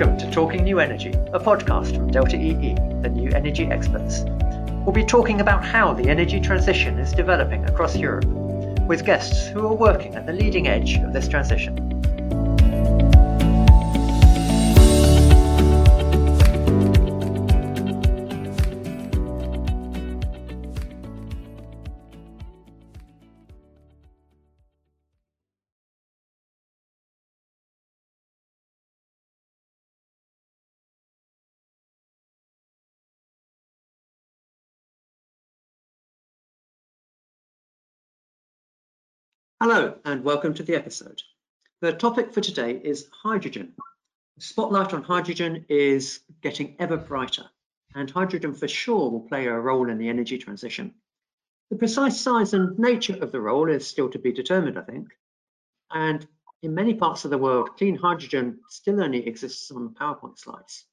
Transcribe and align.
Welcome 0.00 0.16
to 0.16 0.30
Talking 0.30 0.64
New 0.64 0.80
Energy, 0.80 1.10
a 1.34 1.38
podcast 1.38 1.94
from 1.94 2.10
Delta 2.10 2.34
EE, 2.34 2.72
the 3.02 3.10
new 3.10 3.30
energy 3.32 3.66
experts. 3.66 4.24
We'll 4.86 4.94
be 4.94 5.04
talking 5.04 5.42
about 5.42 5.62
how 5.62 5.92
the 5.92 6.08
energy 6.08 6.40
transition 6.40 6.98
is 6.98 7.12
developing 7.12 7.66
across 7.68 7.94
Europe, 7.98 8.24
with 8.86 9.04
guests 9.04 9.48
who 9.48 9.66
are 9.66 9.74
working 9.74 10.14
at 10.14 10.24
the 10.24 10.32
leading 10.32 10.68
edge 10.68 10.96
of 11.00 11.12
this 11.12 11.28
transition. 11.28 11.89
Hello, 39.62 39.94
and 40.06 40.24
welcome 40.24 40.54
to 40.54 40.62
the 40.62 40.74
episode. 40.74 41.20
The 41.82 41.92
topic 41.92 42.32
for 42.32 42.40
today 42.40 42.80
is 42.82 43.10
hydrogen. 43.12 43.74
The 44.38 44.42
spotlight 44.42 44.94
on 44.94 45.02
hydrogen 45.02 45.66
is 45.68 46.20
getting 46.40 46.76
ever 46.78 46.96
brighter, 46.96 47.44
and 47.94 48.10
hydrogen 48.10 48.54
for 48.54 48.66
sure 48.66 49.10
will 49.10 49.28
play 49.28 49.48
a 49.48 49.52
role 49.52 49.90
in 49.90 49.98
the 49.98 50.08
energy 50.08 50.38
transition. 50.38 50.94
The 51.68 51.76
precise 51.76 52.18
size 52.18 52.54
and 52.54 52.78
nature 52.78 53.18
of 53.20 53.32
the 53.32 53.40
role 53.42 53.68
is 53.68 53.86
still 53.86 54.08
to 54.08 54.18
be 54.18 54.32
determined, 54.32 54.78
I 54.78 54.82
think. 54.82 55.08
And 55.90 56.26
in 56.62 56.74
many 56.74 56.94
parts 56.94 57.26
of 57.26 57.30
the 57.30 57.36
world, 57.36 57.76
clean 57.76 57.96
hydrogen 57.96 58.60
still 58.70 59.04
only 59.04 59.28
exists 59.28 59.70
on 59.70 59.94
PowerPoint 59.94 60.38
slides. 60.38 60.86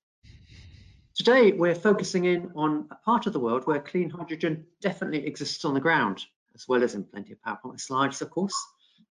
Today, 1.15 1.53
we're 1.53 1.73
focusing 1.73 2.25
in 2.25 2.51
on 2.53 2.89
a 2.91 2.95
part 2.95 3.27
of 3.27 3.31
the 3.31 3.39
world 3.39 3.65
where 3.65 3.79
clean 3.79 4.09
hydrogen 4.09 4.65
definitely 4.81 5.25
exists 5.25 5.63
on 5.63 5.73
the 5.73 5.79
ground, 5.79 6.25
as 6.57 6.67
well 6.67 6.83
as 6.83 6.95
in 6.95 7.03
plenty 7.03 7.33
of 7.33 7.39
PowerPoint 7.45 7.79
slides, 7.79 8.21
of 8.21 8.31
course, 8.31 8.55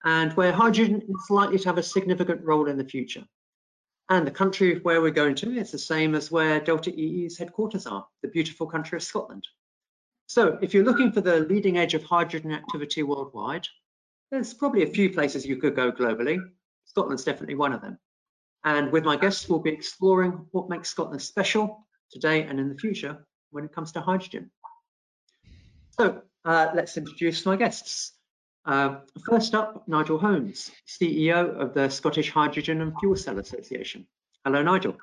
and 0.04 0.34
where 0.34 0.52
hydrogen 0.52 1.02
is 1.02 1.30
likely 1.30 1.60
to 1.60 1.70
have 1.70 1.78
a 1.78 1.84
significant 1.84 2.44
role 2.44 2.68
in 2.68 2.78
the 2.78 2.84
future. 2.84 3.24
And 4.10 4.26
the 4.26 4.32
country 4.32 4.80
where 4.80 5.02
we're 5.02 5.12
going 5.12 5.36
to 5.36 5.52
is 5.56 5.72
the 5.72 5.78
same 5.78 6.16
as 6.16 6.32
where 6.32 6.60
Delta 6.60 6.92
EE's 6.92 7.38
headquarters 7.38 7.86
are, 7.86 8.08
the 8.24 8.30
beautiful 8.30 8.66
country 8.66 8.96
of 8.96 9.04
Scotland. 9.04 9.46
So 10.26 10.58
if 10.62 10.74
you're 10.74 10.84
looking 10.84 11.12
for 11.12 11.22
the 11.22 11.42
leading 11.42 11.78
edge 11.78 11.94
of 11.94 12.04
hydrogen 12.04 12.54
activity 12.54 13.04
worldwide, 13.04 13.68
there's 14.32 14.54
probably 14.54 14.84
a 14.84 14.94
few 14.94 15.12
places 15.12 15.46
you 15.46 15.58
could 15.58 15.76
go 15.76 15.92
globally. 15.92 16.40
Scotland's 16.86 17.24
definitely 17.24 17.56
one 17.56 17.74
of 17.74 17.82
them. 17.82 18.00
And 18.64 18.92
with 18.92 19.04
my 19.04 19.16
guests, 19.16 19.48
we'll 19.48 19.60
be 19.60 19.72
exploring 19.72 20.46
what 20.52 20.70
makes 20.70 20.90
Scotland 20.90 21.22
special 21.22 21.88
today 22.12 22.44
and 22.44 22.60
in 22.60 22.70
the 22.70 22.78
future 22.78 23.26
when 23.52 23.66
it 23.66 23.74
comes 23.74 23.92
to 23.94 24.02
hydrogen. 24.02 24.50
So 25.92 26.22
uh, 26.48 26.72
let's 26.74 26.98
introduce 26.98 27.46
my 27.46 27.58
guests. 27.58 28.14
Uh, 28.66 29.00
first 29.26 29.54
up, 29.54 29.88
Nigel 29.88 30.18
Holmes, 30.18 30.72
CEO 30.88 31.56
of 31.60 31.74
the 31.74 31.90
Scottish 31.90 32.32
Hydrogen 32.32 32.82
and 32.82 32.94
Fuel 33.00 33.16
Cell 33.16 33.38
Association. 33.38 34.08
Hello, 34.46 34.64
Nigel. 34.64 34.96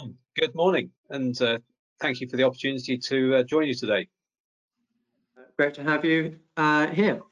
Um, 0.00 0.14
good 0.36 0.54
morning, 0.54 0.90
and 1.10 1.40
uh, 1.42 1.58
thank 2.00 2.20
you 2.20 2.28
for 2.28 2.36
the 2.36 2.44
opportunity 2.44 2.96
to 2.98 3.36
uh, 3.36 3.42
join 3.42 3.66
you 3.66 3.74
today. 3.74 4.08
Great 5.56 5.74
to 5.74 5.82
have 5.82 6.04
you 6.04 6.36
uh, 6.56 6.86
here. 6.88 7.22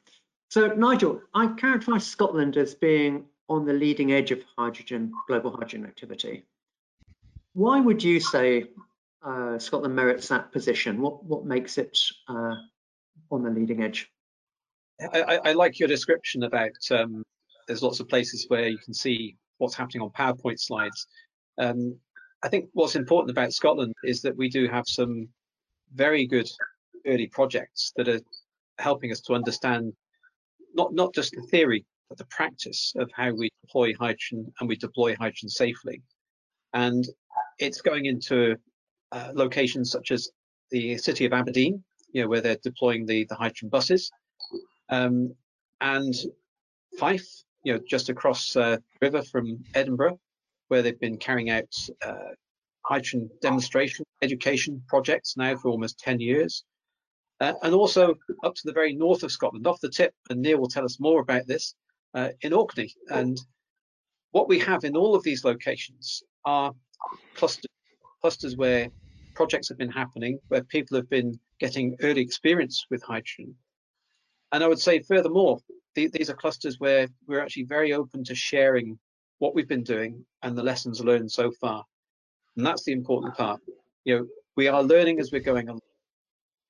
So, 0.49 0.67
Nigel, 0.67 1.21
I 1.33 1.47
characterise 1.47 2.03
Scotland 2.03 2.57
as 2.57 2.75
being 2.75 3.25
on 3.49 3.65
the 3.65 3.73
leading 3.73 4.11
edge 4.11 4.31
of 4.31 4.41
hydrogen, 4.57 5.11
global 5.27 5.51
hydrogen 5.51 5.85
activity. 5.85 6.43
Why 7.53 7.79
would 7.79 8.03
you 8.03 8.19
say 8.19 8.65
uh, 9.23 9.57
Scotland 9.59 9.95
merits 9.95 10.27
that 10.27 10.51
position? 10.51 11.01
What 11.01 11.23
what 11.23 11.45
makes 11.45 11.77
it 11.77 11.97
uh, 12.27 12.55
on 13.31 13.43
the 13.43 13.49
leading 13.49 13.83
edge? 13.83 14.09
I, 15.11 15.39
I, 15.43 15.53
like 15.53 15.79
your 15.79 15.89
description 15.89 16.43
about 16.43 16.71
um, 16.91 17.23
there's 17.67 17.81
lots 17.81 17.99
of 17.99 18.07
places 18.07 18.45
where 18.47 18.67
you 18.67 18.77
can 18.77 18.93
see 18.93 19.35
what's 19.57 19.75
happening 19.75 20.01
on 20.01 20.11
PowerPoint 20.11 20.59
slides. 20.59 21.07
Um, 21.57 21.97
I 22.43 22.49
think 22.49 22.69
what's 22.73 22.95
important 22.95 23.31
about 23.31 23.53
Scotland 23.53 23.93
is 24.03 24.21
that 24.21 24.37
we 24.37 24.49
do 24.49 24.67
have 24.67 24.85
some 24.87 25.27
very 25.93 26.27
good 26.27 26.47
early 27.07 27.27
projects 27.27 27.91
that 27.95 28.07
are 28.07 28.21
helping 28.77 29.11
us 29.11 29.21
to 29.21 29.33
understand 29.33 29.93
not 30.73 30.93
not 30.93 31.13
just 31.13 31.33
the 31.33 31.41
theory 31.43 31.85
but 32.09 32.17
the 32.17 32.25
practice 32.25 32.93
of 32.97 33.09
how 33.13 33.31
we 33.31 33.49
deploy 33.61 33.93
hydrogen 33.95 34.51
and 34.59 34.69
we 34.69 34.75
deploy 34.75 35.15
hydrogen 35.15 35.49
safely. 35.49 36.01
And 36.73 37.07
it's 37.59 37.81
going 37.81 38.05
into 38.05 38.55
uh, 39.13 39.31
locations 39.33 39.91
such 39.91 40.11
as 40.11 40.29
the 40.71 40.97
city 40.97 41.25
of 41.25 41.33
Aberdeen, 41.33 41.83
you 42.11 42.21
know, 42.21 42.27
where 42.27 42.41
they're 42.41 42.57
deploying 42.63 43.05
the, 43.05 43.25
the 43.25 43.35
hydrogen 43.35 43.69
buses, 43.69 44.11
um, 44.89 45.33
and 45.81 46.13
Fife, 46.99 47.43
you 47.63 47.73
know, 47.73 47.79
just 47.87 48.09
across 48.09 48.55
uh, 48.55 48.77
the 48.77 48.81
river 49.01 49.21
from 49.21 49.63
Edinburgh, 49.73 50.19
where 50.67 50.81
they've 50.81 50.99
been 50.99 51.17
carrying 51.17 51.49
out 51.49 51.73
uh, 52.05 52.33
hydrogen 52.85 53.29
demonstration 53.41 54.05
education 54.21 54.81
projects 54.87 55.37
now 55.37 55.55
for 55.55 55.69
almost 55.69 55.99
10 55.99 56.19
years. 56.19 56.63
Uh, 57.39 57.53
and 57.63 57.73
also 57.73 58.15
up 58.43 58.55
to 58.55 58.61
the 58.65 58.73
very 58.73 58.93
north 58.93 59.23
of 59.23 59.31
Scotland, 59.31 59.67
off 59.67 59.81
the 59.81 59.89
tip, 59.89 60.13
and 60.29 60.41
Neil 60.41 60.59
will 60.59 60.67
tell 60.67 60.85
us 60.85 60.99
more 60.99 61.21
about 61.21 61.45
this, 61.47 61.75
uh, 62.13 62.29
in 62.41 62.53
Orkney. 62.53 62.93
And 63.09 63.39
what 64.31 64.47
we 64.47 64.59
have 64.59 64.83
in 64.83 64.95
all 64.95 65.15
of 65.15 65.23
these 65.23 65.43
locations 65.43 66.23
are 66.45 66.73
clusters, 67.35 67.71
clusters 68.21 68.55
where 68.55 68.89
projects 69.33 69.69
have 69.69 69.77
been 69.77 69.91
happening 69.91 70.39
where 70.47 70.63
people 70.63 70.95
have 70.97 71.09
been 71.09 71.39
getting 71.59 71.95
early 72.01 72.21
experience 72.21 72.85
with 72.89 73.03
hydrogen. 73.03 73.55
And 74.51 74.63
I 74.63 74.67
would 74.67 74.79
say 74.79 74.99
furthermore, 74.99 75.59
th 75.95 76.11
these 76.11 76.29
are 76.29 76.35
clusters 76.35 76.79
where 76.79 77.07
we're 77.27 77.41
actually 77.41 77.67
very 77.77 77.93
open 77.93 78.23
to 78.25 78.35
sharing 78.35 78.99
what 79.39 79.53
we've 79.55 79.67
been 79.67 79.83
doing 79.83 80.25
and 80.41 80.57
the 80.57 80.63
lessons 80.63 81.01
learned 81.01 81.31
so 81.31 81.51
far. 81.51 81.83
And 82.55 82.65
that's 82.65 82.83
the 82.85 82.91
important 82.91 83.35
part. 83.35 83.59
You 84.05 84.13
know, 84.13 84.27
we 84.55 84.67
are 84.67 84.83
learning 84.83 85.19
as 85.19 85.31
we're 85.31 85.51
going 85.51 85.67
along. 85.69 85.81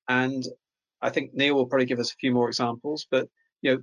And 0.08 0.42
I 1.02 1.10
think 1.10 1.34
Neil 1.34 1.54
will 1.54 1.66
probably 1.66 1.86
give 1.86 1.98
us 2.00 2.12
a 2.12 2.16
few 2.16 2.32
more 2.32 2.48
examples, 2.48 3.06
but 3.10 3.28
you 3.62 3.70
know, 3.70 3.82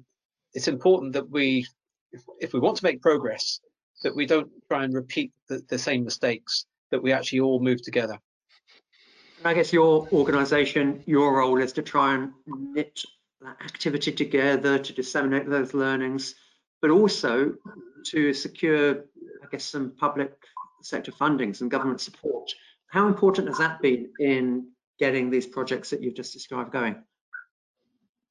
it's 0.53 0.67
important 0.67 1.13
that 1.13 1.29
we, 1.29 1.65
if, 2.11 2.21
if 2.39 2.53
we 2.53 2.59
want 2.59 2.77
to 2.77 2.83
make 2.83 3.01
progress, 3.01 3.59
that 4.03 4.15
we 4.15 4.25
don't 4.25 4.49
try 4.69 4.83
and 4.83 4.93
repeat 4.93 5.31
the, 5.47 5.61
the 5.69 5.77
same 5.77 6.03
mistakes, 6.03 6.65
that 6.89 7.01
we 7.01 7.11
actually 7.11 7.39
all 7.39 7.59
move 7.59 7.81
together. 7.83 8.17
I 9.43 9.53
guess 9.53 9.73
your 9.73 10.07
organisation, 10.11 11.03
your 11.07 11.37
role 11.37 11.59
is 11.59 11.73
to 11.73 11.81
try 11.81 12.13
and 12.13 12.31
knit 12.47 13.03
that 13.41 13.57
activity 13.63 14.11
together, 14.11 14.77
to 14.77 14.93
disseminate 14.93 15.49
those 15.49 15.73
learnings, 15.73 16.35
but 16.81 16.91
also 16.91 17.55
to 18.07 18.33
secure, 18.33 19.05
I 19.43 19.47
guess, 19.51 19.65
some 19.65 19.93
public 19.97 20.33
sector 20.83 21.11
funding, 21.11 21.53
some 21.53 21.69
government 21.69 22.01
support. 22.01 22.51
How 22.87 23.07
important 23.07 23.47
has 23.47 23.57
that 23.57 23.81
been 23.81 24.11
in 24.19 24.67
getting 24.99 25.31
these 25.31 25.47
projects 25.47 25.89
that 25.89 26.01
you've 26.03 26.15
just 26.15 26.33
described 26.33 26.71
going? 26.71 27.01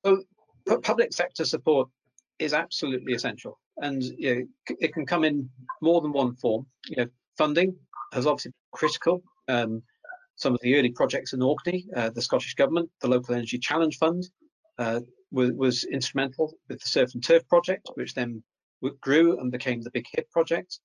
Well, 0.05 0.23
public 0.83 1.13
sector 1.13 1.45
support 1.45 1.89
is 2.39 2.55
absolutely 2.55 3.15
essential, 3.15 3.59
and 3.79 4.03
you 4.03 4.35
know, 4.35 4.77
it 4.79 4.95
can 4.95 5.07
come 5.07 5.25
in 5.25 5.51
more 5.83 6.01
than 6.01 6.13
one 6.13 6.37
form. 6.37 6.67
You 6.87 6.97
know, 6.99 7.11
funding 7.37 7.75
has 8.13 8.27
obviously 8.27 8.51
been 8.51 8.79
critical. 8.79 9.23
Um, 9.49 9.83
some 10.41 10.55
of 10.55 10.61
the 10.63 10.75
early 10.77 10.91
projects 10.91 11.35
in 11.35 11.43
Orkney, 11.43 11.87
uh, 11.95 12.09
the 12.09 12.23
Scottish 12.23 12.55
Government, 12.55 12.91
the 13.03 13.09
Local 13.09 13.35
Energy 13.35 13.59
Challenge 13.59 13.97
Fund 13.99 14.31
uh, 14.79 15.01
was, 15.31 15.53
was, 15.53 15.85
instrumental 15.85 16.55
with 16.69 16.81
the 16.81 16.89
Surf 16.89 17.13
and 17.13 17.23
Turf 17.23 17.47
project, 17.47 17.91
which 17.95 18.15
then 18.15 18.43
grew 19.03 19.39
and 19.39 19.53
became 19.53 19.83
the 19.83 19.91
Big 19.91 20.07
Hit 20.11 20.31
project. 20.31 20.81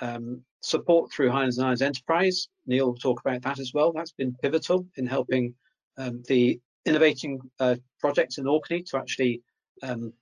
Um, 0.00 0.42
support 0.60 1.10
through 1.10 1.30
Highlands 1.30 1.58
and 1.58 1.66
Islands 1.66 1.82
Enterprise, 1.82 2.46
Neil 2.66 2.86
will 2.86 2.94
talk 2.94 3.20
about 3.20 3.42
that 3.42 3.58
as 3.58 3.72
well. 3.74 3.92
That's 3.92 4.12
been 4.12 4.36
pivotal 4.40 4.86
in 4.96 5.06
helping 5.06 5.54
um, 5.98 6.22
the 6.28 6.60
innovating 6.86 7.40
uh, 7.58 7.76
projects 7.98 8.38
in 8.38 8.46
Orkney 8.46 8.84
to 8.84 8.98
actually 8.98 9.42
um, 9.82 10.12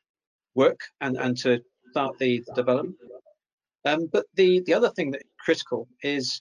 work 0.54 0.80
and, 1.02 1.18
and 1.18 1.36
to 1.38 1.60
start 1.90 2.18
the, 2.18 2.42
the 2.46 2.54
development. 2.54 2.96
Um, 3.84 4.08
but 4.10 4.24
the, 4.36 4.62
the 4.64 4.72
other 4.72 4.88
thing 4.88 5.10
that 5.10 5.20
is 5.20 5.30
critical 5.44 5.86
is 6.02 6.40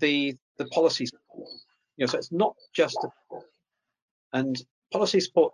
the 0.00 0.36
the 0.58 0.66
support. 0.66 1.10
You 2.02 2.06
know, 2.06 2.10
so 2.10 2.18
it's 2.18 2.32
not 2.32 2.56
just 2.74 2.98
and 4.32 4.60
policy 4.92 5.20
support 5.20 5.52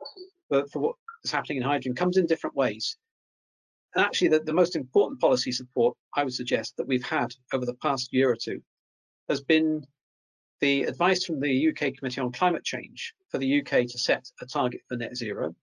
for, 0.49 0.67
for 0.69 0.79
what 0.79 0.95
is 1.23 1.31
happening 1.31 1.59
in 1.59 1.63
hydrogen 1.63 1.95
comes 1.95 2.17
in 2.17 2.25
different 2.25 2.57
ways. 2.57 2.97
And 3.95 4.03
actually, 4.03 4.29
the, 4.29 4.41
the 4.41 4.55
most 4.55 4.75
important 4.75 5.21
policy 5.21 5.53
support 5.53 5.95
I 6.17 6.25
would 6.25 6.33
suggest 6.33 6.79
that 6.79 6.89
we've 6.89 7.05
had 7.05 7.35
over 7.53 7.67
the 7.67 7.75
past 7.75 8.15
year 8.15 8.31
or 8.31 8.37
two 8.37 8.63
has 9.29 9.43
been 9.43 9.85
the 10.61 10.85
advice 10.85 11.27
from 11.27 11.39
the 11.39 11.69
UK 11.69 11.93
Committee 11.99 12.23
on 12.23 12.33
Climate 12.33 12.65
Change 12.65 13.13
for 13.29 13.37
the 13.37 13.61
UK 13.61 13.87
to 13.87 13.99
set 13.99 14.25
a 14.41 14.47
target 14.47 14.81
for 14.89 14.97
net 14.97 15.19
zero. 15.19 15.55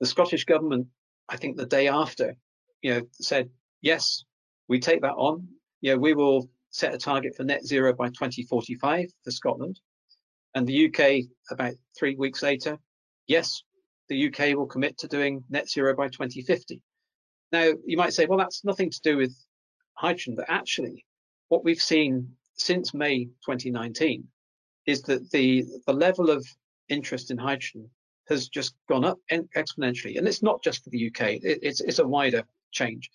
The 0.00 0.06
Scottish 0.06 0.44
government, 0.44 0.88
I 1.30 1.38
think 1.38 1.56
the 1.56 1.64
day 1.64 1.88
after, 1.88 2.34
you 2.82 2.92
know, 2.92 3.02
said, 3.12 3.48
yes, 3.80 4.26
we 4.68 4.80
take 4.80 5.00
that 5.00 5.14
on 5.14 5.48
yeah, 5.80 5.94
we 5.94 6.14
will 6.14 6.48
set 6.70 6.94
a 6.94 6.98
target 6.98 7.36
for 7.36 7.44
net 7.44 7.62
zero 7.62 7.92
by 7.92 8.08
2045 8.08 9.10
for 9.22 9.30
Scotland. 9.30 9.78
And 10.54 10.66
the 10.66 10.86
UK, 10.86 11.24
about 11.50 11.74
three 11.98 12.14
weeks 12.16 12.42
later, 12.42 12.78
yes, 13.26 13.62
the 14.08 14.28
UK 14.28 14.56
will 14.56 14.66
commit 14.66 14.98
to 14.98 15.08
doing 15.08 15.42
net 15.50 15.68
zero 15.68 15.94
by 15.96 16.08
2050. 16.08 16.80
Now, 17.52 17.72
you 17.86 17.96
might 17.96 18.12
say, 18.12 18.26
well, 18.26 18.38
that's 18.38 18.64
nothing 18.64 18.90
to 18.90 19.00
do 19.02 19.16
with 19.16 19.34
hydrogen, 19.94 20.34
but 20.36 20.46
actually, 20.48 21.04
what 21.48 21.64
we've 21.64 21.80
seen 21.80 22.28
since 22.54 22.94
May 22.94 23.24
2019 23.46 24.26
is 24.86 25.02
that 25.02 25.30
the, 25.30 25.64
the 25.86 25.92
level 25.92 26.30
of 26.30 26.46
interest 26.88 27.30
in 27.30 27.38
hydrogen 27.38 27.88
has 28.28 28.48
just 28.48 28.74
gone 28.88 29.04
up 29.04 29.18
exponentially. 29.30 30.18
And 30.18 30.26
it's 30.26 30.42
not 30.42 30.62
just 30.62 30.84
for 30.84 30.90
the 30.90 31.06
UK, 31.08 31.32
it, 31.42 31.58
it's, 31.62 31.80
it's 31.80 31.98
a 31.98 32.06
wider 32.06 32.44
change. 32.72 33.10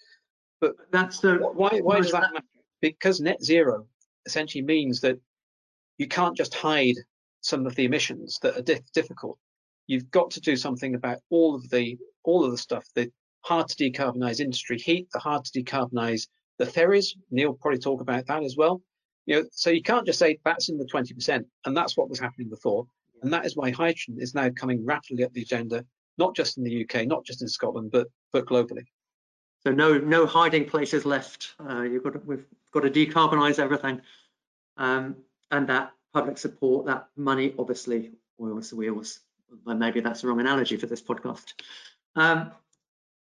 But 0.62 0.76
that's 0.92 1.20
the 1.20 1.36
why, 1.36 1.80
why 1.82 1.98
does 1.98 2.12
that 2.12 2.34
matter? 2.34 2.46
Because 2.82 3.20
net 3.20 3.44
zero 3.44 3.88
essentially 4.26 4.64
means 4.64 5.02
that 5.02 5.18
you 5.98 6.08
can't 6.08 6.36
just 6.36 6.54
hide 6.54 6.96
some 7.42 7.66
of 7.66 7.76
the 7.76 7.86
emissions 7.86 8.40
that 8.42 8.58
are 8.58 8.82
difficult. 8.94 9.38
You've 9.88 10.12
got 10.12 10.32
to 10.32 10.42
do 10.42 10.56
something 10.56 10.96
about 10.96 11.20
all 11.30 11.56
of 11.56 11.70
the 11.70 11.98
all 12.24 12.44
of 12.44 12.52
the 12.52 12.58
stuff, 12.58 12.86
the 12.96 13.12
hard 13.42 13.68
to 13.70 13.76
decarbonize 13.76 14.40
industry 14.40 14.78
heat, 14.78 15.08
the 15.14 15.20
hard 15.20 15.46
to 15.46 15.64
decarbonize 15.64 16.28
the 16.58 16.66
ferries. 16.66 17.16
Neil 17.32 17.54
probably 17.54 17.80
talk 17.80 18.02
about 18.02 18.28
that 18.28 18.44
as 18.44 18.56
well. 18.58 18.82
You 19.26 19.36
know, 19.36 19.46
so 19.52 19.70
you 19.70 19.82
can't 19.82 20.06
just 20.06 20.20
say 20.20 20.40
that's 20.44 20.70
in 20.70 20.78
the 20.78 20.86
20%, 20.86 21.46
and 21.66 21.78
that's 21.78 21.96
what 21.96 22.10
was 22.10 22.20
happening 22.20 22.50
before. 22.50 22.86
And 23.22 23.32
that 23.34 23.46
is 23.46 23.56
why 23.56 23.72
hydrogen 23.72 24.18
is 24.20 24.34
now 24.34 24.50
coming 24.50 24.86
rapidly 24.86 25.24
up 25.24 25.34
the 25.34 25.42
agenda, 25.42 25.86
not 26.18 26.36
just 26.36 26.58
in 26.58 26.64
the 26.64 26.84
UK, 26.84 27.06
not 27.06 27.26
just 27.26 27.42
in 27.42 27.48
Scotland, 27.48 27.92
but 27.92 28.08
but 28.32 28.46
globally. 28.46 28.86
So 29.62 29.72
no 29.72 29.98
no 29.98 30.26
hiding 30.26 30.66
places 30.66 31.06
left. 31.06 31.56
Uh, 31.60 31.82
you've 31.82 32.04
got 32.04 32.14
to, 32.14 32.22
we've 32.26 32.46
got 32.72 32.82
to 32.82 32.90
decarbonise 32.90 33.60
everything, 33.60 34.02
um, 34.78 35.18
and 35.52 35.68
that 35.68 35.92
public 36.14 36.38
support, 36.38 36.86
that 36.88 37.08
money, 37.16 37.54
obviously, 37.58 38.12
oils 38.40 38.70
the 38.70 38.76
wheels. 38.76 39.20
Maybe 39.66 40.00
that's 40.00 40.22
the 40.22 40.28
wrong 40.28 40.40
analogy 40.40 40.78
for 40.78 40.86
this 40.86 41.02
podcast. 41.02 41.54
Um, 42.16 42.52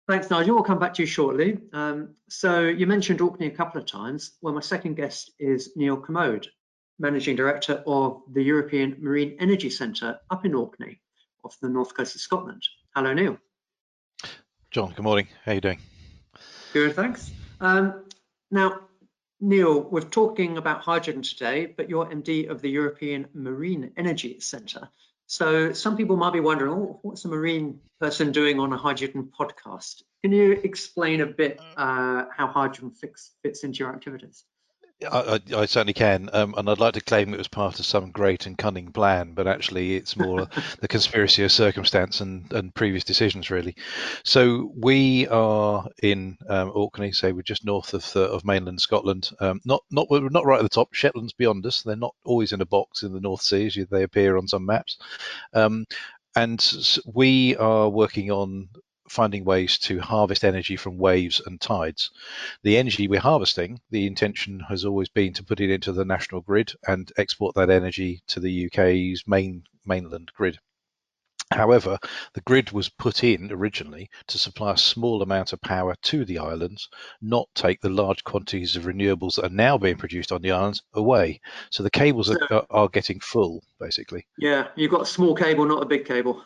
thanks, 0.06 0.30
Nigel. 0.30 0.54
We'll 0.54 0.64
come 0.64 0.78
back 0.78 0.94
to 0.94 1.02
you 1.02 1.06
shortly. 1.06 1.58
Um, 1.72 2.14
so 2.28 2.62
you 2.62 2.86
mentioned 2.86 3.20
Orkney 3.20 3.46
a 3.46 3.50
couple 3.50 3.80
of 3.80 3.86
times. 3.86 4.32
Well, 4.42 4.54
my 4.54 4.60
second 4.60 4.94
guest 4.96 5.32
is 5.38 5.72
Neil 5.76 5.96
Kermode, 5.96 6.48
Managing 6.98 7.36
Director 7.36 7.82
of 7.86 8.22
the 8.32 8.42
European 8.42 8.96
Marine 9.00 9.36
Energy 9.40 9.70
Centre 9.70 10.18
up 10.30 10.44
in 10.44 10.54
Orkney, 10.54 11.00
off 11.44 11.58
the 11.60 11.68
north 11.68 11.94
coast 11.94 12.14
of 12.14 12.20
Scotland. 12.20 12.62
Hello, 12.94 13.14
Neil. 13.14 13.38
John, 14.70 14.92
good 14.94 15.02
morning. 15.04 15.28
How 15.44 15.52
are 15.52 15.54
you 15.54 15.60
doing? 15.60 15.78
Good, 16.74 16.94
thanks. 16.94 17.30
Um, 17.60 18.04
now, 18.50 18.80
Neil, 19.40 19.82
we're 19.82 20.00
talking 20.00 20.58
about 20.58 20.80
hydrogen 20.80 21.22
today, 21.22 21.66
but 21.66 21.88
you're 21.88 22.06
MD 22.06 22.48
of 22.50 22.60
the 22.60 22.70
European 22.70 23.28
Marine 23.34 23.92
Energy 23.96 24.40
Centre. 24.40 24.88
So 25.26 25.72
some 25.72 25.96
people 25.96 26.16
might 26.16 26.32
be 26.32 26.40
wondering, 26.40 26.72
oh, 26.72 26.98
what's 27.02 27.24
a 27.24 27.28
marine 27.28 27.80
person 28.00 28.32
doing 28.32 28.58
on 28.58 28.72
a 28.72 28.76
hydrogen 28.76 29.30
podcast? 29.38 30.02
Can 30.22 30.32
you 30.32 30.52
explain 30.52 31.20
a 31.20 31.26
bit 31.26 31.60
uh, 31.76 32.24
how 32.36 32.48
hydrogen 32.48 32.90
fix, 32.90 33.30
fits 33.42 33.62
into 33.62 33.78
your 33.78 33.94
activities? 33.94 34.42
I, 35.06 35.40
I, 35.54 35.66
certainly 35.66 35.92
can, 35.92 36.28
um, 36.32 36.54
and 36.56 36.68
I'd 36.68 36.80
like 36.80 36.94
to 36.94 37.00
claim 37.00 37.32
it 37.32 37.38
was 37.38 37.46
part 37.46 37.78
of 37.78 37.86
some 37.86 38.10
great 38.10 38.46
and 38.46 38.58
cunning 38.58 38.90
plan, 38.90 39.32
but 39.32 39.46
actually 39.46 39.94
it's 39.94 40.16
more 40.16 40.48
the 40.80 40.88
conspiracy 40.88 41.44
of 41.44 41.52
circumstance 41.52 42.20
and, 42.20 42.52
and 42.52 42.74
previous 42.74 43.04
decisions, 43.04 43.48
really. 43.48 43.76
So 44.24 44.72
we 44.76 45.28
are 45.28 45.86
in 46.02 46.36
um, 46.48 46.72
Orkney, 46.74 47.12
so 47.12 47.32
we're 47.32 47.42
just 47.42 47.64
north 47.64 47.94
of 47.94 48.12
the, 48.12 48.22
of 48.22 48.44
mainland 48.44 48.80
Scotland. 48.80 49.30
Um, 49.38 49.60
not 49.64 49.84
not 49.90 50.10
we're 50.10 50.28
not 50.30 50.46
right 50.46 50.58
at 50.58 50.64
the 50.64 50.68
top. 50.68 50.92
Shetland's 50.92 51.32
beyond 51.32 51.64
us. 51.66 51.82
They're 51.82 51.94
not 51.94 52.16
always 52.24 52.52
in 52.52 52.60
a 52.60 52.66
box 52.66 53.04
in 53.04 53.12
the 53.12 53.20
North 53.20 53.42
Sea 53.42 53.66
as 53.66 53.76
they 53.90 54.02
appear 54.02 54.36
on 54.36 54.48
some 54.48 54.66
maps. 54.66 54.98
Um, 55.54 55.86
and 56.34 56.98
we 57.06 57.56
are 57.56 57.88
working 57.88 58.30
on 58.30 58.68
finding 59.10 59.44
ways 59.44 59.78
to 59.78 60.00
harvest 60.00 60.44
energy 60.44 60.76
from 60.76 60.98
waves 60.98 61.40
and 61.44 61.60
tides. 61.60 62.10
The 62.62 62.76
energy 62.76 63.08
we're 63.08 63.20
harvesting, 63.20 63.80
the 63.90 64.06
intention 64.06 64.60
has 64.68 64.84
always 64.84 65.08
been 65.08 65.32
to 65.34 65.44
put 65.44 65.60
it 65.60 65.70
into 65.70 65.92
the 65.92 66.04
national 66.04 66.42
grid 66.42 66.72
and 66.86 67.10
export 67.16 67.54
that 67.54 67.70
energy 67.70 68.22
to 68.28 68.40
the 68.40 68.66
UK's 68.66 69.24
main 69.26 69.64
mainland 69.84 70.30
grid. 70.34 70.58
However, 71.50 71.98
the 72.34 72.42
grid 72.42 72.72
was 72.72 72.90
put 72.90 73.24
in 73.24 73.50
originally 73.50 74.10
to 74.26 74.38
supply 74.38 74.72
a 74.72 74.76
small 74.76 75.22
amount 75.22 75.54
of 75.54 75.60
power 75.62 75.94
to 76.02 76.26
the 76.26 76.38
islands, 76.38 76.90
not 77.22 77.48
take 77.54 77.80
the 77.80 77.88
large 77.88 78.22
quantities 78.22 78.76
of 78.76 78.84
renewables 78.84 79.36
that 79.36 79.46
are 79.46 79.54
now 79.54 79.78
being 79.78 79.96
produced 79.96 80.30
on 80.30 80.42
the 80.42 80.52
islands 80.52 80.82
away. 80.92 81.40
So 81.70 81.82
the 81.82 81.90
cables 81.90 82.30
are, 82.30 82.66
are 82.68 82.88
getting 82.88 83.20
full, 83.20 83.62
basically. 83.80 84.26
Yeah, 84.36 84.68
you've 84.76 84.90
got 84.90 85.02
a 85.02 85.06
small 85.06 85.34
cable, 85.34 85.64
not 85.64 85.82
a 85.82 85.86
big 85.86 86.04
cable. 86.04 86.44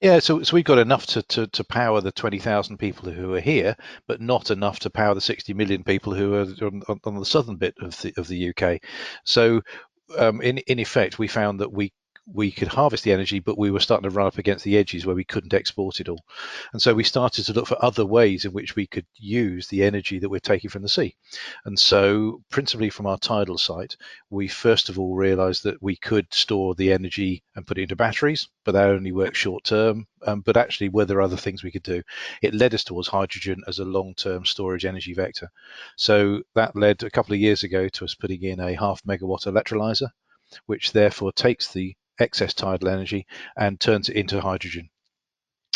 Yeah, 0.00 0.18
so 0.18 0.42
so 0.42 0.54
we've 0.54 0.64
got 0.64 0.78
enough 0.78 1.06
to, 1.08 1.22
to, 1.22 1.46
to 1.48 1.64
power 1.64 2.00
the 2.00 2.12
twenty 2.12 2.38
thousand 2.38 2.78
people 2.78 3.10
who 3.10 3.34
are 3.34 3.40
here, 3.40 3.76
but 4.06 4.20
not 4.20 4.50
enough 4.50 4.78
to 4.80 4.90
power 4.90 5.14
the 5.14 5.20
sixty 5.20 5.54
million 5.54 5.84
people 5.84 6.14
who 6.14 6.34
are 6.34 6.46
on, 6.66 6.82
on 7.04 7.14
the 7.16 7.24
southern 7.24 7.56
bit 7.56 7.74
of 7.80 7.98
the 8.00 8.12
of 8.16 8.28
the 8.28 8.50
UK. 8.50 8.80
So 9.24 9.62
um, 10.18 10.40
in 10.42 10.58
in 10.58 10.78
effect, 10.78 11.18
we 11.18 11.28
found 11.28 11.60
that 11.60 11.72
we 11.72 11.92
we 12.26 12.50
could 12.50 12.68
harvest 12.68 13.04
the 13.04 13.12
energy, 13.12 13.40
but 13.40 13.58
we 13.58 13.70
were 13.70 13.80
starting 13.80 14.08
to 14.08 14.14
run 14.14 14.26
up 14.26 14.38
against 14.38 14.64
the 14.64 14.76
edges 14.76 15.04
where 15.04 15.16
we 15.16 15.24
couldn't 15.24 15.54
export 15.54 16.00
it 16.00 16.08
all. 16.08 16.24
And 16.72 16.80
so 16.80 16.94
we 16.94 17.02
started 17.02 17.44
to 17.44 17.52
look 17.52 17.66
for 17.66 17.84
other 17.84 18.06
ways 18.06 18.44
in 18.44 18.52
which 18.52 18.76
we 18.76 18.86
could 18.86 19.06
use 19.16 19.66
the 19.66 19.82
energy 19.82 20.18
that 20.18 20.28
we're 20.28 20.38
taking 20.38 20.70
from 20.70 20.82
the 20.82 20.88
sea. 20.88 21.16
And 21.64 21.78
so, 21.78 22.42
principally 22.50 22.90
from 22.90 23.06
our 23.06 23.18
tidal 23.18 23.58
site, 23.58 23.96
we 24.30 24.48
first 24.48 24.88
of 24.88 24.98
all 24.98 25.16
realized 25.16 25.64
that 25.64 25.82
we 25.82 25.96
could 25.96 26.32
store 26.32 26.74
the 26.74 26.92
energy 26.92 27.42
and 27.56 27.66
put 27.66 27.78
it 27.78 27.82
into 27.82 27.96
batteries, 27.96 28.48
but 28.64 28.72
that 28.72 28.88
only 28.88 29.12
works 29.12 29.38
short 29.38 29.64
term. 29.64 30.06
Um, 30.26 30.40
but 30.42 30.56
actually, 30.56 30.90
were 30.90 31.06
there 31.06 31.22
other 31.22 31.36
things 31.36 31.64
we 31.64 31.72
could 31.72 31.82
do? 31.82 32.02
It 32.42 32.54
led 32.54 32.74
us 32.74 32.84
towards 32.84 33.08
hydrogen 33.08 33.62
as 33.66 33.78
a 33.78 33.84
long 33.84 34.14
term 34.14 34.44
storage 34.44 34.84
energy 34.84 35.14
vector. 35.14 35.50
So 35.96 36.42
that 36.54 36.76
led 36.76 37.02
a 37.02 37.10
couple 37.10 37.34
of 37.34 37.40
years 37.40 37.64
ago 37.64 37.88
to 37.88 38.04
us 38.04 38.14
putting 38.14 38.42
in 38.42 38.60
a 38.60 38.74
half 38.74 39.02
megawatt 39.04 39.46
electrolyzer 39.46 40.08
which 40.66 40.92
therefore 40.92 41.32
takes 41.32 41.72
the 41.72 41.94
excess 42.20 42.54
tidal 42.54 42.88
energy 42.88 43.26
and 43.56 43.80
turns 43.80 44.08
it 44.08 44.16
into 44.16 44.40
hydrogen. 44.40 44.88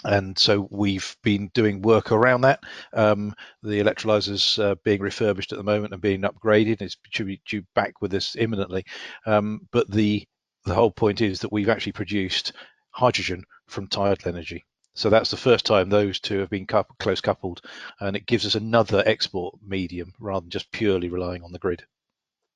And 0.04 0.38
so 0.38 0.68
we've 0.70 1.16
been 1.22 1.50
doing 1.54 1.80
work 1.80 2.12
around 2.12 2.42
that. 2.42 2.60
Um, 2.92 3.34
the 3.62 3.80
electrolyzers 3.80 4.62
uh, 4.62 4.74
being 4.84 5.00
refurbished 5.00 5.52
at 5.52 5.58
the 5.58 5.64
moment 5.64 5.94
and 5.94 6.02
being 6.02 6.22
upgraded. 6.22 6.82
It's 6.82 6.96
should 7.10 7.26
be 7.26 7.40
due 7.46 7.62
back 7.74 8.02
with 8.02 8.12
us 8.12 8.36
imminently. 8.36 8.84
Um, 9.24 9.66
but 9.72 9.90
the 9.90 10.24
the 10.66 10.74
whole 10.74 10.90
point 10.90 11.20
is 11.20 11.40
that 11.40 11.52
we've 11.52 11.68
actually 11.68 11.92
produced 11.92 12.52
hydrogen 12.90 13.44
from 13.66 13.88
tidal 13.88 14.28
energy. 14.28 14.64
So 14.94 15.10
that's 15.10 15.30
the 15.30 15.36
first 15.36 15.66
time 15.66 15.88
those 15.88 16.20
two 16.20 16.38
have 16.38 16.50
been 16.50 16.66
close 16.66 17.20
coupled, 17.20 17.62
and 18.00 18.14
it 18.14 18.26
gives 18.26 18.46
us 18.46 18.54
another 18.54 19.02
export 19.06 19.56
medium 19.66 20.12
rather 20.20 20.42
than 20.42 20.50
just 20.50 20.70
purely 20.70 21.08
relying 21.08 21.42
on 21.42 21.52
the 21.52 21.58
grid. 21.58 21.84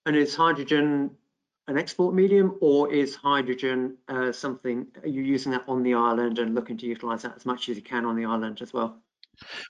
And 0.06 0.14
it's 0.14 0.36
hydrogen 0.36 1.16
an 1.68 1.78
export 1.78 2.14
medium 2.14 2.56
or 2.60 2.92
is 2.92 3.14
hydrogen 3.14 3.96
uh, 4.08 4.32
something, 4.32 4.86
are 5.02 5.08
you 5.08 5.22
using 5.22 5.52
that 5.52 5.64
on 5.68 5.82
the 5.82 5.94
island 5.94 6.38
and 6.38 6.54
looking 6.54 6.78
to 6.78 6.86
utilise 6.86 7.22
that 7.22 7.36
as 7.36 7.46
much 7.46 7.68
as 7.68 7.76
you 7.76 7.82
can 7.82 8.06
on 8.06 8.16
the 8.16 8.24
island 8.24 8.60
as 8.62 8.72
well? 8.72 9.00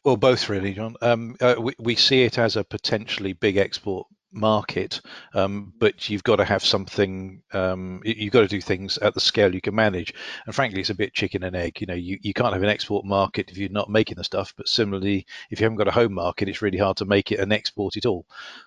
Well, 0.05 0.17
both 0.17 0.49
really, 0.49 0.73
John. 0.73 0.95
Um, 1.03 1.37
uh, 1.41 1.57
we, 1.59 1.75
we 1.79 1.95
see 1.97 2.23
it 2.23 2.39
as 2.39 2.57
a 2.57 2.65
potentially 2.65 3.33
big 3.33 3.57
export 3.57 4.07
market, 4.33 5.01
um, 5.35 5.73
but 5.79 6.09
you've 6.09 6.23
got 6.23 6.37
to 6.37 6.45
have 6.45 6.65
something. 6.65 7.43
Um, 7.53 8.01
you've 8.05 8.33
got 8.33 8.41
to 8.43 8.49
do 8.49 8.61
things 8.61 8.99
at 8.99 9.15
the 9.15 9.21
scale 9.21 9.55
you 9.55 9.61
can 9.61 9.75
manage. 9.75 10.15
And 10.47 10.55
frankly, 10.55 10.81
it's 10.81 10.91
a 10.91 10.95
bit 10.95 11.15
chicken 11.15 11.43
and 11.43 11.57
egg. 11.57 11.81
You 11.81 11.87
know, 11.87 11.95
you, 11.95 12.19
you 12.23 12.35
can't 12.35 12.53
have 12.53 12.63
an 12.63 12.69
export 12.69 13.05
market 13.05 13.51
if 13.51 13.59
you're 13.59 13.71
not 13.71 13.91
making 13.91 14.17
the 14.17 14.25
stuff. 14.25 14.55
But 14.57 14.69
similarly, 14.69 15.27
if 15.51 15.61
you 15.61 15.65
haven't 15.65 15.79
got 15.79 15.89
a 15.89 15.93
home 15.93 16.15
market, 16.15 16.49
it's 16.49 16.63
really 16.63 16.79
hard 16.79 16.99
to 16.99 17.05
make 17.05 17.33
it 17.33 17.41
and 17.41 17.53
export 17.53 17.97
it 17.97 18.07
all. 18.07 18.27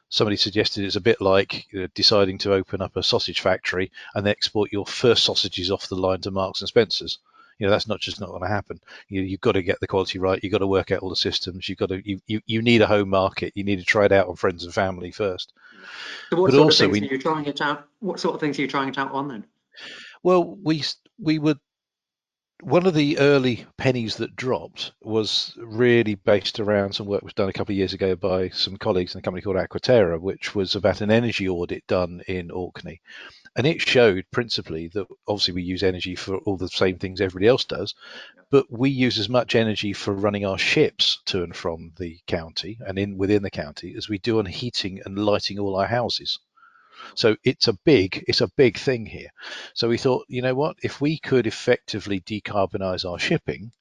Somebody 0.09 0.37
suggested 0.37 0.83
it's 0.83 0.95
a 0.95 1.01
bit 1.01 1.21
like 1.21 1.71
you 1.71 1.81
know, 1.81 1.87
deciding 1.93 2.37
to 2.39 2.53
open 2.53 2.81
up 2.81 2.97
a 2.97 3.03
sausage 3.03 3.41
factory 3.41 3.91
and 4.15 4.27
export 4.27 4.71
your 4.71 4.85
first 4.85 5.23
sausages 5.23 5.71
off 5.71 5.89
the 5.89 5.95
line 5.95 6.21
to 6.21 6.31
Marks 6.31 6.61
and 6.61 6.67
Spencers 6.67 7.19
you 7.61 7.67
know 7.67 7.71
that's 7.71 7.87
not 7.87 7.99
just 7.99 8.19
not 8.19 8.29
going 8.29 8.41
to 8.41 8.47
happen. 8.47 8.79
You, 9.07 9.21
you've 9.21 9.39
got 9.39 9.51
to 9.51 9.61
get 9.61 9.79
the 9.79 9.87
quality 9.87 10.17
right. 10.17 10.39
You've 10.41 10.51
got 10.51 10.57
to 10.57 10.67
work 10.67 10.89
out 10.89 11.01
all 11.03 11.11
the 11.11 11.15
systems. 11.15 11.69
You've 11.69 11.77
got 11.77 11.89
to 11.89 12.01
you, 12.03 12.19
you, 12.25 12.41
you 12.47 12.63
need 12.63 12.81
a 12.81 12.87
home 12.87 13.09
market. 13.09 13.53
You 13.53 13.63
need 13.63 13.77
to 13.77 13.85
try 13.85 14.05
it 14.05 14.11
out 14.11 14.27
on 14.27 14.35
friends 14.35 14.63
and 14.63 14.73
family 14.73 15.11
first. 15.11 15.53
So 16.31 16.37
what 16.37 16.47
but 16.47 16.55
sort 16.55 16.63
also 16.63 16.85
of 16.85 16.91
things 16.93 17.01
we, 17.03 17.07
are 17.07 17.11
you 17.11 17.19
trying 17.19 17.45
it 17.45 17.61
out 17.61 17.85
what 17.99 18.19
sort 18.19 18.33
of 18.33 18.41
things 18.41 18.57
are 18.57 18.63
you 18.63 18.67
trying 18.67 18.89
it 18.89 18.97
out 18.97 19.11
on 19.11 19.27
then? 19.27 19.45
Well 20.23 20.43
we 20.43 20.83
we 21.19 21.37
would 21.37 21.59
one 22.63 22.87
of 22.87 22.95
the 22.95 23.19
early 23.19 23.65
pennies 23.77 24.15
that 24.15 24.35
dropped 24.35 24.93
was 25.01 25.53
really 25.57 26.15
based 26.15 26.59
around 26.59 26.93
some 26.93 27.05
work 27.05 27.21
was 27.21 27.33
done 27.33 27.49
a 27.49 27.53
couple 27.53 27.73
of 27.73 27.77
years 27.77 27.93
ago 27.93 28.15
by 28.15 28.49
some 28.49 28.77
colleagues 28.77 29.13
in 29.13 29.19
a 29.19 29.21
company 29.21 29.41
called 29.41 29.55
Aquatera, 29.55 30.19
which 30.19 30.55
was 30.55 30.75
about 30.75 31.01
an 31.01 31.11
energy 31.11 31.47
audit 31.49 31.85
done 31.87 32.21
in 32.27 32.49
Orkney. 32.51 33.01
And 33.55 33.67
it 33.67 33.81
showed 33.81 34.25
principally 34.31 34.87
that 34.89 35.07
obviously 35.27 35.53
we 35.53 35.63
use 35.63 35.83
energy 35.83 36.15
for 36.15 36.37
all 36.39 36.57
the 36.57 36.69
same 36.69 36.97
things 36.97 37.19
everybody 37.19 37.47
else 37.47 37.65
does, 37.65 37.93
but 38.49 38.65
we 38.69 38.89
use 38.89 39.19
as 39.19 39.29
much 39.29 39.55
energy 39.55 39.93
for 39.93 40.13
running 40.13 40.45
our 40.45 40.57
ships 40.57 41.21
to 41.25 41.43
and 41.43 41.55
from 41.55 41.91
the 41.97 42.19
county 42.27 42.77
and 42.85 42.97
in 42.97 43.17
within 43.17 43.43
the 43.43 43.49
county 43.51 43.93
as 43.97 44.07
we 44.07 44.17
do 44.19 44.39
on 44.39 44.45
heating 44.45 45.01
and 45.05 45.17
lighting 45.17 45.59
all 45.59 45.75
our 45.75 45.87
houses. 45.87 46.39
So 47.15 47.35
it's 47.43 47.67
a 47.67 47.73
big 47.73 48.23
it's 48.27 48.41
a 48.41 48.51
big 48.55 48.77
thing 48.77 49.05
here. 49.05 49.29
So 49.73 49.89
we 49.89 49.97
thought, 49.97 50.25
you 50.29 50.41
know 50.41 50.55
what, 50.55 50.77
if 50.83 51.01
we 51.01 51.17
could 51.17 51.47
effectively 51.47 52.21
decarbonize 52.21 53.09
our 53.09 53.19
shipping, 53.19 53.71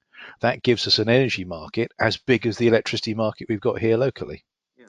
that 0.41 0.63
gives 0.63 0.87
us 0.87 0.99
an 0.99 1.09
energy 1.09 1.45
market 1.45 1.93
as 1.99 2.17
big 2.17 2.47
as 2.47 2.57
the 2.57 2.69
electricity 2.69 3.15
market 3.15 3.49
we've 3.49 3.61
got 3.61 3.79
here 3.79 3.97
locally. 3.97 4.45
Yeah. 4.77 4.87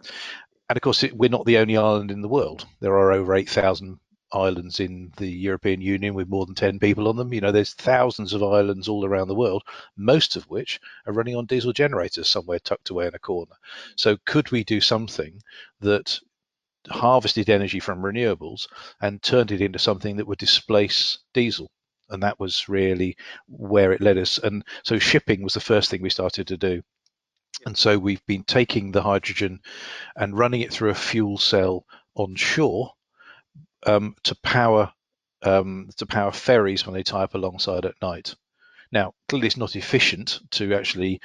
And 0.69 0.77
of 0.77 0.81
course, 0.81 1.03
it, 1.03 1.15
we're 1.15 1.29
not 1.29 1.45
the 1.45 1.57
only 1.57 1.77
island 1.77 2.11
in 2.11 2.21
the 2.21 2.29
world. 2.29 2.65
There 2.79 2.97
are 2.97 3.11
over 3.11 3.35
8,000 3.35 3.99
islands 4.33 4.79
in 4.79 5.11
the 5.17 5.27
European 5.27 5.81
Union 5.81 6.13
with 6.13 6.29
more 6.29 6.45
than 6.45 6.55
10 6.55 6.79
people 6.79 7.07
on 7.07 7.15
them. 7.15 7.33
You 7.33 7.41
know, 7.41 7.51
there's 7.51 7.73
thousands 7.73 8.33
of 8.33 8.43
islands 8.43 8.87
all 8.87 9.05
around 9.05 9.27
the 9.27 9.35
world, 9.35 9.63
most 9.97 10.35
of 10.35 10.49
which 10.49 10.79
are 11.05 11.13
running 11.13 11.35
on 11.35 11.45
diesel 11.45 11.73
generators 11.73 12.29
somewhere 12.29 12.59
tucked 12.59 12.89
away 12.89 13.07
in 13.07 13.15
a 13.15 13.19
corner. 13.19 13.55
So, 13.95 14.17
could 14.25 14.51
we 14.51 14.63
do 14.63 14.81
something 14.81 15.41
that 15.79 16.19
harvested 16.89 17.49
energy 17.49 17.79
from 17.79 18.01
renewables 18.01 18.67
and 19.01 19.21
turned 19.21 19.51
it 19.51 19.61
into 19.61 19.79
something 19.79 20.17
that 20.17 20.27
would 20.27 20.39
displace 20.39 21.19
diesel? 21.33 21.71
And 22.09 22.23
that 22.23 22.39
was 22.39 22.67
really 22.67 23.15
where 23.47 23.91
it 23.91 24.01
led 24.01 24.17
us. 24.17 24.37
And 24.37 24.63
so, 24.83 24.99
shipping 24.99 25.43
was 25.43 25.53
the 25.53 25.59
first 25.59 25.89
thing 25.89 26.01
we 26.01 26.09
started 26.09 26.47
to 26.47 26.57
do. 26.57 26.81
And 27.65 27.77
so 27.77 27.99
we've 27.99 28.25
been 28.25 28.43
taking 28.43 28.91
the 28.91 29.03
hydrogen 29.03 29.59
and 30.15 30.37
running 30.37 30.61
it 30.61 30.73
through 30.73 30.89
a 30.89 30.95
fuel 30.95 31.37
cell 31.37 31.85
on 32.15 32.35
shore 32.35 32.93
um, 33.85 34.15
to 34.23 34.35
power 34.43 34.91
um, 35.43 35.89
to 35.97 36.05
power 36.05 36.31
ferries 36.31 36.85
when 36.85 36.93
they 36.93 37.03
tie 37.03 37.23
up 37.23 37.33
alongside 37.33 37.85
at 37.85 37.95
night. 38.01 38.35
Now, 38.91 39.13
clearly, 39.27 39.47
it's 39.47 39.57
not 39.57 39.75
efficient 39.75 40.39
to 40.51 40.73
actually 40.73 41.19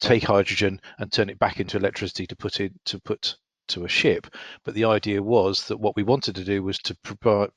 take 0.00 0.22
hydrogen 0.22 0.80
and 0.98 1.10
turn 1.10 1.28
it 1.28 1.38
back 1.38 1.58
into 1.58 1.76
electricity 1.76 2.26
to 2.26 2.36
put 2.36 2.60
it 2.60 2.72
to 2.86 3.00
put 3.00 3.36
to 3.68 3.84
a 3.84 3.88
ship. 3.88 4.26
But 4.64 4.74
the 4.74 4.84
idea 4.84 5.22
was 5.22 5.66
that 5.66 5.78
what 5.78 5.96
we 5.96 6.02
wanted 6.02 6.36
to 6.36 6.44
do 6.44 6.62
was 6.62 6.78
to 6.78 6.96
provide, 7.02 7.50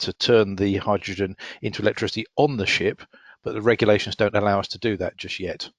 to 0.00 0.12
turn 0.14 0.56
the 0.56 0.76
hydrogen 0.76 1.36
into 1.62 1.82
electricity 1.82 2.24
on 2.36 2.56
the 2.56 2.66
ship, 2.66 3.02
but 3.42 3.54
the 3.54 3.62
regulations 3.62 4.16
don't 4.16 4.34
allow 4.34 4.58
us 4.58 4.68
to 4.68 4.78
do 4.78 4.96
that 4.96 5.16
just 5.16 5.38
yet. 5.38 5.70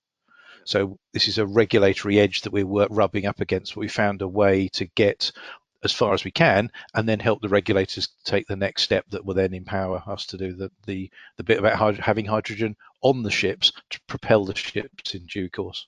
So 0.65 0.97
this 1.13 1.27
is 1.27 1.37
a 1.37 1.45
regulatory 1.45 2.19
edge 2.19 2.41
that 2.41 2.53
we're 2.53 2.65
rubbing 2.65 3.25
up 3.25 3.39
against. 3.39 3.75
But 3.75 3.81
we 3.81 3.87
found 3.87 4.21
a 4.21 4.27
way 4.27 4.67
to 4.69 4.85
get 4.95 5.31
as 5.85 5.93
far 5.93 6.13
as 6.13 6.23
we 6.23 6.31
can, 6.31 6.69
and 6.93 7.07
then 7.07 7.19
help 7.19 7.41
the 7.41 7.49
regulators 7.49 8.09
take 8.23 8.47
the 8.47 8.55
next 8.55 8.83
step 8.83 9.05
that 9.09 9.25
will 9.25 9.35
then 9.35 9.53
empower 9.53 10.03
us 10.07 10.25
to 10.27 10.37
do 10.37 10.53
the 10.53 10.71
the, 10.85 11.09
the 11.37 11.43
bit 11.43 11.59
about 11.59 11.77
hyd- 11.77 11.99
having 11.99 12.25
hydrogen 12.25 12.75
on 13.01 13.23
the 13.23 13.31
ships 13.31 13.71
to 13.91 14.01
propel 14.07 14.45
the 14.45 14.55
ships 14.55 15.15
in 15.15 15.25
due 15.25 15.49
course. 15.49 15.87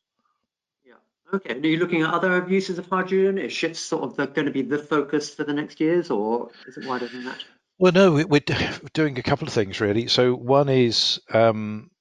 Yeah. 0.86 0.94
Okay. 1.34 1.56
Are 1.56 1.68
you 1.68 1.78
looking 1.78 2.04
at 2.04 2.14
other 2.14 2.46
uses 2.48 2.78
of 2.78 2.88
hydrogen? 2.88 3.38
Is 3.38 3.52
ships 3.52 3.80
sort 3.80 4.04
of 4.04 4.16
the, 4.16 4.28
going 4.28 4.46
to 4.46 4.52
be 4.52 4.62
the 4.62 4.80
focus 4.80 5.34
for 5.34 5.44
the 5.44 5.54
next 5.54 5.80
years, 5.80 6.10
or 6.10 6.52
is 6.68 6.78
it 6.78 6.86
wider 6.86 7.08
than 7.08 7.26
that? 7.26 7.44
Well, 7.80 7.92
no, 7.92 8.12
we're 8.26 8.42
doing 8.94 9.20
a 9.20 9.24
couple 9.24 9.48
of 9.48 9.54
things 9.54 9.82
really. 9.82 10.08
So 10.08 10.36
one 10.36 10.70
is 10.70 11.20
um, 11.34 11.92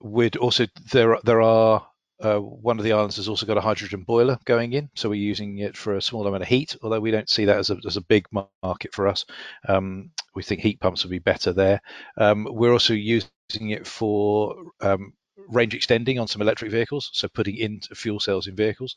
we'd 0.00 0.36
also 0.36 0.66
there 0.92 1.18
there 1.24 1.42
are 1.42 1.86
uh, 2.22 2.38
one 2.38 2.78
of 2.78 2.84
the 2.84 2.92
islands 2.92 3.16
has 3.16 3.28
also 3.28 3.46
got 3.46 3.56
a 3.56 3.62
hydrogen 3.62 4.02
boiler 4.02 4.38
going 4.44 4.72
in, 4.72 4.90
so 4.94 5.08
we're 5.08 5.14
using 5.14 5.58
it 5.58 5.76
for 5.76 5.96
a 5.96 6.02
small 6.02 6.26
amount 6.26 6.42
of 6.42 6.48
heat. 6.48 6.76
Although 6.82 7.00
we 7.00 7.10
don't 7.10 7.28
see 7.28 7.44
that 7.46 7.58
as 7.58 7.70
a, 7.70 7.78
as 7.86 7.96
a 7.96 8.02
big 8.02 8.26
market 8.62 8.92
for 8.92 9.08
us, 9.08 9.24
um, 9.68 10.10
we 10.34 10.42
think 10.42 10.60
heat 10.60 10.80
pumps 10.80 11.04
would 11.04 11.10
be 11.10 11.18
better 11.18 11.52
there. 11.52 11.80
Um, 12.16 12.46
we're 12.50 12.72
also 12.72 12.94
using 12.94 13.30
it 13.70 13.86
for 13.86 14.54
um, 14.80 15.12
range 15.48 15.74
extending 15.74 16.18
on 16.18 16.28
some 16.28 16.42
electric 16.42 16.70
vehicles, 16.70 17.10
so 17.12 17.28
putting 17.28 17.56
in 17.56 17.80
fuel 17.94 18.20
cells 18.20 18.46
in 18.46 18.54
vehicles. 18.54 18.96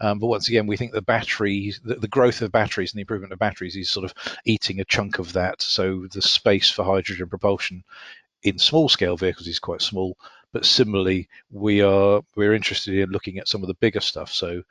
Um, 0.00 0.18
but 0.18 0.26
once 0.26 0.48
again, 0.48 0.66
we 0.66 0.76
think 0.76 0.92
the 0.92 1.02
battery, 1.02 1.74
the, 1.84 1.96
the, 1.96 2.08
growth 2.08 2.42
of 2.42 2.52
batteries 2.52 2.92
and 2.92 2.98
the 2.98 3.02
improvement 3.02 3.32
of 3.32 3.38
batteries 3.38 3.76
is 3.76 3.90
sort 3.90 4.04
of 4.04 4.14
eating 4.44 4.80
a 4.80 4.84
chunk 4.84 5.18
of 5.18 5.32
that. 5.34 5.62
So 5.62 6.06
the 6.10 6.22
space 6.22 6.70
for 6.70 6.84
hydrogen 6.84 7.28
propulsion 7.28 7.84
in 8.42 8.58
small 8.58 8.88
scale 8.88 9.16
vehicles 9.16 9.46
is 9.46 9.60
quite 9.60 9.82
small. 9.82 10.16
But 10.52 10.64
similarly, 10.64 11.28
we 11.50 11.82
are 11.82 12.22
we're 12.36 12.54
interested 12.54 12.94
in 12.96 13.10
looking 13.10 13.38
at 13.38 13.48
some 13.48 13.62
of 13.62 13.68
the 13.68 13.74
bigger 13.74 14.00
stuff. 14.00 14.32
So 14.32 14.62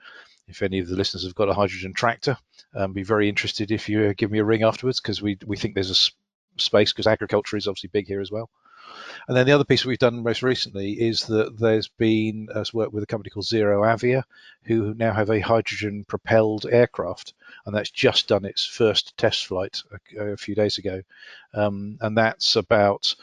if 0.47 0.61
any 0.61 0.79
of 0.79 0.88
the 0.88 0.95
listeners 0.95 1.23
have 1.23 1.35
got 1.35 1.50
a 1.50 1.53
hydrogen 1.53 1.93
tractor, 1.93 2.38
um, 2.75 2.93
be 2.93 3.03
very 3.03 3.29
interested 3.29 3.71
if 3.71 3.89
you 3.89 4.13
give 4.13 4.31
me 4.31 4.39
a 4.39 4.45
ring 4.45 4.63
afterwards 4.63 5.00
because 5.00 5.21
we 5.21 5.38
we 5.45 5.57
think 5.57 5.73
there's 5.73 5.91
a 5.91 6.11
space 6.61 6.91
because 6.91 7.07
agriculture 7.07 7.57
is 7.57 7.67
obviously 7.67 7.89
big 7.91 8.07
here 8.07 8.21
as 8.21 8.31
well. 8.31 8.50
And 9.27 9.38
then 9.38 9.45
the 9.45 9.53
other 9.53 9.63
piece 9.63 9.85
we've 9.85 9.97
done 9.97 10.23
most 10.23 10.43
recently 10.43 10.93
is 10.93 11.27
that 11.27 11.57
there's 11.57 11.88
been 11.88 12.50
us 12.53 12.73
work 12.73 12.91
with 12.91 13.03
a 13.03 13.07
company 13.07 13.29
called 13.29 13.45
ZeroAvia, 13.45 14.23
who 14.63 14.93
now 14.95 15.13
have 15.13 15.29
a 15.29 15.39
hydrogen 15.39 16.03
propelled 16.05 16.65
aircraft, 16.65 17.33
and 17.65 17.75
that's 17.75 17.91
just 17.91 18.27
done 18.27 18.45
its 18.45 18.65
first 18.65 19.15
test 19.17 19.45
flight 19.45 19.81
a, 20.17 20.31
a 20.31 20.38
few 20.38 20.55
days 20.55 20.77
ago. 20.77 21.01
Um, 21.53 21.97
and 22.01 22.17
that's 22.17 22.55
about 22.55 23.15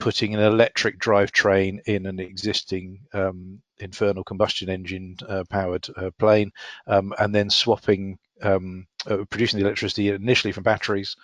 putting 0.00 0.34
an 0.34 0.40
electric 0.40 0.98
drivetrain 0.98 1.80
in 1.84 2.06
an 2.06 2.18
existing 2.18 3.00
um, 3.12 3.60
infernal 3.78 4.24
combustion 4.24 4.68
engine 4.68 5.16
uh, 5.28 5.44
powered 5.48 5.86
uh, 5.96 6.10
plane, 6.18 6.50
um, 6.86 7.14
and 7.18 7.34
then 7.34 7.50
swapping, 7.50 8.18
um, 8.42 8.86
uh, 9.06 9.18
producing 9.30 9.60
the 9.60 9.64
electricity 9.64 10.08
initially 10.08 10.52
from 10.52 10.64
batteries, 10.64 11.16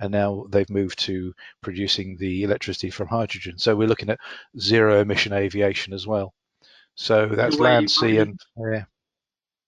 and 0.00 0.12
now 0.12 0.46
they've 0.50 0.68
moved 0.68 0.98
to 0.98 1.32
producing 1.62 2.16
the 2.18 2.42
electricity 2.42 2.90
from 2.90 3.08
hydrogen. 3.08 3.56
So 3.56 3.76
we're 3.76 3.88
looking 3.88 4.10
at 4.10 4.20
zero 4.58 5.00
emission 5.00 5.32
aviation 5.32 5.94
as 5.94 6.06
well. 6.06 6.34
So 6.96 7.26
that's 7.26 7.58
land, 7.58 7.90
sea, 7.90 8.18
and 8.18 8.38
yeah. 8.56 8.84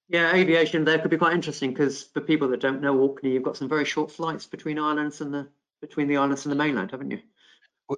Yeah, 0.09 0.35
aviation 0.35 0.85
there 0.85 0.99
could 1.01 1.11
be 1.11 1.17
quite 1.17 1.35
interesting 1.35 1.71
because 1.71 2.05
for 2.05 2.21
people 2.21 2.49
that 2.49 2.61
don't 2.61 2.81
know 2.81 2.97
Orkney, 2.97 3.33
you've 3.33 3.43
got 3.43 3.57
some 3.57 3.69
very 3.69 3.85
short 3.85 4.11
flights 4.13 4.47
between 4.47 4.79
islands 4.79 5.21
and 5.21 5.35
the 5.35 5.49
between 5.81 6.09
the 6.09 6.17
islands 6.17 6.45
and 6.45 6.53
the 6.53 6.57
mainland, 6.57 6.91
haven't 6.93 7.11
you? 7.11 7.21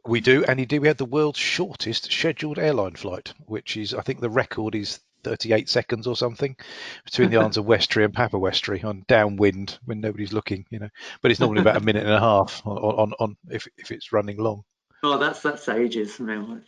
We 0.07 0.21
do, 0.21 0.45
and 0.45 0.61
indeed 0.61 0.81
we 0.81 0.89
had 0.89 0.99
the 0.99 1.05
world's 1.05 1.39
shortest 1.39 2.13
scheduled 2.13 2.59
airline 2.59 2.95
flight, 2.95 3.33
which 3.47 3.77
is 3.77 3.95
I 3.95 4.03
think 4.03 4.21
the 4.21 4.29
record 4.29 4.75
is 4.75 5.01
38 5.25 5.69
seconds 5.69 6.07
or 6.07 6.17
something 6.17 6.57
between 7.05 7.31
the 7.31 7.37
islands 7.39 7.57
of 7.57 7.65
Westray 7.65 8.05
and 8.05 8.15
Papa 8.15 8.37
Westray 8.37 8.85
on 8.85 9.05
downwind 9.09 9.79
when 9.85 10.01
nobody's 10.01 10.33
looking, 10.33 10.67
you 10.71 10.79
know. 10.79 10.89
But 11.23 11.31
it's 11.31 11.41
normally 11.41 11.63
about 11.63 11.77
a 11.77 11.85
minute 11.85 12.05
and 12.05 12.13
a 12.13 12.21
half 12.21 12.63
on, 12.67 12.77
on, 12.77 13.13
on 13.19 13.37
if 13.51 13.67
if 13.77 13.91
it's 13.91 14.13
running 14.13 14.39
long. 14.39 14.65
Oh, 15.03 15.19
that's 15.19 15.41
that's 15.41 15.69
ages 15.69 16.21
now. 16.21 16.61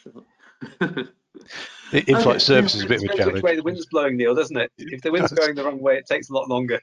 In-flight 1.92 2.26
okay. 2.26 2.38
service 2.38 2.74
is 2.74 2.84
a 2.84 2.86
bit 2.86 3.02
of 3.02 3.10
a 3.10 3.16
challenge. 3.16 3.34
Which 3.34 3.42
way 3.42 3.56
the 3.56 3.62
wind's 3.62 3.86
blowing, 3.86 4.16
Neil, 4.16 4.34
doesn't 4.34 4.56
it? 4.56 4.72
If 4.78 5.02
the 5.02 5.10
wind's 5.10 5.32
going 5.32 5.54
the 5.54 5.64
wrong 5.64 5.80
way, 5.80 5.96
it 5.96 6.06
takes 6.06 6.30
a 6.30 6.32
lot 6.32 6.48
longer. 6.48 6.80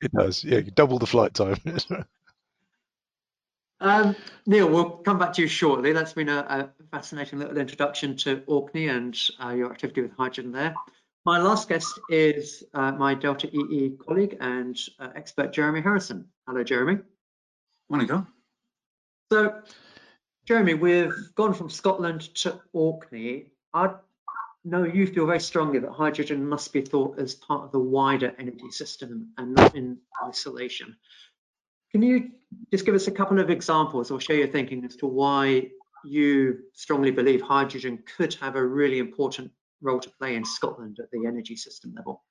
It 0.00 0.12
does. 0.12 0.42
Yeah, 0.44 0.58
you 0.58 0.70
double 0.70 0.98
the 0.98 1.06
flight 1.06 1.34
time. 1.34 1.56
Um, 3.84 4.16
Neil, 4.46 4.66
we'll 4.70 4.88
come 4.88 5.18
back 5.18 5.34
to 5.34 5.42
you 5.42 5.48
shortly. 5.48 5.92
That's 5.92 6.14
been 6.14 6.30
a, 6.30 6.38
a 6.48 6.84
fascinating 6.90 7.38
little 7.38 7.58
introduction 7.58 8.16
to 8.16 8.42
Orkney 8.46 8.88
and 8.88 9.14
uh, 9.44 9.50
your 9.50 9.70
activity 9.70 10.00
with 10.00 10.12
hydrogen 10.16 10.52
there. 10.52 10.74
My 11.26 11.38
last 11.38 11.68
guest 11.68 12.00
is 12.08 12.64
uh, 12.72 12.92
my 12.92 13.12
Delta 13.12 13.46
EE 13.54 13.98
colleague 14.06 14.38
and 14.40 14.74
uh, 14.98 15.08
expert 15.14 15.52
Jeremy 15.52 15.82
Harrison. 15.82 16.26
Hello, 16.46 16.64
Jeremy. 16.64 17.00
Morning, 17.90 18.08
John. 18.08 18.26
So, 19.30 19.60
Jeremy, 20.46 20.72
we've 20.72 21.34
gone 21.34 21.52
from 21.52 21.68
Scotland 21.68 22.34
to 22.36 22.58
Orkney. 22.72 23.48
I 23.74 23.90
know 24.64 24.84
you 24.84 25.06
feel 25.06 25.26
very 25.26 25.40
strongly 25.40 25.78
that 25.80 25.90
hydrogen 25.90 26.48
must 26.48 26.72
be 26.72 26.80
thought 26.80 27.18
as 27.18 27.34
part 27.34 27.64
of 27.64 27.72
the 27.72 27.80
wider 27.80 28.34
energy 28.38 28.70
system 28.70 29.28
and 29.36 29.54
not 29.54 29.74
in 29.74 29.98
isolation. 30.26 30.96
Can 31.94 32.02
you 32.02 32.32
just 32.72 32.84
give 32.84 32.96
us 32.96 33.06
a 33.06 33.12
couple 33.12 33.38
of 33.38 33.50
examples 33.50 34.10
or 34.10 34.20
share 34.20 34.38
your 34.38 34.48
thinking 34.48 34.84
as 34.84 34.96
to 34.96 35.06
why 35.06 35.70
you 36.04 36.64
strongly 36.72 37.12
believe 37.12 37.40
hydrogen 37.40 38.02
could 38.16 38.34
have 38.34 38.56
a 38.56 38.66
really 38.66 38.98
important 38.98 39.52
role 39.80 40.00
to 40.00 40.10
play 40.10 40.34
in 40.34 40.44
Scotland 40.44 40.98
at 40.98 41.08
the 41.12 41.24
energy 41.24 41.54
system 41.54 41.94
level? 41.94 42.24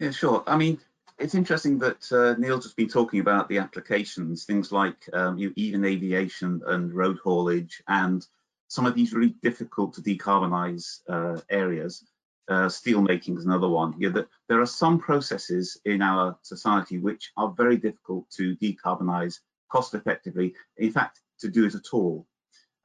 Yeah, 0.00 0.10
sure. 0.10 0.42
I 0.48 0.56
mean, 0.56 0.80
it's 1.20 1.36
interesting 1.36 1.78
that 1.78 2.10
uh, 2.10 2.34
Neil's 2.40 2.64
just 2.64 2.76
been 2.76 2.88
talking 2.88 3.20
about 3.20 3.48
the 3.48 3.58
applications, 3.58 4.44
things 4.44 4.72
like 4.72 5.08
um, 5.12 5.38
you, 5.38 5.52
even 5.54 5.84
aviation 5.84 6.60
and 6.66 6.92
road 6.92 7.18
haulage 7.22 7.80
and 7.86 8.26
some 8.66 8.84
of 8.84 8.96
these 8.96 9.12
really 9.12 9.36
difficult 9.44 9.94
to 9.94 10.02
decarbonize 10.02 11.02
uh, 11.08 11.40
areas 11.50 12.04
uh, 12.48 12.68
steel 12.68 13.02
making 13.02 13.36
is 13.36 13.44
another 13.44 13.68
one. 13.68 13.94
Yeah, 13.98 14.10
there 14.48 14.60
are 14.60 14.66
some 14.66 14.98
processes 14.98 15.78
in 15.84 16.02
our 16.02 16.38
society 16.42 16.98
which 16.98 17.32
are 17.36 17.54
very 17.56 17.76
difficult 17.76 18.30
to 18.30 18.56
decarbonize 18.56 19.40
cost 19.70 19.94
effectively, 19.94 20.54
in 20.76 20.92
fact, 20.92 21.20
to 21.40 21.48
do 21.48 21.66
it 21.66 21.74
at 21.74 21.92
all. 21.92 22.26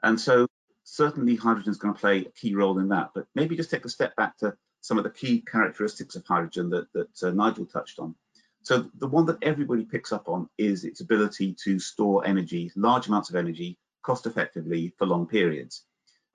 And 0.04 0.20
so 0.20 0.48
certainly 0.84 1.36
hydrogen 1.36 1.72
is 1.72 1.78
going 1.78 1.94
to 1.94 2.00
play 2.00 2.20
a 2.20 2.32
key 2.32 2.56
role 2.56 2.80
in 2.80 2.90
that. 2.90 3.12
But 3.16 3.26
maybe 3.36 3.56
just 3.56 3.72
take 3.72 3.86
a 3.86 3.90
step 3.90 4.16
back 4.16 4.38
to 4.40 4.56
some 4.82 4.98
of 4.98 5.06
the 5.06 5.10
key 5.10 5.42
characteristics 5.50 6.16
of 6.16 6.26
hydrogen 6.26 6.70
that, 6.72 6.92
that 6.94 7.24
uh, 7.24 7.32
Nigel 7.32 7.66
touched 7.66 8.00
on. 8.00 8.16
So 8.64 8.90
the 9.00 9.08
one 9.08 9.26
that 9.26 9.42
everybody 9.42 9.84
picks 9.86 10.12
up 10.12 10.30
on 10.30 10.50
is 10.58 10.84
its 10.84 11.02
ability 11.02 11.56
to 11.64 11.80
store 11.80 12.26
energy, 12.26 12.72
large 12.76 13.08
amounts 13.08 13.30
of 13.30 13.36
energy, 13.36 13.78
cost 14.04 14.26
effectively 14.26 14.94
for 14.98 15.06
long 15.06 15.28
periods. 15.28 15.84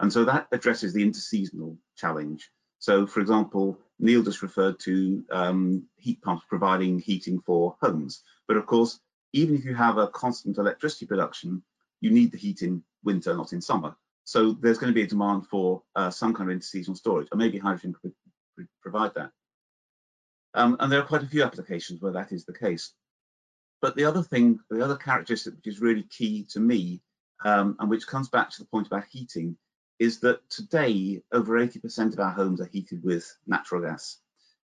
And 0.00 0.12
so 0.12 0.24
that 0.24 0.46
addresses 0.52 0.92
the 0.92 1.04
interseasonal 1.04 1.76
challenge. 1.96 2.50
So 2.78 3.06
for 3.06 3.20
example, 3.20 3.78
Neil 3.98 4.22
just 4.22 4.42
referred 4.42 4.78
to 4.80 5.24
um, 5.30 5.86
heat 5.96 6.22
pumps 6.22 6.44
providing 6.48 6.98
heating 6.98 7.40
for 7.40 7.76
homes. 7.80 8.22
But 8.46 8.56
of 8.56 8.66
course, 8.66 9.00
even 9.32 9.56
if 9.56 9.64
you 9.64 9.74
have 9.74 9.98
a 9.98 10.08
constant 10.08 10.58
electricity 10.58 11.06
production, 11.06 11.62
you 12.00 12.10
need 12.10 12.32
the 12.32 12.38
heat 12.38 12.62
in 12.62 12.82
winter, 13.04 13.34
not 13.34 13.52
in 13.52 13.60
summer. 13.60 13.96
So 14.24 14.52
there's 14.52 14.78
going 14.78 14.92
to 14.92 14.94
be 14.94 15.02
a 15.02 15.06
demand 15.06 15.46
for 15.46 15.82
uh, 15.96 16.10
some 16.10 16.34
kind 16.34 16.50
of 16.50 16.56
interseasonal 16.56 16.96
storage, 16.96 17.28
or 17.32 17.38
maybe 17.38 17.58
hydrogen 17.58 17.94
could 18.00 18.12
provide 18.82 19.14
that. 19.14 19.30
Um, 20.54 20.76
and 20.80 20.90
there 20.90 21.00
are 21.00 21.06
quite 21.06 21.22
a 21.22 21.28
few 21.28 21.42
applications 21.42 22.00
where 22.00 22.12
that 22.12 22.32
is 22.32 22.44
the 22.44 22.52
case. 22.52 22.92
But 23.80 23.96
the 23.96 24.04
other 24.04 24.22
thing, 24.22 24.58
the 24.70 24.84
other 24.84 24.96
characteristic 24.96 25.54
which 25.54 25.66
is 25.66 25.80
really 25.80 26.02
key 26.02 26.46
to 26.50 26.60
me, 26.60 27.00
um, 27.44 27.76
and 27.78 27.88
which 27.88 28.06
comes 28.06 28.28
back 28.28 28.50
to 28.50 28.58
the 28.58 28.68
point 28.68 28.88
about 28.88 29.04
heating, 29.10 29.56
is 29.98 30.20
that 30.20 30.48
today 30.48 31.22
over 31.32 31.58
80% 31.58 32.12
of 32.12 32.20
our 32.20 32.30
homes 32.30 32.60
are 32.60 32.70
heated 32.72 33.02
with 33.02 33.36
natural 33.46 33.82
gas. 33.82 34.18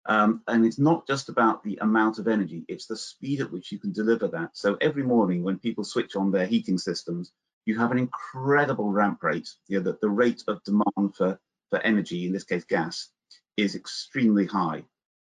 Um, 0.07 0.43
and 0.49 0.67
it's 0.67 0.81
not 0.81 1.07
just 1.07 1.29
about 1.29 1.62
the 1.62 1.79
amount 1.81 2.19
of 2.19 2.26
energy, 2.26 2.64
it's 2.67 2.87
the 2.87 2.97
speed 2.97 3.41
at 3.41 3.52
which 3.52 3.71
you 3.71 3.79
can 3.79 3.93
deliver 3.93 4.26
that. 4.29 4.50
So 4.55 4.76
every 4.81 5.05
morning 5.05 5.45
when 5.45 5.59
people 5.59 5.85
switch 5.85 6.17
on 6.17 6.33
their 6.33 6.47
heating 6.47 6.76
systems, 6.76 7.33
you 7.67 7.79
have 7.79 7.93
an 7.93 7.99
incredible 7.99 8.91
ramp 8.91 9.23
rate. 9.23 9.49
You 9.69 9.79
know, 9.79 9.93
the, 9.93 9.99
the 10.02 10.11
rate 10.11 10.43
of 10.49 10.62
demand 10.64 11.14
for, 11.17 11.38
for 11.71 11.79
energy, 11.81 12.26
in 12.26 12.33
this 12.33 12.45
case 12.45 12.64
gas, 12.64 13.11
is 13.57 13.76
extremely 13.76 14.47
high. 14.47 14.83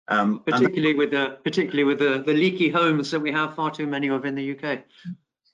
Um, 0.09 0.43
particularly 0.45 0.95
with 0.95 1.13
the 1.13 1.39
particularly 1.45 1.85
with 1.85 1.99
the, 1.99 2.23
the 2.27 2.35
leaky 2.35 2.69
homes 2.69 3.11
that 3.11 3.21
we 3.21 3.33
have 3.33 3.55
far 3.55 3.71
too 3.71 3.87
many 3.87 4.09
of 4.09 4.27
in 4.27 4.35
the 4.35 4.51
UK. 4.51 4.81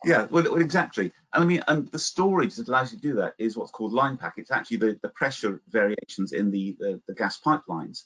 Yeah, 0.05 0.27
well, 0.31 0.57
exactly. 0.57 1.13
And 1.33 1.45
I 1.45 1.47
mean, 1.47 1.63
and 1.69 1.89
the 1.89 1.99
storage 1.99 2.57
that 2.57 2.69
allows 2.69 2.93
you 2.93 2.99
to 2.99 3.09
do 3.09 3.15
that 3.15 3.35
is 3.39 3.57
what's 3.57 3.71
called 3.71 3.93
line 3.93 4.17
pack. 4.17 4.35
It's 4.37 4.51
actually 4.51 4.79
the, 4.79 4.99
the 5.03 5.11
pressure 5.11 5.63
variations 5.69 6.33
in 6.33 6.51
the, 6.51 6.77
the, 6.81 7.01
the 7.07 7.15
gas 7.15 7.41
pipelines. 7.41 8.05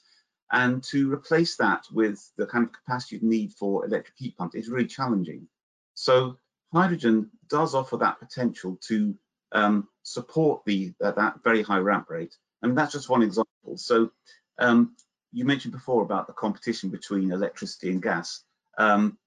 And 0.51 0.83
to 0.85 1.11
replace 1.11 1.57
that 1.57 1.85
with 1.91 2.31
the 2.37 2.45
kind 2.45 2.65
of 2.65 2.71
capacity 2.71 3.17
you 3.17 3.27
need 3.27 3.53
for 3.53 3.85
electric 3.85 4.15
heat 4.17 4.37
pumps 4.37 4.55
is 4.55 4.69
really 4.69 4.87
challenging. 4.87 5.47
So 5.95 6.37
hydrogen 6.71 7.31
does 7.49 7.73
offer 7.73 7.97
that 7.97 8.19
potential 8.19 8.77
to 8.87 9.15
um, 9.53 9.87
support 10.03 10.63
the 10.65 10.93
uh, 11.03 11.11
that 11.11 11.43
very 11.43 11.63
high 11.63 11.79
ramp 11.79 12.09
rate. 12.09 12.35
And 12.61 12.77
that's 12.77 12.93
just 12.93 13.09
one 13.09 13.23
example. 13.23 13.77
So 13.77 14.11
um, 14.59 14.95
you 15.31 15.45
mentioned 15.45 15.73
before 15.73 16.03
about 16.03 16.27
the 16.27 16.33
competition 16.33 16.89
between 16.89 17.31
electricity 17.31 17.89
and 17.89 18.01
gas. 18.01 18.43
Um, 18.77 19.17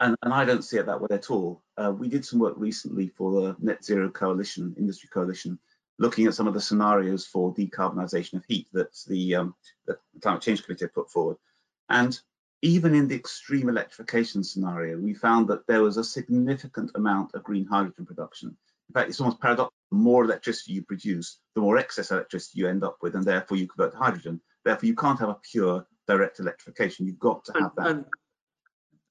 and, 0.00 0.16
and, 0.22 0.32
I 0.32 0.44
don't 0.44 0.62
see 0.62 0.78
it 0.78 0.86
that 0.86 1.00
way 1.00 1.08
at 1.10 1.30
all. 1.30 1.62
Uh, 1.76 1.92
we 1.96 2.08
did 2.08 2.24
some 2.24 2.38
work 2.38 2.54
recently 2.56 3.08
for 3.08 3.32
the 3.32 3.56
Net 3.60 3.84
Zero 3.84 4.10
Coalition, 4.10 4.74
Industry 4.78 5.08
Coalition, 5.12 5.58
looking 5.98 6.26
at 6.26 6.34
some 6.34 6.46
of 6.46 6.54
the 6.54 6.60
scenarios 6.60 7.26
for 7.26 7.54
decarbonisation 7.54 8.34
of 8.34 8.44
heat 8.46 8.68
that 8.72 8.96
the, 9.08 9.36
um, 9.36 9.54
the 9.86 9.96
Climate 10.22 10.42
Change 10.42 10.64
Committee 10.64 10.86
put 10.88 11.10
forward. 11.10 11.36
And 11.88 12.18
even 12.62 12.94
in 12.94 13.08
the 13.08 13.14
extreme 13.14 13.68
electrification 13.68 14.42
scenario, 14.42 14.98
we 14.98 15.14
found 15.14 15.48
that 15.48 15.66
there 15.66 15.82
was 15.82 15.96
a 15.96 16.04
significant 16.04 16.90
amount 16.94 17.34
of 17.34 17.42
green 17.42 17.66
hydrogen 17.66 18.06
production. 18.06 18.56
In 18.88 18.92
fact, 18.92 19.08
it's 19.08 19.20
almost 19.20 19.40
paradoxical. 19.40 19.72
The 19.90 19.96
more 19.98 20.24
electricity 20.24 20.72
you 20.72 20.82
produce, 20.82 21.38
the 21.54 21.60
more 21.60 21.78
excess 21.78 22.10
electricity 22.10 22.58
you 22.58 22.68
end 22.68 22.82
up 22.82 22.98
with, 23.02 23.14
and 23.14 23.24
therefore 23.24 23.56
you 23.56 23.68
convert 23.68 23.92
to 23.92 23.98
hydrogen. 23.98 24.40
Therefore, 24.64 24.86
you 24.86 24.96
can't 24.96 25.20
have 25.20 25.28
a 25.28 25.38
pure 25.50 25.86
direct 26.08 26.40
electrification. 26.40 27.06
You've 27.06 27.18
got 27.18 27.44
to 27.44 27.52
have 27.60 27.72
that. 27.76 27.86
And, 27.86 28.04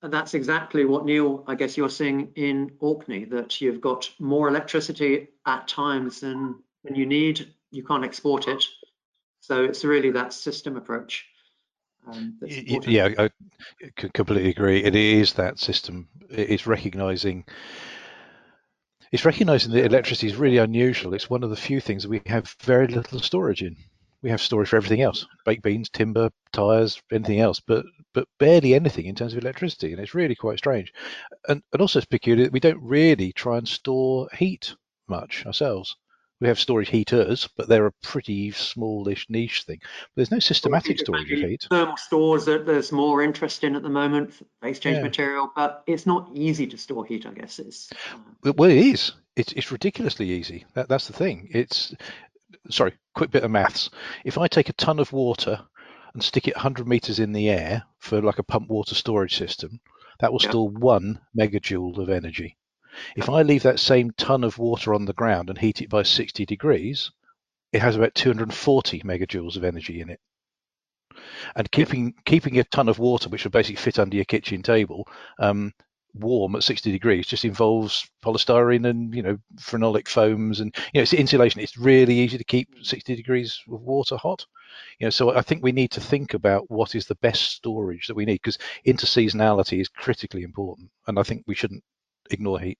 that's 0.07 0.33
exactly 0.33 0.85
what 0.85 1.05
Neil, 1.05 1.43
I 1.47 1.55
guess 1.55 1.77
you're 1.77 1.89
seeing 1.89 2.31
in 2.35 2.71
Orkney, 2.79 3.25
that 3.25 3.61
you've 3.61 3.81
got 3.81 4.09
more 4.19 4.47
electricity 4.47 5.29
at 5.45 5.67
times 5.67 6.21
than, 6.21 6.55
than 6.83 6.95
you 6.95 7.05
need. 7.05 7.53
You 7.71 7.83
can't 7.83 8.05
export 8.05 8.47
it. 8.47 8.63
So 9.41 9.63
it's 9.63 9.83
really 9.83 10.11
that 10.11 10.33
system 10.33 10.75
approach. 10.77 11.25
Um, 12.07 12.37
yeah, 12.41 13.09
I 13.17 13.29
completely 14.13 14.49
agree. 14.49 14.83
It 14.83 14.95
is 14.95 15.33
that 15.33 15.59
system. 15.59 16.07
It's 16.29 16.67
recognizing 16.67 17.45
it's 19.11 19.25
recognizing 19.25 19.71
that 19.71 19.85
electricity 19.85 20.27
is 20.27 20.35
really 20.35 20.57
unusual. 20.57 21.13
It's 21.13 21.29
one 21.29 21.43
of 21.43 21.49
the 21.49 21.55
few 21.55 21.79
things 21.79 22.03
that 22.03 22.09
we 22.09 22.21
have 22.25 22.53
very 22.61 22.87
little 22.87 23.19
storage 23.19 23.61
in 23.61 23.77
we 24.25 24.31
have 24.31 24.41
storage 24.41 24.69
for 24.69 24.77
everything 24.77 25.03
else 25.03 25.27
baked 25.45 25.61
beans 25.61 25.87
timber 25.87 26.31
tires 26.51 26.99
anything 27.11 27.39
else 27.39 27.59
but 27.59 27.85
but 28.11 28.27
barely 28.39 28.73
anything 28.73 29.05
in 29.05 29.13
terms 29.13 29.33
of 29.33 29.39
electricity 29.39 29.91
and 29.91 30.01
it's 30.01 30.15
really 30.15 30.33
quite 30.33 30.57
strange. 30.57 30.91
And, 31.47 31.61
and 31.71 31.81
also 31.81 31.99
it's 31.99 32.07
peculiar 32.07 32.45
that 32.45 32.53
we 32.53 32.59
don't 32.59 32.81
really 32.81 33.31
try 33.33 33.59
and 33.59 33.67
store 33.67 34.27
heat 34.35 34.73
much 35.07 35.45
ourselves. 35.45 35.95
We 36.41 36.47
have 36.47 36.59
storage 36.59 36.89
heaters 36.89 37.47
but 37.55 37.67
they're 37.67 37.85
a 37.85 37.93
pretty 38.01 38.49
smallish 38.49 39.27
niche 39.29 39.61
thing. 39.63 39.77
But 39.81 40.15
there's 40.15 40.31
no 40.31 40.39
systematic 40.39 40.97
storage 40.97 41.31
of 41.31 41.39
heat. 41.47 41.67
thermal 41.69 41.97
stores 41.97 42.45
that 42.45 42.65
there's 42.65 42.91
more 42.91 43.21
interest 43.21 43.63
in 43.63 43.75
at 43.75 43.83
the 43.83 43.89
moment 43.89 44.33
phase 44.59 44.79
change 44.79 44.97
yeah. 44.97 45.03
material 45.03 45.51
but 45.55 45.83
it's 45.85 46.07
not 46.07 46.31
easy 46.33 46.65
to 46.65 46.79
store 46.79 47.05
heat 47.05 47.27
i 47.27 47.31
guess 47.31 47.59
it's 47.59 47.91
uh... 48.43 48.53
well 48.57 48.71
it 48.71 48.77
is. 48.77 49.11
It's, 49.35 49.51
it's 49.51 49.69
ridiculously 49.69 50.29
easy. 50.29 50.63
That, 50.75 50.87
that's 50.87 51.07
the 51.07 51.13
thing. 51.13 51.49
It's 51.51 51.93
sorry, 52.69 52.93
quick 53.13 53.31
bit 53.31 53.43
of 53.43 53.51
maths. 53.51 53.89
If 54.23 54.37
I 54.37 54.47
take 54.47 54.69
a 54.69 54.73
ton 54.73 54.99
of 54.99 55.13
water 55.13 55.59
and 56.13 56.23
stick 56.23 56.47
it 56.47 56.55
100 56.55 56.87
meters 56.87 57.19
in 57.19 57.31
the 57.31 57.49
air 57.49 57.83
for 57.99 58.21
like 58.21 58.39
a 58.39 58.43
pump 58.43 58.69
water 58.69 58.95
storage 58.95 59.35
system, 59.35 59.79
that 60.19 60.31
will 60.31 60.41
yeah. 60.41 60.49
store 60.49 60.69
one 60.69 61.21
megajoule 61.37 61.97
of 61.97 62.09
energy. 62.09 62.57
If 63.15 63.29
I 63.29 63.41
leave 63.41 63.63
that 63.63 63.79
same 63.79 64.11
ton 64.11 64.43
of 64.43 64.57
water 64.57 64.93
on 64.93 65.05
the 65.05 65.13
ground 65.13 65.49
and 65.49 65.57
heat 65.57 65.81
it 65.81 65.89
by 65.89 66.03
60 66.03 66.45
degrees, 66.45 67.11
it 67.73 67.81
has 67.81 67.95
about 67.95 68.15
240 68.15 69.01
megajoules 69.01 69.57
of 69.57 69.65
energy 69.65 69.99
in 69.99 70.09
it. 70.09 70.21
And 71.55 71.69
keeping 71.71 72.13
keeping 72.25 72.57
a 72.59 72.63
ton 72.63 72.89
of 72.89 72.99
water, 72.99 73.29
which 73.29 73.43
would 73.43 73.53
basically 73.53 73.77
fit 73.77 73.99
under 73.99 74.15
your 74.15 74.25
kitchen 74.25 74.63
table, 74.63 75.07
um, 75.39 75.73
warm 76.19 76.55
at 76.55 76.63
60 76.63 76.91
degrees 76.91 77.27
just 77.27 77.45
involves 77.45 78.09
polystyrene 78.23 78.87
and 78.87 79.13
you 79.13 79.21
know 79.21 79.37
phenolic 79.57 80.07
foams 80.07 80.59
and 80.59 80.75
you 80.93 80.99
know 80.99 81.03
it's 81.03 81.13
insulation. 81.13 81.61
It's 81.61 81.77
really 81.77 82.15
easy 82.15 82.37
to 82.37 82.43
keep 82.43 82.69
60 82.81 83.15
degrees 83.15 83.61
of 83.71 83.81
water 83.81 84.17
hot. 84.17 84.45
You 84.99 85.05
know 85.05 85.11
so 85.11 85.35
i 85.35 85.41
think 85.41 85.63
we 85.63 85.71
need 85.71 85.91
to 85.91 86.01
think 86.01 86.33
about 86.33 86.69
what 86.69 86.95
is 86.95 87.05
the 87.05 87.15
best 87.15 87.51
storage 87.51 88.07
that 88.07 88.15
we 88.15 88.25
need 88.25 88.41
because 88.41 88.57
interseasonality 88.85 89.79
is 89.79 89.87
critically 89.87 90.43
important 90.43 90.89
and 91.07 91.17
i 91.17 91.23
think 91.23 91.43
we 91.47 91.55
shouldn't 91.55 91.83
ignore 92.31 92.59
heat. 92.59 92.77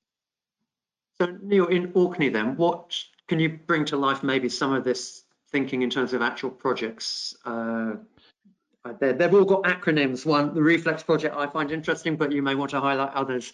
So 1.17 1.37
neil 1.41 1.67
in 1.67 1.91
orkney 1.93 2.29
then 2.29 2.55
what 2.57 2.97
can 3.27 3.39
you 3.39 3.59
bring 3.67 3.85
to 3.85 3.97
life 3.97 4.23
maybe 4.23 4.49
some 4.49 4.73
of 4.73 4.83
this 4.83 5.23
thinking 5.51 5.83
in 5.83 5.89
terms 5.89 6.13
of 6.13 6.21
actual 6.21 6.49
projects 6.49 7.35
uh, 7.45 7.93
they've 8.99 9.33
all 9.33 9.45
got 9.45 9.63
acronyms. 9.63 10.25
One, 10.25 10.53
the 10.53 10.61
Reflex 10.61 11.03
project, 11.03 11.35
I 11.35 11.47
find 11.47 11.71
interesting, 11.71 12.15
but 12.15 12.31
you 12.31 12.41
may 12.41 12.55
want 12.55 12.71
to 12.71 12.79
highlight 12.79 13.13
others 13.13 13.53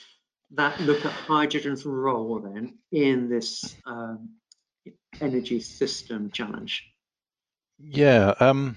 that 0.54 0.80
look 0.82 1.06
at 1.06 1.12
hydrogen's 1.12 1.86
role 1.86 2.40
then 2.40 2.78
in 2.92 3.30
this 3.30 3.76
um, 3.86 4.30
energy 5.22 5.60
system 5.60 6.30
challenge. 6.32 6.86
Yeah. 7.80 8.34
Um, 8.40 8.76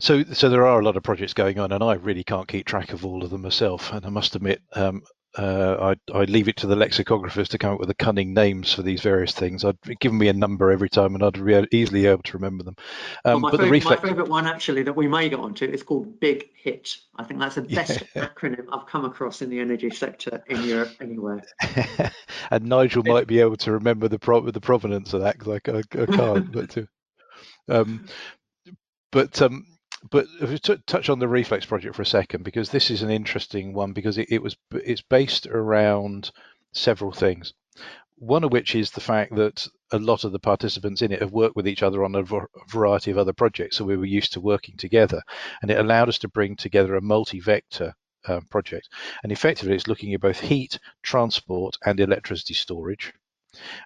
so, 0.00 0.24
so 0.24 0.48
there 0.48 0.66
are 0.66 0.80
a 0.80 0.84
lot 0.84 0.96
of 0.96 1.02
projects 1.02 1.34
going 1.34 1.58
on, 1.58 1.72
and 1.72 1.82
I 1.82 1.94
really 1.94 2.24
can't 2.24 2.48
keep 2.48 2.66
track 2.66 2.92
of 2.92 3.04
all 3.04 3.22
of 3.22 3.30
them 3.30 3.42
myself. 3.42 3.92
And 3.92 4.04
I 4.04 4.10
must 4.10 4.34
admit, 4.34 4.60
um, 4.72 5.02
uh, 5.36 5.94
I 6.12 6.16
I 6.16 6.24
leave 6.24 6.48
it 6.48 6.56
to 6.58 6.66
the 6.66 6.76
lexicographers 6.76 7.48
to 7.48 7.58
come 7.58 7.74
up 7.74 7.80
with 7.80 7.88
the 7.88 7.94
cunning 7.94 8.34
names 8.34 8.72
for 8.72 8.82
these 8.82 9.00
various 9.00 9.32
things. 9.32 9.64
I'd 9.64 9.76
given 9.98 10.16
me 10.16 10.28
a 10.28 10.32
number 10.32 10.70
every 10.70 10.88
time, 10.88 11.14
and 11.14 11.24
I'd 11.24 11.44
be 11.44 11.66
easily 11.76 12.06
able 12.06 12.22
to 12.22 12.36
remember 12.36 12.62
them. 12.62 12.76
Um, 13.24 13.42
well, 13.42 13.50
my, 13.50 13.50
favorite, 13.50 13.70
reflex... 13.70 14.02
my, 14.02 14.08
favorite, 14.08 14.28
one 14.28 14.46
actually 14.46 14.84
that 14.84 14.92
we 14.94 15.08
may 15.08 15.28
get 15.28 15.40
onto 15.40 15.64
is 15.64 15.82
called 15.82 16.20
Big 16.20 16.50
Hit. 16.54 16.96
I 17.16 17.24
think 17.24 17.40
that's 17.40 17.56
the 17.56 17.62
best 17.74 18.04
yeah. 18.14 18.28
acronym 18.28 18.66
I've 18.72 18.86
come 18.86 19.04
across 19.04 19.42
in 19.42 19.50
the 19.50 19.58
energy 19.58 19.90
sector 19.90 20.42
in 20.46 20.62
Europe 20.62 20.92
anywhere. 21.00 21.42
and 22.50 22.64
Nigel 22.64 23.02
might 23.02 23.26
be 23.26 23.40
able 23.40 23.56
to 23.58 23.72
remember 23.72 24.06
the 24.08 24.18
pro- 24.18 24.50
the 24.50 24.60
provenance 24.60 25.14
of 25.14 25.22
that 25.22 25.38
because 25.38 25.60
I, 25.66 25.72
I, 25.72 26.02
I, 26.02 26.06
can't. 26.06 26.52
but 26.52 26.78
uh, 26.78 26.82
um, 27.68 28.06
but 29.10 29.42
um, 29.42 29.66
but 30.10 30.26
if 30.40 30.50
we 30.50 30.58
t- 30.58 30.76
touch 30.86 31.08
on 31.08 31.18
the 31.18 31.28
reflex 31.28 31.64
project 31.64 31.96
for 31.96 32.02
a 32.02 32.06
second 32.06 32.42
because 32.42 32.70
this 32.70 32.90
is 32.90 33.02
an 33.02 33.10
interesting 33.10 33.72
one 33.72 33.92
because 33.92 34.18
it, 34.18 34.28
it 34.30 34.42
was 34.42 34.56
it's 34.72 35.02
based 35.02 35.46
around 35.46 36.30
several 36.72 37.12
things. 37.12 37.54
One 38.16 38.44
of 38.44 38.52
which 38.52 38.74
is 38.74 38.90
the 38.90 39.00
fact 39.00 39.34
that 39.36 39.66
a 39.90 39.98
lot 39.98 40.24
of 40.24 40.32
the 40.32 40.38
participants 40.38 41.02
in 41.02 41.12
it 41.12 41.20
have 41.20 41.32
worked 41.32 41.56
with 41.56 41.68
each 41.68 41.82
other 41.82 42.04
on 42.04 42.14
a 42.14 42.22
variety 42.68 43.10
of 43.10 43.18
other 43.18 43.32
projects 43.32 43.76
so 43.76 43.84
we 43.84 43.96
were 43.96 44.04
used 44.04 44.32
to 44.34 44.40
working 44.40 44.76
together 44.76 45.22
and 45.62 45.70
it 45.70 45.78
allowed 45.78 46.08
us 46.08 46.18
to 46.18 46.28
bring 46.28 46.56
together 46.56 46.94
a 46.94 47.02
multi-vector 47.02 47.94
uh, 48.26 48.40
project. 48.50 48.88
And 49.22 49.32
effectively 49.32 49.74
it's 49.74 49.88
looking 49.88 50.14
at 50.14 50.20
both 50.20 50.40
heat 50.40 50.78
transport 51.02 51.76
and 51.84 51.98
electricity 52.00 52.54
storage. 52.54 53.12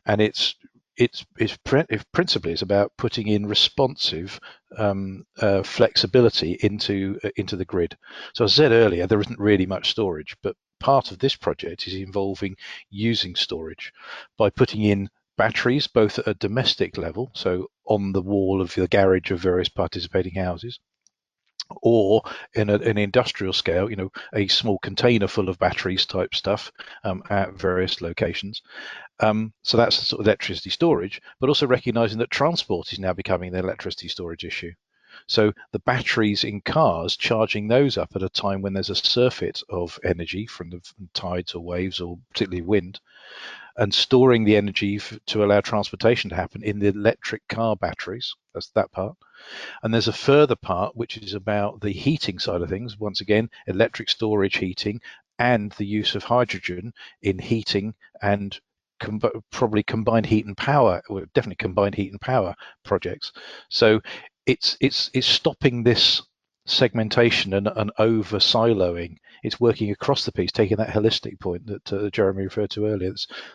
And 0.06 0.20
it's 0.20 0.54
it's, 0.98 1.24
it's 1.38 1.56
principally 2.12 2.52
it's 2.52 2.62
about 2.62 2.92
putting 2.98 3.28
in 3.28 3.46
responsive 3.46 4.38
um, 4.76 5.24
uh, 5.40 5.62
flexibility 5.62 6.58
into 6.60 7.18
uh, 7.24 7.30
into 7.36 7.56
the 7.56 7.64
grid. 7.64 7.96
So 8.34 8.44
as 8.44 8.52
I 8.52 8.56
said 8.56 8.72
earlier, 8.72 9.06
there 9.06 9.20
isn't 9.20 9.38
really 9.38 9.66
much 9.66 9.90
storage, 9.90 10.36
but 10.42 10.56
part 10.80 11.10
of 11.10 11.18
this 11.18 11.36
project 11.36 11.86
is 11.86 11.94
involving 11.94 12.56
using 12.90 13.36
storage 13.36 13.92
by 14.36 14.50
putting 14.50 14.82
in 14.82 15.08
batteries 15.36 15.86
both 15.86 16.18
at 16.18 16.26
a 16.26 16.34
domestic 16.34 16.98
level, 16.98 17.30
so 17.34 17.68
on 17.86 18.12
the 18.12 18.22
wall 18.22 18.60
of 18.60 18.74
the 18.74 18.88
garage 18.88 19.30
of 19.30 19.40
various 19.40 19.68
participating 19.68 20.34
houses, 20.34 20.80
or 21.82 22.22
in 22.54 22.70
a, 22.70 22.74
an 22.74 22.98
industrial 22.98 23.52
scale, 23.52 23.90
you 23.90 23.96
know, 23.96 24.10
a 24.34 24.48
small 24.48 24.78
container 24.78 25.28
full 25.28 25.48
of 25.48 25.58
batteries 25.58 26.06
type 26.06 26.34
stuff 26.34 26.72
um, 27.04 27.22
at 27.30 27.54
various 27.54 28.00
locations. 28.00 28.62
Um, 29.20 29.52
so 29.62 29.76
that's 29.76 29.96
sort 29.96 30.20
of 30.20 30.26
electricity 30.26 30.70
storage, 30.70 31.20
but 31.40 31.48
also 31.48 31.66
recognizing 31.66 32.18
that 32.18 32.30
transport 32.30 32.92
is 32.92 32.98
now 32.98 33.12
becoming 33.12 33.54
an 33.54 33.64
electricity 33.64 34.08
storage 34.08 34.44
issue. 34.44 34.72
So 35.26 35.52
the 35.72 35.78
batteries 35.80 36.44
in 36.44 36.60
cars, 36.60 37.16
charging 37.16 37.68
those 37.68 37.98
up 37.98 38.14
at 38.14 38.22
a 38.22 38.28
time 38.28 38.62
when 38.62 38.72
there's 38.72 38.90
a 38.90 38.94
surfeit 38.94 39.62
of 39.68 39.98
energy 40.04 40.46
from 40.46 40.70
the 40.70 40.80
tides 41.14 41.54
or 41.54 41.62
waves 41.62 42.00
or 42.00 42.18
particularly 42.30 42.62
wind, 42.62 43.00
and 43.76 43.94
storing 43.94 44.44
the 44.44 44.56
energy 44.56 45.00
to 45.26 45.44
allow 45.44 45.60
transportation 45.60 46.30
to 46.30 46.36
happen 46.36 46.62
in 46.62 46.78
the 46.78 46.88
electric 46.88 47.46
car 47.48 47.76
batteries. 47.76 48.34
That's 48.52 48.68
that 48.70 48.90
part. 48.90 49.16
And 49.82 49.94
there's 49.94 50.08
a 50.08 50.12
further 50.12 50.56
part 50.56 50.96
which 50.96 51.16
is 51.16 51.34
about 51.34 51.80
the 51.80 51.92
heating 51.92 52.38
side 52.38 52.60
of 52.60 52.68
things. 52.68 52.98
Once 52.98 53.20
again, 53.20 53.48
electric 53.66 54.08
storage 54.08 54.56
heating 54.56 55.00
and 55.38 55.70
the 55.72 55.86
use 55.86 56.16
of 56.16 56.24
hydrogen 56.24 56.92
in 57.22 57.38
heating 57.38 57.94
and 58.20 58.58
com- 58.98 59.20
probably 59.52 59.82
combined 59.82 60.26
heat 60.26 60.46
and 60.46 60.56
power, 60.56 61.00
well, 61.08 61.24
definitely 61.34 61.56
combined 61.56 61.94
heat 61.94 62.10
and 62.10 62.20
power 62.20 62.54
projects. 62.84 63.32
So 63.68 64.00
it's 64.48 64.76
it's 64.80 65.10
it's 65.12 65.26
stopping 65.26 65.82
this 65.82 66.22
segmentation 66.66 67.54
and, 67.54 67.68
and 67.68 67.92
over 67.98 68.38
siloing. 68.38 69.16
It's 69.42 69.60
working 69.60 69.90
across 69.90 70.24
the 70.24 70.32
piece, 70.32 70.50
taking 70.50 70.78
that 70.78 70.88
holistic 70.88 71.38
point 71.38 71.66
that 71.66 71.92
uh, 71.92 72.10
Jeremy 72.10 72.44
referred 72.44 72.70
to 72.70 72.86
earlier. 72.86 73.14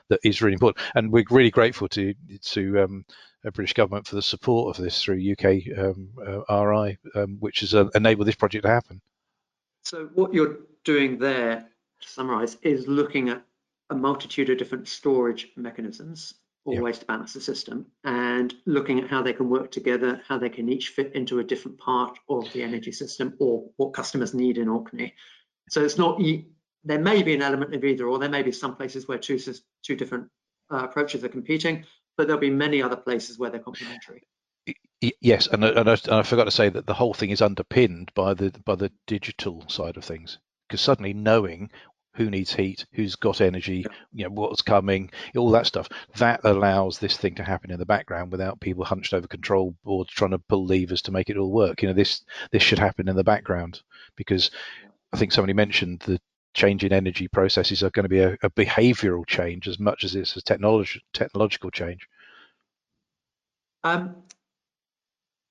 that 0.10 0.20
is 0.24 0.42
really 0.42 0.54
important, 0.54 0.86
and 0.96 1.12
we're 1.12 1.26
really 1.30 1.52
grateful 1.52 1.90
to 1.90 2.14
to 2.42 2.84
um, 2.84 3.06
the 3.44 3.52
British 3.52 3.74
government 3.74 4.08
for 4.08 4.16
the 4.16 4.22
support 4.22 4.78
of 4.78 4.84
this 4.84 5.04
through 5.04 5.34
UK 5.34 5.46
um, 5.78 6.10
uh, 6.26 6.64
RI, 6.64 6.98
um, 7.16 7.38
which 7.40 7.62
has 7.62 7.74
uh, 7.74 7.90
enabled 7.96 8.28
this 8.28 8.36
project 8.36 8.64
to 8.64 8.72
happen. 8.72 9.02
So 9.84 10.10
what 10.14 10.34
you're 10.34 10.60
doing 10.86 11.18
there, 11.18 11.68
to 12.02 12.08
summarise, 12.08 12.56
is 12.62 12.88
looking 12.88 13.30
at 13.30 13.44
a 13.90 13.96
multitude 13.96 14.50
of 14.50 14.58
different 14.58 14.88
storage 14.88 15.50
mechanisms 15.58 16.36
or 16.66 16.90
yep. 16.90 17.00
to 17.00 17.06
balance 17.06 17.34
the 17.34 17.42
system 17.42 17.86
and 18.04 18.54
looking 18.66 19.00
at 19.00 19.10
how 19.10 19.22
they 19.22 19.34
can 19.34 19.50
work 19.50 19.72
together, 19.72 20.22
how 20.28 20.38
they 20.38 20.50
can 20.50 20.70
each 20.70 20.90
fit 20.90 21.14
into 21.14 21.40
a 21.40 21.44
different 21.44 21.78
part 21.78 22.18
of 22.30 22.52
the 22.54 22.64
energy 22.64 22.92
system 22.92 23.34
or 23.40 23.70
what 23.78 23.94
customers 23.94 24.34
need 24.34 24.58
in 24.58 24.70
Orkney. 24.70 25.14
So 25.70 25.84
it's 25.84 25.98
not, 25.98 26.22
there 26.84 27.00
may 27.00 27.22
be 27.22 27.34
an 27.34 27.42
element 27.42 27.76
of 27.76 27.84
either 27.84 28.08
or, 28.08 28.18
there 28.18 28.30
may 28.30 28.44
be 28.44 28.52
some 28.52 28.76
places 28.76 29.08
where 29.08 29.18
two, 29.18 29.40
two 29.84 29.96
different 29.96 30.30
uh, 30.72 30.86
approaches 30.86 31.24
are 31.24 31.30
competing, 31.30 31.86
but 32.18 32.28
there'll 32.28 32.40
be 32.40 32.50
many 32.50 32.82
other 32.82 32.96
places 32.96 33.38
where 33.38 33.50
they're 33.50 33.60
complementary. 33.60 34.24
Yes, 35.20 35.48
and, 35.48 35.66
and, 35.66 35.90
I, 35.90 35.94
and 35.94 36.14
I 36.14 36.24
forgot 36.24 36.46
to 36.46 36.52
say 36.52 36.70
that 36.70 36.86
the 36.86 36.94
whole 36.94 37.14
thing 37.14 37.32
is 37.32 37.42
underpinned 37.42 38.14
by 38.16 38.34
the 38.34 38.54
by 38.64 38.76
the 38.76 38.90
digital 39.06 39.68
side 39.68 39.98
of 39.98 40.06
things 40.06 40.40
because 40.70 40.80
suddenly 40.80 41.14
knowing 41.14 41.72
who 42.16 42.30
needs 42.30 42.54
heat, 42.54 42.86
who's 42.94 43.16
got 43.16 43.42
energy, 43.42 43.86
you 44.14 44.24
know, 44.24 44.30
what's 44.30 44.62
coming, 44.62 45.10
all 45.36 45.50
that 45.52 45.66
stuff. 45.66 45.90
That 46.18 46.42
allows 46.44 47.00
this 47.00 47.18
thing 47.18 47.36
to 47.36 47.44
happen 47.44 47.72
in 47.72 47.80
the 47.80 47.86
background 47.86 48.32
without 48.32 48.60
people 48.60 48.86
hunched 48.86 49.14
over 49.14 49.28
control 49.28 49.76
boards 49.84 50.12
trying 50.12 50.32
to 50.32 50.40
pull 50.40 50.66
levers 50.66 51.02
to 51.04 51.12
make 51.12 51.30
it 51.30 51.38
all 51.38 51.52
work. 51.52 51.82
You 51.82 51.88
know, 51.88 51.94
this 51.94 52.24
this 52.52 52.64
should 52.64 52.80
happen 52.80 53.10
in 53.10 53.16
the 53.16 53.24
background 53.24 53.82
because 54.16 54.52
I 55.12 55.18
think 55.18 55.32
somebody 55.32 55.54
mentioned 55.54 56.02
the 56.02 56.20
change 56.54 56.84
in 56.84 56.94
energy 56.94 57.28
processes 57.28 57.82
are 57.82 57.90
going 57.90 58.04
to 58.04 58.10
be 58.10 58.20
a, 58.20 58.38
a 58.44 58.50
behavioural 58.52 59.26
change 59.26 59.68
as 59.68 59.80
much 59.80 60.04
as 60.04 60.16
it's 60.16 60.36
a 60.36 60.42
technology 60.42 61.02
technological 61.14 61.72
change. 61.72 62.08
Um, 63.84 64.16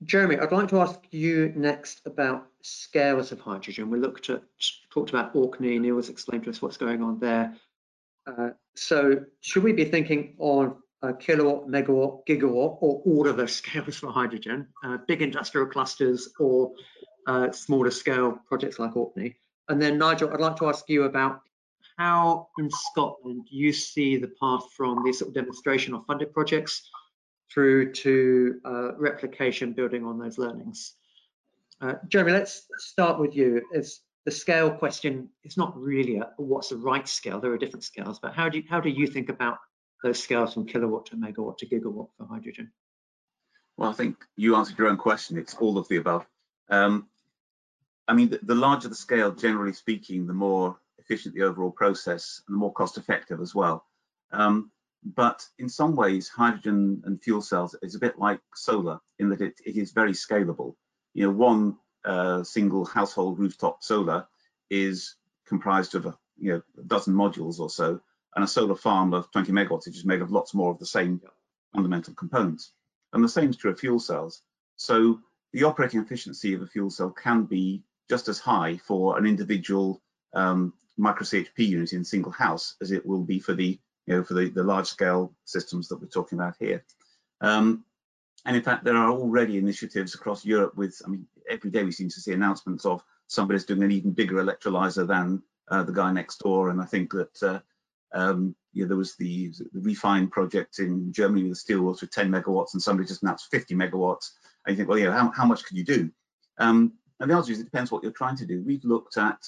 Jeremy, 0.05 0.38
I'd 0.38 0.53
like 0.53 0.69
to 0.69 0.81
ask 0.81 1.01
you 1.11 1.53
next 1.55 2.01
about 2.07 2.47
scales 2.62 3.31
of 3.33 3.41
hydrogen. 3.41 3.91
We 3.91 3.99
looked 3.99 4.31
at, 4.31 4.43
talked 4.91 5.11
about 5.11 5.35
Orkney, 5.35 5.79
Neil 5.79 5.97
has 5.97 6.09
explained 6.09 6.45
to 6.45 6.51
us 6.51 6.62
what's 6.62 6.77
going 6.77 7.03
on 7.03 7.19
there. 7.19 7.55
Uh, 8.27 8.51
so 8.75 9.25
should 9.41 9.62
we 9.62 9.73
be 9.73 9.85
thinking 9.85 10.35
on 10.38 10.77
a 11.03 11.12
kilowatt, 11.12 11.69
megawatt, 11.69 12.27
gigawatt, 12.27 12.79
or 12.81 13.03
all 13.05 13.29
of 13.29 13.37
those 13.37 13.55
scales 13.57 13.99
for 13.99 14.11
hydrogen, 14.11 14.67
uh, 14.85 14.99
big 15.07 15.23
industrial 15.23 15.67
clusters 15.67 16.29
or 16.38 16.73
uh, 17.27 17.51
smaller 17.53 17.91
scale 17.91 18.38
projects 18.47 18.79
like 18.79 18.97
Orkney? 18.97 19.37
And 19.69 19.81
then 19.81 19.99
Nigel, 19.99 20.33
I'd 20.33 20.41
like 20.41 20.57
to 20.57 20.69
ask 20.69 20.88
you 20.88 21.05
about 21.05 21.41
how 21.99 22.49
in 22.59 22.71
Scotland 22.71 23.47
you 23.51 23.73
see 23.73 24.17
the 24.17 24.33
path 24.41 24.65
from 24.77 25.05
these 25.05 25.19
sort 25.19 25.29
of 25.29 25.35
demonstration 25.35 25.95
or 25.95 26.03
funded 26.07 26.33
projects 26.33 26.88
through 27.53 27.93
to 27.93 28.61
uh, 28.65 28.97
replication 28.97 29.73
building 29.73 30.05
on 30.05 30.19
those 30.19 30.38
learnings. 30.38 30.95
Uh, 31.81 31.95
Jeremy, 32.09 32.33
let's 32.33 32.67
start 32.79 33.19
with 33.19 33.35
you. 33.35 33.62
It's 33.73 34.03
the 34.25 34.31
scale 34.31 34.71
question 34.71 35.29
It's 35.43 35.57
not 35.57 35.77
really 35.77 36.19
a, 36.19 36.31
what's 36.37 36.69
the 36.69 36.77
right 36.77 37.07
scale. 37.07 37.41
There 37.41 37.53
are 37.53 37.59
different 37.59 37.85
scales, 37.85 38.19
but 38.21 38.35
how 38.35 38.49
do 38.49 38.59
you, 38.59 38.65
how 38.71 38.81
do 38.81 38.88
you 38.88 39.07
think 39.07 39.29
about 39.29 39.59
those 40.03 40.23
scales 40.23 40.55
from 40.55 40.67
kilowatt 40.67 41.07
to 41.07 41.17
megawatt 41.17 41.59
to 41.59 41.67
gigawatt 41.67 42.09
for 42.17 42.27
hydrogen? 42.27 42.73
Well, 43.77 43.91
I 43.91 43.95
think 43.95 44.17
you 44.37 44.55
answered 44.57 44.79
your 44.79 44.88
own 44.88 44.97
question. 44.97 45.38
It's 45.38 45.55
all 45.55 45.79
of 45.79 45.88
the 45.88 45.97
above. 45.97 46.27
Um, 46.69 47.09
I 48.07 48.15
mean, 48.15 48.31
the, 48.31 48.41
the, 48.43 48.55
larger 48.55 48.88
the 48.88 48.95
scale, 48.95 49.33
generally 49.33 49.73
speaking, 49.73 50.27
the 50.27 50.33
more 50.33 50.77
efficient 50.99 51.35
the 51.35 51.43
overall 51.43 51.71
process 51.71 52.43
and 52.47 52.55
the 52.55 52.59
more 52.59 52.73
cost 52.73 52.99
effective 52.99 53.41
as 53.41 53.55
well. 53.55 53.85
Um, 54.33 54.71
but 55.05 55.47
in 55.59 55.69
some 55.69 55.97
ways, 55.97 56.29
hydrogen 56.29 57.03
and 57.05 57.23
fuel 57.23 57.43
cells 57.43 57.75
is 57.83 57.95
a 57.95 57.99
bit 57.99 58.19
like 58.19 58.41
solar 58.55 59.01
in 59.19 59.29
that 59.31 59.41
it, 59.41 59.61
it 59.65 59.77
is 59.77 59.93
very 59.93 60.12
scalable. 60.12 60.77
You 61.15 61.27
know, 61.27 61.33
one 61.33 61.77
uh, 62.05 62.43
single 62.43 62.85
household 62.85 63.38
rooftop 63.38 63.83
solar 63.83 64.27
is 64.71 65.17
comprised 65.47 65.95
of 65.95 66.07
a, 66.07 66.17
you 66.38 66.53
know, 66.53 66.62
a 66.79 66.83
dozen 66.85 67.15
modules 67.15 67.59
or 67.59 67.69
so, 67.69 68.01
and 68.35 68.45
a 68.45 68.49
solar 68.49 68.77
farm 68.77 69.12
of 69.12 69.31
20 69.33 69.53
megawatts 69.53 69.88
is 69.88 70.05
made 70.05 70.23
of 70.23 70.31
lots 70.31 70.55
more 70.55 70.71
of 70.71 70.79
the 70.79 70.87
same 70.87 71.21
fundamental 71.75 72.15
components. 72.15 72.73
And 73.12 73.23
the 73.23 73.29
same 73.29 73.51
is 73.51 73.57
true 73.57 73.73
of 73.73 73.81
fuel 73.81 73.99
cells. 73.99 74.43
So 74.77 75.21
the 75.53 75.65
operating 75.65 76.01
efficiency 76.01 76.55
of 76.55 76.62
a 76.62 76.67
fuel 76.67 76.91
cell 76.91 77.11
can 77.11 77.45
be 77.45 77.83
just 78.09 78.29
as 78.29 78.38
high 78.38 78.79
for 78.79 79.19
an 79.19 79.27
individual 79.27 80.01
um, 80.35 80.73
micro 80.97 81.25
CHP 81.25 81.59
unit 81.59 81.93
in 81.93 82.03
a 82.03 82.05
single 82.05 82.33
house 82.33 82.77
as 82.81 82.91
it 82.91 83.05
will 83.05 83.23
be 83.23 83.38
for 83.38 83.55
the 83.55 83.79
you 84.07 84.15
know, 84.15 84.25
for 84.25 84.35
the, 84.35 84.49
the 84.51 84.62
large 84.62 84.87
scale 84.87 85.35
systems 85.45 85.88
that 85.88 86.01
we're 86.01 86.09
talking 86.09 86.38
about 86.38 86.55
here. 86.59 86.85
Um, 87.41 87.85
and 88.45 88.57
in 88.57 88.62
fact, 88.62 88.85
there 88.85 88.97
are 88.97 89.11
already 89.11 89.59
initiatives 89.59 90.15
across 90.15 90.45
Europe 90.45 90.77
with, 90.77 91.01
I 91.05 91.09
mean, 91.09 91.27
every 91.49 91.71
day 91.71 91.85
we 91.85 91.93
seem 91.93 92.09
to 92.09 92.21
see 92.21 92.33
announcements 92.33 92.85
of 92.85 93.03
somebody's 93.29 93.65
doing 93.65 93.83
an 93.83 93.93
even 93.93 94.11
bigger 94.11 94.37
electrolyzer 94.37 95.07
than 95.07 95.43
uh, 95.71 95.83
the 95.85 95.93
guy 95.93 96.12
next 96.12 96.38
door. 96.38 96.71
And 96.71 96.81
I 96.81 96.85
think 96.85 97.12
that 97.12 97.43
uh, 97.43 97.61
um, 98.12 98.55
yeah, 98.73 98.87
there 98.87 98.97
was 98.97 99.17
the, 99.17 99.53
the 99.73 99.81
Refhyne 99.81 100.31
project 100.31 100.79
in 100.79 101.12
Germany 101.12 101.43
with 101.43 101.53
the 101.53 101.57
steel 101.57 101.83
with 101.83 102.11
10 102.11 102.31
megawatts 102.31 102.73
and 102.73 102.83
somebody 102.83 103.07
just 103.07 103.23
announced 103.23 103.51
50 103.51 103.75
megawatts. 103.75 104.31
And 104.67 104.73
you 104.73 104.77
think, 104.77 104.88
well, 104.88 104.99
yeah, 104.99 105.12
how, 105.12 105.31
how 105.31 105.47
much 105.47 105.65
can 105.65 105.77
you 105.77 105.85
do? 105.85 106.11
Um, 106.59 106.93
and 107.21 107.31
the 107.31 107.35
answer 107.35 107.53
is 107.53 107.61
it 107.61 107.65
depends 107.65 107.93
what 107.93 108.03
you're 108.03 108.12
trying 108.12 108.37
to 108.37 108.47
do. 108.47 108.62
We've 108.65 108.85
looked 108.85 109.17
at 109.17 109.38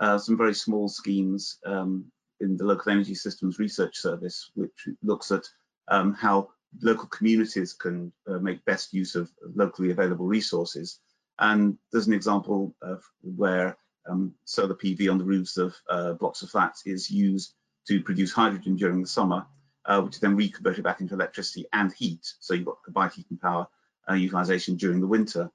uh, 0.00 0.18
some 0.18 0.36
very 0.36 0.54
small 0.54 0.88
schemes 0.88 1.58
um, 1.64 2.04
in 2.42 2.56
the 2.56 2.64
Local 2.64 2.92
Energy 2.92 3.14
Systems 3.14 3.58
Research 3.58 3.96
Service, 3.96 4.50
which 4.54 4.88
looks 5.02 5.30
at 5.30 5.44
um, 5.88 6.12
how 6.12 6.50
local 6.80 7.06
communities 7.06 7.72
can 7.72 8.12
uh, 8.26 8.38
make 8.38 8.64
best 8.64 8.92
use 8.92 9.14
of 9.14 9.30
locally 9.54 9.90
available 9.90 10.26
resources. 10.26 11.00
And 11.38 11.78
there's 11.90 12.06
an 12.06 12.12
example 12.12 12.74
of 12.82 13.02
where 13.22 13.76
um, 14.08 14.34
solar 14.44 14.74
PV 14.74 15.10
on 15.10 15.18
the 15.18 15.24
roofs 15.24 15.56
of 15.56 15.74
uh, 15.88 16.14
blocks 16.14 16.42
of 16.42 16.50
flats 16.50 16.86
is 16.86 17.10
used 17.10 17.54
to 17.88 18.00
produce 18.02 18.32
hydrogen 18.32 18.76
during 18.76 19.00
the 19.02 19.08
summer, 19.08 19.46
uh, 19.86 20.00
which 20.00 20.14
is 20.14 20.20
then 20.20 20.36
reconverted 20.36 20.82
back 20.82 21.00
into 21.00 21.14
electricity 21.14 21.66
and 21.72 21.92
heat. 21.92 22.32
So 22.40 22.54
you've 22.54 22.66
got 22.66 22.84
combined 22.84 23.12
heat 23.12 23.26
and 23.30 23.40
power 23.40 23.66
uh, 24.08 24.14
utilization 24.14 24.76
during 24.76 25.00
the 25.00 25.06
winter. 25.06 25.50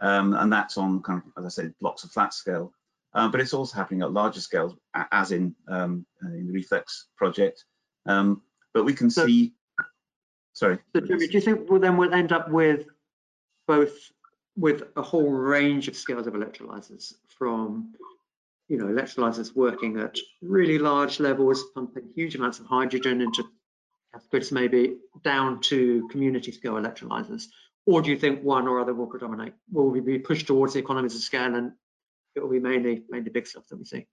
Um, 0.00 0.34
and 0.34 0.52
that's 0.52 0.76
on 0.76 1.02
kind 1.02 1.22
of, 1.24 1.44
as 1.44 1.46
I 1.46 1.62
said, 1.62 1.74
blocks 1.80 2.04
of 2.04 2.12
flat 2.12 2.34
scale. 2.34 2.72
Um, 3.14 3.30
but 3.30 3.40
it's 3.40 3.54
also 3.54 3.76
happening 3.76 4.02
at 4.02 4.12
larger 4.12 4.40
scales, 4.40 4.74
as 5.10 5.32
in 5.32 5.54
um, 5.68 6.06
uh, 6.24 6.28
in 6.28 6.46
the 6.46 6.52
Reflex 6.52 7.06
project. 7.16 7.64
Um, 8.04 8.42
but 8.74 8.84
we 8.84 8.92
can 8.92 9.10
so, 9.10 9.26
see. 9.26 9.54
Sorry. 10.52 10.78
So, 10.94 11.00
Jimmy, 11.00 11.26
do 11.26 11.32
you 11.32 11.40
think 11.40 11.70
well, 11.70 11.80
then 11.80 11.96
we'll 11.96 12.12
end 12.12 12.32
up 12.32 12.50
with 12.50 12.86
both 13.66 13.94
with 14.56 14.84
a 14.96 15.02
whole 15.02 15.30
range 15.30 15.88
of 15.88 15.96
scales 15.96 16.26
of 16.26 16.34
electrolyzers 16.34 17.14
from 17.38 17.94
you 18.68 18.76
know 18.76 18.86
electrolyzers 18.86 19.54
working 19.54 19.98
at 19.98 20.18
really 20.42 20.78
large 20.78 21.20
levels 21.20 21.64
pumping 21.74 22.10
huge 22.14 22.34
amounts 22.34 22.58
of 22.58 22.66
hydrogen 22.66 23.20
into 23.20 23.44
grids 24.30 24.52
maybe 24.52 24.96
down 25.22 25.60
to 25.60 26.08
community 26.08 26.52
scale 26.52 26.74
electrolyzers? 26.74 27.44
Or 27.86 28.02
do 28.02 28.10
you 28.10 28.18
think 28.18 28.42
one 28.42 28.66
or 28.66 28.80
other 28.80 28.94
will 28.94 29.06
predominate? 29.06 29.54
Will 29.70 29.90
we 29.90 30.00
be 30.00 30.18
pushed 30.18 30.46
towards 30.46 30.74
the 30.74 30.80
economies 30.80 31.14
of 31.14 31.20
scale 31.20 31.54
and 31.54 31.72
it 32.36 32.42
will 32.42 32.50
be 32.50 32.60
mainly 32.60 33.02
mainly 33.08 33.30
big 33.30 33.46
stuff 33.46 33.66
that 33.68 33.78
we 33.78 33.84
see? 33.84 34.06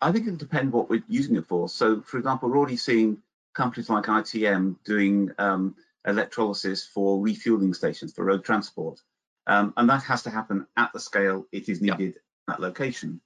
I 0.00 0.10
think 0.10 0.26
it'll 0.26 0.36
depend 0.38 0.72
what 0.72 0.90
we're 0.90 1.04
using 1.08 1.36
it 1.36 1.46
for. 1.46 1.68
So, 1.68 2.00
for 2.02 2.18
example, 2.18 2.48
we're 2.48 2.58
already 2.58 2.76
seeing 2.76 3.18
companies 3.54 3.90
like 3.90 4.06
ITM 4.06 4.76
doing 4.84 5.30
um, 5.38 5.76
electrolysis 6.06 6.86
for 6.86 7.20
refueling 7.20 7.74
stations 7.74 8.12
for 8.12 8.24
road 8.24 8.44
transport. 8.44 9.00
Um, 9.46 9.72
and 9.76 9.88
that 9.90 10.02
has 10.04 10.22
to 10.22 10.30
happen 10.30 10.66
at 10.76 10.92
the 10.92 11.00
scale 11.00 11.46
it 11.52 11.68
is 11.68 11.80
needed 11.80 12.18
at 12.48 12.60
location. 12.60 13.20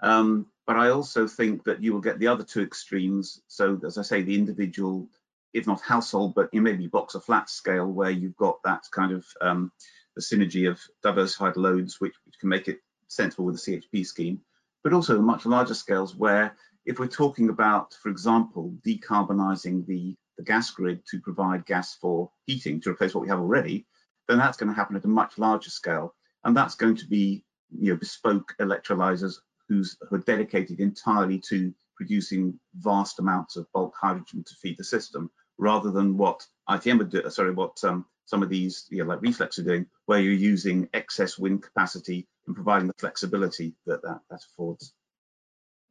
Um, 0.00 0.46
but 0.66 0.76
I 0.76 0.90
also 0.90 1.26
think 1.26 1.64
that 1.64 1.82
you 1.82 1.92
will 1.92 2.00
get 2.00 2.18
the 2.18 2.28
other 2.28 2.44
two 2.44 2.62
extremes. 2.62 3.42
So, 3.48 3.80
as 3.84 3.98
I 3.98 4.02
say, 4.02 4.22
the 4.22 4.34
individual, 4.34 5.08
if 5.54 5.66
not 5.66 5.80
household, 5.80 6.34
but 6.34 6.52
maybe 6.52 6.86
box 6.86 7.14
of 7.14 7.24
flat 7.24 7.48
scale, 7.48 7.86
where 7.86 8.10
you've 8.10 8.36
got 8.36 8.62
that 8.64 8.84
kind 8.90 9.12
of 9.12 9.26
um, 9.40 9.72
the 10.16 10.22
synergy 10.22 10.70
of 10.70 10.80
diversified 11.02 11.56
loads, 11.56 12.00
which, 12.00 12.14
which 12.26 12.38
can 12.38 12.48
make 12.48 12.68
it 12.68 12.80
sensible 13.12 13.44
with 13.44 13.62
the 13.62 13.80
CHP 13.80 14.06
scheme, 14.06 14.40
but 14.82 14.92
also 14.92 15.14
the 15.14 15.22
much 15.22 15.46
larger 15.46 15.74
scales 15.74 16.14
where 16.14 16.56
if 16.84 16.98
we're 16.98 17.06
talking 17.06 17.48
about, 17.48 17.94
for 18.02 18.08
example, 18.08 18.74
decarbonising 18.86 19.86
the, 19.86 20.16
the 20.36 20.42
gas 20.42 20.70
grid 20.70 21.02
to 21.10 21.20
provide 21.20 21.66
gas 21.66 21.96
for 22.00 22.30
heating 22.46 22.80
to 22.80 22.90
replace 22.90 23.14
what 23.14 23.22
we 23.22 23.28
have 23.28 23.38
already, 23.38 23.86
then 24.28 24.38
that's 24.38 24.56
going 24.56 24.68
to 24.68 24.74
happen 24.74 24.96
at 24.96 25.04
a 25.04 25.08
much 25.08 25.38
larger 25.38 25.70
scale. 25.70 26.14
And 26.44 26.56
that's 26.56 26.74
going 26.74 26.96
to 26.96 27.06
be 27.06 27.44
you 27.70 27.92
know, 27.92 27.98
bespoke 27.98 28.54
electrolyzers 28.60 29.36
who's, 29.68 29.96
who 30.08 30.16
are 30.16 30.20
dedicated 30.20 30.80
entirely 30.80 31.40
to 31.48 31.72
producing 31.96 32.58
vast 32.76 33.20
amounts 33.20 33.56
of 33.56 33.70
bulk 33.72 33.94
hydrogen 34.00 34.42
to 34.44 34.54
feed 34.56 34.76
the 34.76 34.84
system, 34.84 35.30
rather 35.58 35.90
than 35.90 36.16
what 36.16 36.44
ITM 36.68 36.98
would 36.98 37.10
do, 37.10 37.22
sorry, 37.30 37.52
what 37.52 37.82
um, 37.84 38.04
some 38.24 38.42
of 38.42 38.48
these, 38.48 38.86
you 38.90 38.98
know, 38.98 39.08
like 39.08 39.22
Reflex 39.22 39.58
are 39.58 39.64
doing, 39.64 39.86
where 40.06 40.20
you're 40.20 40.32
using 40.32 40.88
excess 40.94 41.38
wind 41.38 41.62
capacity 41.62 42.26
and 42.46 42.54
providing 42.54 42.88
the 42.88 42.94
flexibility 42.94 43.74
that 43.86 44.02
that, 44.02 44.20
that 44.30 44.40
affords. 44.44 44.94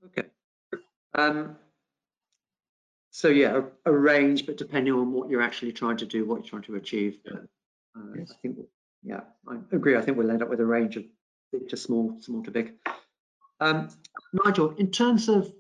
Okay. 0.06 0.28
Um, 1.14 1.58
so 3.12 3.28
yeah, 3.28 3.62
a, 3.86 3.92
a, 3.92 3.94
range, 3.94 4.46
but 4.46 4.58
depending 4.58 4.94
on 4.94 5.12
what 5.12 5.30
you're 5.30 5.42
actually 5.42 5.74
trying 5.74 5.98
to 5.98 6.06
do, 6.06 6.26
what 6.26 6.38
you're 6.38 6.50
trying 6.50 6.62
to 6.64 6.76
achieve. 6.76 7.20
But, 7.24 7.34
uh, 7.96 8.14
yes. 8.18 8.32
I 8.32 8.36
think, 8.42 8.58
yeah, 9.04 9.22
I 9.48 9.58
agree. 9.74 9.98
I 9.98 10.02
think 10.02 10.18
we'll 10.18 10.32
end 10.32 10.42
up 10.42 10.50
with 10.50 10.62
a 10.62 10.66
range 10.66 10.96
of 10.96 11.04
big 11.52 11.68
to 11.70 11.78
small, 11.78 12.18
small 12.22 12.42
to 12.44 12.52
big. 12.52 12.74
Um, 13.60 13.90
Nigel, 14.34 14.74
in 14.78 14.92
terms 14.92 15.28
of 15.28 15.54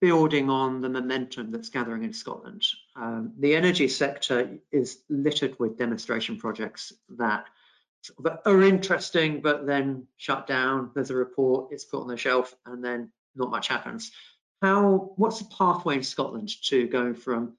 building 0.00 0.48
on 0.48 0.80
the 0.80 0.88
momentum 0.88 1.50
that's 1.50 1.68
gathering 1.68 2.04
in 2.04 2.12
Scotland, 2.12 2.64
um, 2.96 3.32
the 3.38 3.54
energy 3.54 3.86
sector 3.86 4.58
is 4.72 5.02
littered 5.10 5.58
with 5.60 5.78
demonstration 5.78 6.38
projects 6.38 6.92
that 7.18 7.44
are 8.46 8.62
interesting, 8.62 9.40
but 9.40 9.66
then 9.66 10.06
shut 10.16 10.46
down. 10.46 10.90
There's 10.94 11.10
a 11.10 11.16
report, 11.16 11.72
it's 11.72 11.84
put 11.84 12.00
on 12.00 12.08
the 12.08 12.16
shelf, 12.16 12.54
and 12.66 12.84
then 12.84 13.12
not 13.34 13.50
much 13.50 13.68
happens. 13.68 14.12
How? 14.62 15.12
What's 15.16 15.38
the 15.38 15.54
pathway 15.56 15.96
in 15.96 16.02
Scotland 16.02 16.50
to 16.64 16.86
going 16.88 17.14
from 17.14 17.56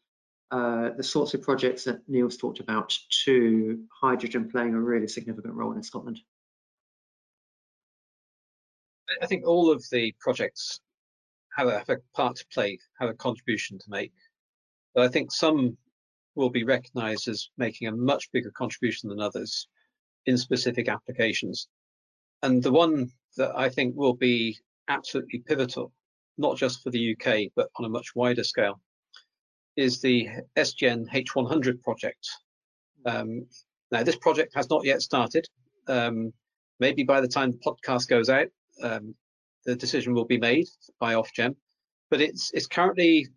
uh, 0.51 0.89
the 0.97 1.03
sorts 1.03 1.33
of 1.33 1.41
projects 1.41 1.83
that 1.85 2.07
Neil's 2.07 2.37
talked 2.37 2.59
about 2.59 2.93
to 3.25 3.83
hydrogen 4.01 4.49
playing 4.49 4.73
a 4.73 4.79
really 4.79 5.07
significant 5.07 5.53
role 5.53 5.73
in 5.73 5.83
Scotland? 5.83 6.19
I 9.21 9.25
think 9.25 9.45
all 9.45 9.71
of 9.71 9.83
the 9.91 10.13
projects 10.19 10.79
have 11.57 11.67
a, 11.67 11.79
have 11.79 11.89
a 11.89 11.97
part 12.15 12.37
to 12.37 12.45
play, 12.53 12.79
have 12.99 13.09
a 13.09 13.13
contribution 13.13 13.77
to 13.79 13.85
make. 13.89 14.13
But 14.93 15.03
I 15.05 15.07
think 15.07 15.31
some 15.31 15.77
will 16.35 16.49
be 16.49 16.63
recognised 16.63 17.27
as 17.27 17.49
making 17.57 17.87
a 17.87 17.91
much 17.91 18.31
bigger 18.31 18.51
contribution 18.51 19.09
than 19.09 19.19
others 19.19 19.67
in 20.25 20.37
specific 20.37 20.87
applications. 20.87 21.67
And 22.43 22.61
the 22.61 22.71
one 22.71 23.11
that 23.37 23.51
I 23.55 23.69
think 23.69 23.95
will 23.95 24.13
be 24.13 24.57
absolutely 24.87 25.39
pivotal, 25.39 25.91
not 26.37 26.57
just 26.57 26.83
for 26.83 26.89
the 26.89 27.15
UK, 27.15 27.51
but 27.55 27.69
on 27.77 27.85
a 27.85 27.89
much 27.89 28.15
wider 28.15 28.43
scale, 28.43 28.81
is 29.77 30.01
the 30.01 30.27
SGN 30.57 31.09
H100 31.09 31.81
project. 31.81 32.29
Um, 33.05 33.47
now, 33.91 34.03
this 34.03 34.17
project 34.17 34.53
has 34.55 34.69
not 34.69 34.85
yet 34.85 35.01
started. 35.01 35.47
Um, 35.87 36.33
maybe 36.79 37.03
by 37.03 37.21
the 37.21 37.27
time 37.27 37.51
the 37.51 37.57
podcast 37.57 38.07
goes 38.07 38.29
out, 38.29 38.47
um, 38.81 39.15
the 39.65 39.75
decision 39.75 40.13
will 40.13 40.25
be 40.25 40.37
made 40.37 40.67
by 40.99 41.13
Ofgem, 41.13 41.55
but 42.09 42.21
it's 42.21 42.51
it's 42.53 42.67
currently 42.67 43.27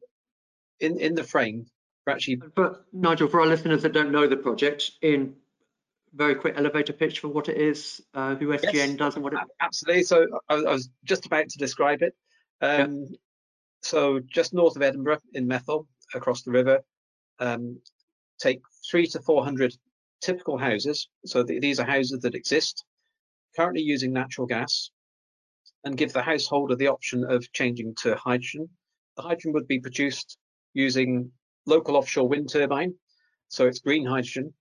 in 0.81 0.99
in 0.99 1.15
the 1.15 1.25
frame 1.25 1.67
for 2.05 2.13
actually. 2.13 2.37
But 2.37 2.85
Nigel, 2.93 3.29
for 3.29 3.41
our 3.41 3.47
listeners 3.47 3.83
that 3.83 3.93
don't 3.93 4.13
know 4.13 4.27
the 4.27 4.37
project, 4.37 4.93
in 5.03 5.35
very 6.15 6.35
quick 6.35 6.55
elevator 6.57 6.93
pitch 6.93 7.21
for 7.21 7.29
what 7.29 7.49
it 7.49 7.57
is, 7.57 8.01
uh, 8.15 8.35
who 8.37 8.49
SGN 8.49 8.73
yes, 8.73 8.95
does, 8.95 9.15
and 9.15 9.25
what 9.25 9.33
it. 9.33 9.41
Absolutely. 9.61 10.03
So 10.05 10.27
I, 10.49 10.55
I, 10.55 10.73
was 10.73 10.89
just 11.05 11.27
about 11.27 11.49
to 11.49 11.59
describe 11.59 12.03
it. 12.03 12.15
Um, 12.61 13.07
yeah. 13.11 13.17
So 13.83 14.21
just 14.21 14.55
north 14.55 14.77
of 14.77 14.83
Edinburgh 14.83 15.21
in 15.35 15.47
Methil, 15.47 15.87
across 16.15 16.43
the 16.43 16.51
river, 16.51 16.81
um, 17.41 17.79
take 18.39 18.61
three 18.91 19.07
to 19.09 19.21
four 19.21 19.45
hundred 19.45 19.75
typical 20.21 20.57
houses. 20.57 21.09
So 21.27 21.45
th 21.45 21.61
these 21.61 21.81
are 21.81 21.87
houses 21.87 22.21
that 22.21 22.35
exist 22.35 22.85
currently 23.57 23.83
using 23.83 24.13
natural 24.13 24.47
gas 24.47 24.91
and 25.85 25.97
give 25.97 26.13
the 26.13 26.23
householder 26.23 26.77
the 26.77 26.89
option 26.89 27.25
of 27.25 27.51
changing 27.53 27.95
to 28.03 28.17
hydrogen. 28.17 28.69
The 29.17 29.23
hydrogen 29.23 29.53
would 29.53 29.69
be 29.69 29.81
produced 29.81 30.39
using 30.73 31.31
local 31.67 31.97
offshore 31.97 32.29
wind 32.29 32.49
turbine, 32.51 32.95
so 33.49 33.67
it's 33.67 33.81
green 33.81 34.07
hydrogen. 34.07 34.55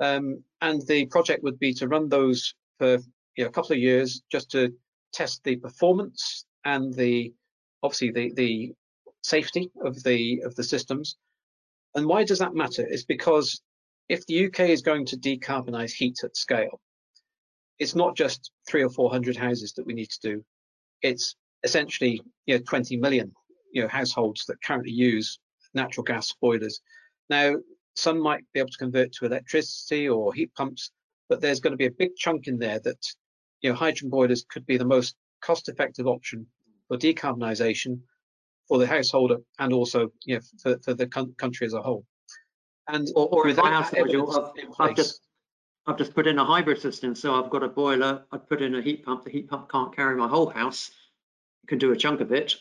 Um, 0.00 0.42
and 0.60 0.86
the 0.86 1.06
project 1.06 1.42
would 1.42 1.58
be 1.58 1.74
to 1.74 1.88
run 1.88 2.08
those 2.08 2.54
for 2.78 2.98
you 3.36 3.44
know, 3.44 3.48
a 3.48 3.52
couple 3.52 3.72
of 3.72 3.78
years 3.78 4.22
just 4.30 4.50
to 4.52 4.72
test 5.12 5.42
the 5.44 5.56
performance 5.56 6.46
and 6.64 6.92
the 6.94 7.32
obviously 7.82 8.10
the, 8.10 8.32
the 8.34 8.72
safety 9.22 9.70
of 9.84 10.02
the 10.02 10.42
of 10.44 10.54
the 10.56 10.64
systems. 10.64 11.16
And 11.94 12.06
why 12.06 12.24
does 12.24 12.38
that 12.38 12.54
matter? 12.54 12.86
It's 12.86 13.04
because 13.04 13.60
if 14.08 14.24
the 14.26 14.46
UK 14.46 14.60
is 14.60 14.82
going 14.82 15.06
to 15.06 15.16
decarbonize 15.16 15.92
heat 15.92 16.18
at 16.24 16.36
scale, 16.36 16.80
it's 17.78 17.94
not 17.94 18.16
just 18.16 18.50
three 18.68 18.82
or 18.82 18.90
four 18.90 19.10
hundred 19.10 19.36
houses 19.36 19.72
that 19.74 19.86
we 19.86 19.94
need 19.94 20.10
to 20.10 20.20
do 20.22 20.44
it's 21.02 21.36
essentially 21.64 22.20
you 22.46 22.56
know 22.56 22.62
20 22.66 22.96
million 22.96 23.32
you 23.72 23.82
know 23.82 23.88
households 23.88 24.44
that 24.46 24.62
currently 24.62 24.92
use 24.92 25.38
natural 25.74 26.02
gas 26.02 26.34
boilers. 26.40 26.80
Now, 27.28 27.54
some 27.94 28.20
might 28.20 28.44
be 28.52 28.60
able 28.60 28.70
to 28.70 28.78
convert 28.78 29.12
to 29.12 29.26
electricity 29.26 30.08
or 30.08 30.32
heat 30.32 30.54
pumps, 30.54 30.90
but 31.28 31.40
there's 31.40 31.60
going 31.60 31.72
to 31.72 31.76
be 31.76 31.86
a 31.86 31.90
big 31.90 32.16
chunk 32.16 32.46
in 32.46 32.58
there 32.58 32.78
that 32.80 33.04
you 33.62 33.70
know 33.70 33.76
hydrogen 33.76 34.10
boilers 34.10 34.44
could 34.48 34.66
be 34.66 34.76
the 34.76 34.84
most 34.84 35.16
cost-effective 35.40 36.06
option 36.06 36.46
for 36.88 36.96
decarbonisation 36.96 38.00
for 38.68 38.78
the 38.78 38.86
householder 38.86 39.38
and 39.58 39.72
also 39.72 40.12
you 40.24 40.36
know 40.36 40.40
for, 40.62 40.78
for 40.82 40.94
the 40.94 41.06
country 41.06 41.66
as 41.66 41.74
a 41.74 41.82
whole. 41.82 42.04
And 42.88 43.08
or, 43.14 43.28
or 43.28 43.54
my 43.54 43.70
house, 43.70 43.92
I've 44.78 44.96
just 44.96 45.20
I've 45.86 45.96
just 45.96 46.14
put 46.14 46.26
in 46.26 46.38
a 46.38 46.44
hybrid 46.44 46.80
system. 46.80 47.14
So 47.14 47.34
I've 47.34 47.50
got 47.50 47.62
a 47.62 47.68
boiler, 47.68 48.24
I've 48.32 48.48
put 48.48 48.62
in 48.62 48.74
a 48.74 48.82
heat 48.82 49.04
pump. 49.04 49.24
The 49.24 49.30
heat 49.30 49.48
pump 49.48 49.70
can't 49.70 49.94
carry 49.94 50.16
my 50.16 50.28
whole 50.28 50.48
house. 50.48 50.90
It 51.64 51.68
can 51.68 51.78
do 51.78 51.92
a 51.92 51.96
chunk 51.96 52.20
of 52.20 52.32
it. 52.32 52.54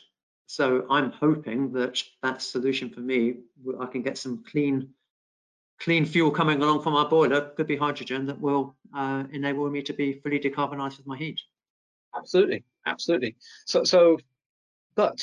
So 0.48 0.86
I'm 0.90 1.12
hoping 1.12 1.72
that 1.74 2.02
that 2.24 2.42
solution 2.42 2.90
for 2.90 3.02
me, 3.02 3.36
I 3.80 3.86
can 3.86 4.02
get 4.02 4.18
some 4.18 4.44
clean, 4.44 4.90
clean 5.80 6.06
fuel 6.06 6.32
coming 6.32 6.62
along 6.62 6.82
from 6.82 6.94
my 6.94 7.06
boiler. 7.08 7.52
Could 7.56 7.68
be 7.68 7.78
hydrogen 7.78 8.26
that 8.28 8.40
will 8.40 8.76
uh, 8.96 9.24
enable 9.32 9.70
me 9.70 9.82
to 9.84 9.94
be 9.94 10.14
fully 10.14 10.40
decarbonised 10.40 10.98
with 10.98 11.08
my 11.08 11.18
heat. 11.18 11.40
Absolutely, 12.16 12.64
absolutely. 12.86 13.36
So, 13.66 13.84
so, 13.84 14.18
but 14.96 15.20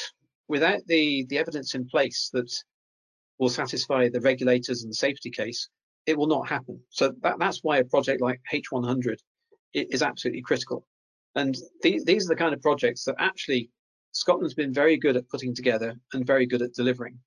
without 0.48 0.80
the 0.86 1.26
the 1.28 1.38
evidence 1.38 1.74
in 1.74 1.86
place 1.86 2.30
that 2.32 2.52
will 3.38 3.48
satisfy 3.48 4.08
the 4.08 4.20
regulators 4.20 4.82
and 4.82 4.90
the 4.90 4.96
safety 4.96 5.30
case, 5.30 5.68
it 6.06 6.16
will 6.16 6.26
not 6.26 6.48
happen. 6.48 6.80
So 6.90 7.12
that, 7.22 7.38
that's 7.38 7.62
why 7.62 7.78
a 7.78 7.84
project 7.84 8.22
like 8.22 8.40
H100 8.52 9.16
is 9.74 10.02
absolutely 10.02 10.42
critical. 10.42 10.86
And 11.34 11.54
these, 11.82 12.04
these 12.04 12.24
are 12.24 12.28
the 12.28 12.36
kind 12.36 12.54
of 12.54 12.62
projects 12.62 13.04
that 13.04 13.16
actually 13.18 13.68
Scotland's 14.12 14.54
been 14.54 14.72
very 14.72 14.96
good 14.96 15.16
at 15.16 15.28
putting 15.28 15.54
together 15.54 15.94
and 16.14 16.26
very 16.26 16.46
good 16.46 16.62
at 16.62 16.72
delivering. 16.72 17.18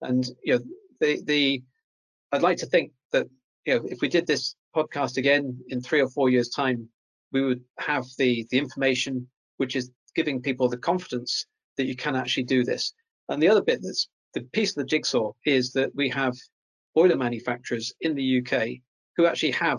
And 0.00 0.26
you 0.42 0.54
know, 0.54 0.64
the 1.00 1.20
the 1.24 1.62
I'd 2.32 2.42
like 2.42 2.58
to 2.58 2.66
think 2.66 2.92
that 3.12 3.26
you 3.66 3.74
know 3.74 3.84
if 3.86 4.00
we 4.00 4.08
did 4.08 4.26
this 4.26 4.54
podcast 4.74 5.16
again 5.16 5.58
in 5.68 5.80
three 5.80 6.00
or 6.00 6.08
four 6.08 6.30
years' 6.30 6.48
time, 6.48 6.88
we 7.32 7.42
would 7.42 7.62
have 7.78 8.04
the 8.18 8.46
the 8.50 8.58
information 8.58 9.28
which 9.56 9.76
is 9.76 9.90
giving 10.14 10.40
people 10.40 10.68
the 10.68 10.76
confidence 10.76 11.46
that 11.76 11.86
you 11.86 11.96
can 11.96 12.16
actually 12.16 12.44
do 12.44 12.64
this. 12.64 12.92
And 13.28 13.42
the 13.42 13.48
other 13.48 13.62
bit 13.62 13.80
that's 13.82 14.08
the 14.34 14.42
piece 14.52 14.70
of 14.70 14.76
the 14.76 14.84
jigsaw 14.84 15.32
is 15.44 15.72
that 15.72 15.94
we 15.94 16.08
have 16.08 16.34
boiler 16.94 17.16
manufacturers 17.16 17.92
in 18.00 18.14
the 18.14 18.38
UK 18.38 18.80
who 19.16 19.26
actually 19.26 19.52
have 19.52 19.78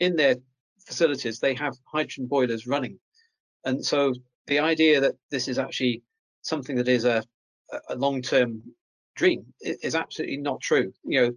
in 0.00 0.16
their 0.16 0.36
facilities, 0.86 1.38
they 1.38 1.54
have 1.54 1.74
hydrogen 1.84 2.26
boilers 2.26 2.66
running. 2.66 2.98
And 3.64 3.84
so 3.84 4.14
the 4.46 4.58
idea 4.58 5.00
that 5.00 5.14
this 5.30 5.48
is 5.48 5.58
actually 5.58 6.02
something 6.42 6.76
that 6.76 6.88
is 6.88 7.04
a, 7.04 7.22
a 7.88 7.94
long-term 7.94 8.62
dream 9.14 9.44
is 9.60 9.94
absolutely 9.94 10.38
not 10.38 10.60
true. 10.60 10.92
You 11.04 11.20
know, 11.20 11.32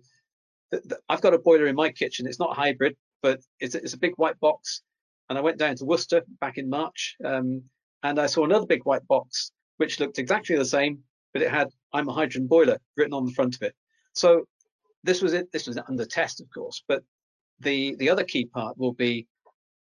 I've 1.10 1.22
got 1.22 1.34
a 1.34 1.40
boiler 1.40 1.68
in 1.68 1.76
my 1.76 1.92
kitchen. 1.92 2.28
It's 2.28 2.40
not 2.40 2.56
hybrid, 2.56 2.96
but 3.22 3.42
it's, 3.60 3.76
it's 3.76 3.94
a 3.94 3.98
big 3.98 4.14
white 4.18 4.40
box. 4.40 4.82
And 5.30 5.38
I 5.38 5.42
went 5.42 5.58
down 5.58 5.76
to 5.78 5.86
Worcester 5.86 6.22
back 6.40 6.58
in 6.58 6.70
March, 6.70 7.16
um, 7.26 7.64
and 8.04 8.20
I 8.20 8.28
saw 8.28 8.46
another 8.46 8.68
big 8.68 8.86
white 8.86 9.06
box 9.08 9.52
which 9.78 10.00
looked 10.00 10.20
exactly 10.20 10.56
the 10.56 10.66
same, 10.66 11.00
but 11.34 11.42
it 11.42 11.50
had 11.50 11.70
"I'm 11.94 12.08
a 12.08 12.14
hydrogen 12.14 12.48
boiler" 12.48 12.78
written 12.96 13.14
on 13.14 13.26
the 13.26 13.34
front 13.34 13.56
of 13.56 13.62
it. 13.64 13.76
So 14.14 14.46
this 15.04 15.22
was 15.22 15.34
it. 15.34 15.52
This 15.52 15.68
was 15.68 15.80
under 15.90 16.06
test, 16.06 16.40
of 16.42 16.48
course, 16.54 16.84
but 16.88 17.04
the 17.60 17.96
the 17.96 18.10
other 18.10 18.24
key 18.24 18.46
part 18.46 18.78
will 18.78 18.94
be 18.94 19.28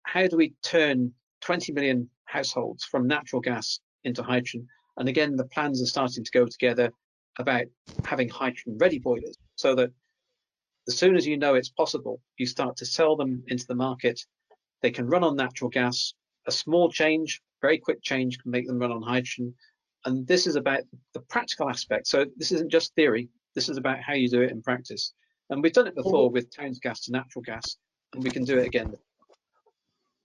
how 0.04 0.26
do 0.26 0.36
we 0.36 0.52
turn 0.62 1.12
20 1.40 1.72
million 1.72 2.08
households 2.26 2.84
from 2.84 3.06
natural 3.06 3.40
gas 3.40 3.80
into 4.04 4.22
hydrogen? 4.22 4.66
And 4.96 5.08
again, 5.08 5.36
the 5.36 5.46
plans 5.46 5.82
are 5.82 5.86
starting 5.86 6.24
to 6.24 6.30
go 6.30 6.46
together 6.46 6.92
about 7.38 7.64
having 8.04 8.28
hydrogen 8.28 8.76
ready 8.78 8.98
boilers 8.98 9.36
so 9.56 9.74
that 9.74 9.90
as 10.88 10.96
soon 10.96 11.16
as 11.16 11.26
you 11.26 11.36
know 11.36 11.54
it's 11.54 11.70
possible, 11.70 12.20
you 12.36 12.46
start 12.46 12.76
to 12.76 12.86
sell 12.86 13.16
them 13.16 13.42
into 13.48 13.66
the 13.66 13.74
market. 13.74 14.20
They 14.82 14.90
can 14.90 15.06
run 15.06 15.24
on 15.24 15.36
natural 15.36 15.70
gas. 15.70 16.14
A 16.46 16.52
small 16.52 16.90
change, 16.90 17.40
very 17.62 17.78
quick 17.78 18.02
change 18.02 18.38
can 18.38 18.50
make 18.50 18.66
them 18.66 18.78
run 18.78 18.92
on 18.92 19.02
hydrogen. 19.02 19.54
And 20.04 20.26
this 20.26 20.46
is 20.46 20.56
about 20.56 20.82
the 21.14 21.20
practical 21.20 21.70
aspect. 21.70 22.06
So 22.06 22.26
this 22.36 22.52
isn't 22.52 22.70
just 22.70 22.94
theory. 22.94 23.30
This 23.54 23.68
is 23.68 23.78
about 23.78 24.00
how 24.00 24.12
you 24.12 24.28
do 24.28 24.42
it 24.42 24.50
in 24.50 24.60
practice. 24.60 25.14
And 25.48 25.62
we've 25.62 25.72
done 25.72 25.86
it 25.86 25.94
before 25.94 26.30
with 26.30 26.54
Towns 26.54 26.78
Gas 26.78 27.00
to 27.02 27.12
natural 27.12 27.42
gas, 27.42 27.76
and 28.12 28.22
we 28.22 28.30
can 28.30 28.44
do 28.44 28.58
it 28.58 28.66
again. 28.66 28.94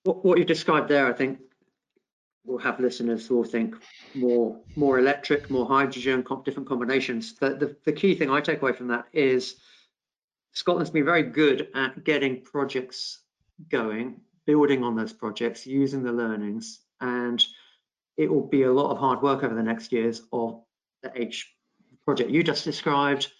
What, 0.03 0.37
you 0.37 0.45
described 0.45 0.89
there, 0.89 1.07
I 1.07 1.13
think, 1.13 1.39
will 2.45 2.57
have 2.57 2.79
listeners 2.79 3.27
who 3.27 3.35
will 3.37 3.43
think 3.43 3.75
more 4.15 4.59
more 4.75 4.97
electric, 4.97 5.49
more 5.49 5.67
hydrogen, 5.67 6.25
different 6.45 6.67
combinations. 6.67 7.33
But 7.39 7.59
the, 7.59 7.75
the 7.85 7.91
key 7.91 8.15
thing 8.15 8.29
I 8.29 8.41
take 8.41 8.61
away 8.61 8.73
from 8.73 8.87
that 8.87 9.05
is 9.13 9.55
Scotland's 10.59 10.89
been 10.89 11.05
very 11.05 11.23
good 11.23 11.69
at 11.73 12.03
getting 12.03 12.41
projects 12.41 13.21
going, 13.69 14.19
building 14.45 14.83
on 14.83 14.93
those 14.93 15.13
projects, 15.13 15.65
using 15.65 16.03
the 16.03 16.11
learnings, 16.11 16.81
and 16.99 17.41
it 18.17 18.29
will 18.29 18.45
be 18.45 18.63
a 18.63 18.73
lot 18.73 18.91
of 18.91 18.97
hard 18.97 19.21
work 19.21 19.41
over 19.41 19.55
the 19.55 19.63
next 19.63 19.93
years 19.93 20.21
of 20.33 20.61
the 21.01 21.13
H 21.15 21.55
project 22.03 22.29
you 22.29 22.43
just 22.43 22.65
described, 22.65 23.31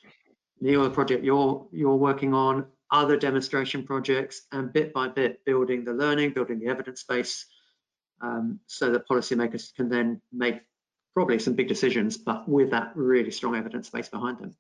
the 0.62 0.77
other 0.77 0.89
project 0.89 1.25
you're 1.25 1.67
you're 1.73 1.97
working 1.97 2.34
on, 2.34 2.65
other 2.89 3.17
demonstration 3.17 3.84
projects, 3.84 4.43
and 4.53 4.71
bit 4.71 4.93
by 4.93 5.10
bit 5.10 5.43
building 5.43 5.84
the 5.84 5.91
learning, 5.91 6.32
building 6.32 6.58
the 6.58 6.67
evidence 6.67 7.03
base, 7.03 7.47
um, 8.21 8.62
so 8.67 8.93
that 8.93 9.10
policymakers 9.10 9.75
can 9.75 9.89
then 9.89 10.21
make 10.32 10.62
probably 11.13 11.38
some 11.38 11.53
big 11.53 11.67
decisions, 11.67 12.15
but 12.15 12.47
with 12.47 12.71
that 12.71 12.93
really 12.95 13.32
strong 13.32 13.58
evidence 13.58 13.89
base 13.89 14.08
behind 14.08 14.39
them. 14.39 14.55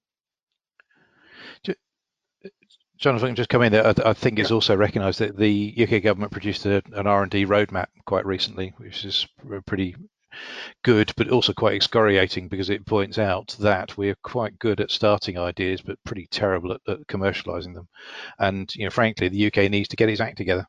Jonathan, 2.97 3.35
just 3.35 3.49
come 3.49 3.61
in 3.61 3.71
there. 3.71 3.87
I, 3.87 3.93
I 4.05 4.13
think 4.13 4.37
yeah. 4.37 4.43
it's 4.43 4.51
also 4.51 4.75
recognised 4.75 5.19
that 5.19 5.37
the 5.37 5.73
UK 5.77 6.03
government 6.03 6.33
produced 6.33 6.65
a, 6.65 6.83
an 6.93 7.07
R&D 7.07 7.45
roadmap 7.45 7.87
quite 8.05 8.25
recently, 8.25 8.73
which 8.77 9.05
is 9.05 9.25
pretty 9.65 9.95
good, 10.83 11.11
but 11.17 11.29
also 11.29 11.53
quite 11.53 11.75
excoriating 11.75 12.47
because 12.47 12.69
it 12.69 12.85
points 12.85 13.17
out 13.17 13.55
that 13.59 13.97
we're 13.97 14.17
quite 14.23 14.59
good 14.59 14.81
at 14.81 14.91
starting 14.91 15.37
ideas, 15.37 15.81
but 15.81 16.03
pretty 16.03 16.27
terrible 16.29 16.73
at, 16.73 16.81
at 16.87 17.07
commercialising 17.07 17.73
them. 17.73 17.87
And 18.37 18.73
you 18.75 18.83
know, 18.83 18.89
frankly, 18.91 19.29
the 19.29 19.47
UK 19.47 19.71
needs 19.71 19.87
to 19.89 19.95
get 19.95 20.09
its 20.09 20.21
act 20.21 20.37
together. 20.37 20.65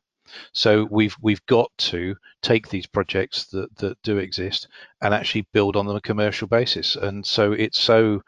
So 0.53 0.87
we've 0.89 1.15
we've 1.21 1.45
got 1.47 1.69
to 1.77 2.15
take 2.41 2.69
these 2.69 2.87
projects 2.87 3.47
that 3.47 3.75
that 3.77 4.01
do 4.03 4.17
exist 4.17 4.67
and 5.01 5.13
actually 5.13 5.47
build 5.51 5.75
on 5.75 5.85
them 5.85 5.97
a 5.97 6.01
commercial 6.01 6.47
basis. 6.47 6.95
And 6.95 7.25
so 7.25 7.51
it's 7.51 7.79
so 7.79 8.21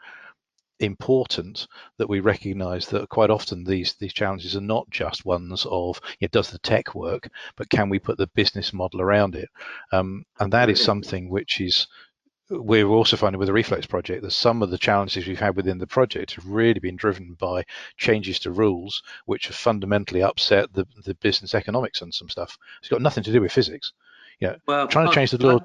important 0.80 1.66
that 1.98 2.08
we 2.08 2.20
recognize 2.20 2.86
that 2.88 3.08
quite 3.08 3.30
often 3.30 3.64
these 3.64 3.94
these 3.94 4.12
challenges 4.12 4.56
are 4.56 4.60
not 4.60 4.88
just 4.90 5.24
ones 5.24 5.66
of 5.70 6.00
you 6.18 6.26
know, 6.26 6.30
does 6.32 6.50
the 6.50 6.58
tech 6.58 6.94
work 6.94 7.28
but 7.56 7.70
can 7.70 7.88
we 7.88 7.98
put 7.98 8.18
the 8.18 8.26
business 8.28 8.72
model 8.72 9.00
around 9.00 9.34
it? 9.36 9.48
Um, 9.92 10.24
and 10.40 10.52
that 10.52 10.68
is 10.68 10.82
something 10.82 11.28
which 11.28 11.60
is 11.60 11.86
we're 12.50 12.86
also 12.86 13.16
finding 13.16 13.38
with 13.38 13.48
the 13.48 13.54
ReFLEX 13.54 13.88
project 13.88 14.22
that 14.22 14.30
some 14.32 14.62
of 14.62 14.70
the 14.70 14.78
challenges 14.78 15.26
we've 15.26 15.38
had 15.38 15.56
within 15.56 15.78
the 15.78 15.86
project 15.86 16.34
have 16.34 16.46
really 16.46 16.78
been 16.80 16.96
driven 16.96 17.34
by 17.34 17.64
changes 17.96 18.38
to 18.40 18.50
rules 18.50 19.02
which 19.24 19.46
have 19.46 19.56
fundamentally 19.56 20.22
upset 20.22 20.72
the, 20.72 20.86
the 21.04 21.14
business 21.14 21.54
economics 21.54 22.02
and 22.02 22.12
some 22.12 22.28
stuff. 22.28 22.58
It's 22.80 22.88
got 22.88 23.00
nothing 23.00 23.24
to 23.24 23.32
do 23.32 23.40
with 23.40 23.52
physics. 23.52 23.92
You 24.40 24.48
know, 24.48 24.56
well, 24.66 24.88
trying 24.88 25.08
to 25.08 25.14
change 25.14 25.30
the 25.30 25.38
law 25.38 25.60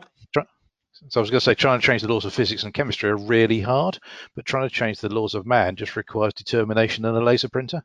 so 1.07 1.19
I 1.19 1.21
was 1.21 1.29
going 1.29 1.39
to 1.39 1.45
say, 1.45 1.53
trying 1.53 1.79
to 1.79 1.85
change 1.85 2.01
the 2.01 2.11
laws 2.11 2.25
of 2.25 2.33
physics 2.33 2.63
and 2.63 2.73
chemistry 2.73 3.09
are 3.09 3.17
really 3.17 3.61
hard, 3.61 3.99
but 4.35 4.45
trying 4.45 4.67
to 4.67 4.73
change 4.73 4.99
the 4.99 5.09
laws 5.09 5.35
of 5.35 5.45
man 5.45 5.75
just 5.75 5.95
requires 5.95 6.33
determination 6.33 7.05
and 7.05 7.17
a 7.17 7.21
laser 7.21 7.49
printer. 7.49 7.83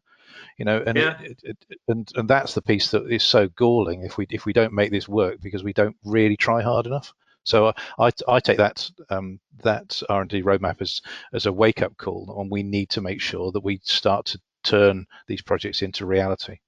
You 0.59 0.65
know, 0.65 0.83
and 0.85 0.99
yeah. 0.99 1.21
it, 1.21 1.41
it, 1.43 1.57
it, 1.69 1.79
and 1.89 2.11
and 2.17 2.29
that's 2.29 2.55
the 2.55 2.63
piece 2.63 2.91
that 2.91 3.11
is 3.11 3.23
so 3.23 3.49
galling 3.49 4.03
if 4.03 4.19
we 4.19 4.27
if 4.31 4.45
we 4.45 4.53
don't 4.53 4.73
make 4.73 4.91
this 4.91 5.09
work 5.09 5.41
because 5.41 5.63
we 5.63 5.73
don't 5.73 5.97
really 6.05 6.37
try 6.37 6.61
hard 6.63 6.87
enough. 6.87 7.13
So 7.45 7.73
I, 7.99 8.11
I 8.27 8.41
take 8.41 8.59
that 8.59 8.91
um, 9.11 9.39
that 9.63 10.03
R 10.09 10.23
and 10.23 10.31
D 10.31 10.43
roadmap 10.43 10.81
as 10.81 11.01
as 11.33 11.47
a 11.47 11.53
wake 11.53 11.83
up 11.83 11.97
call, 11.97 12.35
and 12.41 12.51
we 12.51 12.63
need 12.63 12.91
to 12.91 13.01
make 13.01 13.21
sure 13.21 13.53
that 13.53 13.63
we 13.65 13.81
start 13.85 14.27
to 14.27 14.41
turn 14.65 15.07
these 15.29 15.43
projects 15.43 15.83
into 15.83 16.07
reality. 16.07 16.59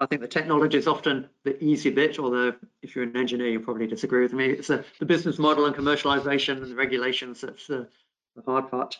I 0.00 0.06
think 0.06 0.20
the 0.20 0.28
technology 0.28 0.78
is 0.78 0.86
often 0.86 1.28
the 1.44 1.62
easy 1.62 1.90
bit, 1.90 2.18
although 2.18 2.54
if 2.82 2.94
you're 2.94 3.04
an 3.04 3.16
engineer, 3.16 3.48
you 3.48 3.60
probably 3.60 3.86
disagree 3.86 4.22
with 4.22 4.32
me. 4.32 4.46
It's 4.46 4.70
a, 4.70 4.84
the 5.00 5.06
business 5.06 5.38
model 5.38 5.66
and 5.66 5.74
commercialization 5.74 6.62
and 6.62 6.70
the 6.70 6.76
regulations 6.76 7.40
that's 7.40 7.66
the, 7.66 7.88
the 8.36 8.42
hard 8.42 8.70
part. 8.70 8.96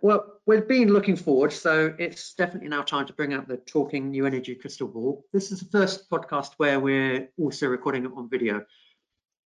Well, 0.00 0.40
we've 0.46 0.66
been 0.66 0.88
looking 0.88 1.16
forward, 1.16 1.52
so 1.52 1.94
it's 1.98 2.32
definitely 2.32 2.70
now 2.70 2.80
time 2.80 3.06
to 3.06 3.12
bring 3.12 3.34
out 3.34 3.46
the 3.46 3.58
Talking 3.58 4.10
New 4.10 4.24
Energy 4.24 4.54
Crystal 4.54 4.88
Ball. 4.88 5.22
This 5.34 5.52
is 5.52 5.60
the 5.60 5.66
first 5.66 6.10
podcast 6.10 6.52
where 6.56 6.80
we're 6.80 7.28
also 7.38 7.66
recording 7.66 8.06
it 8.06 8.12
on 8.16 8.30
video. 8.30 8.64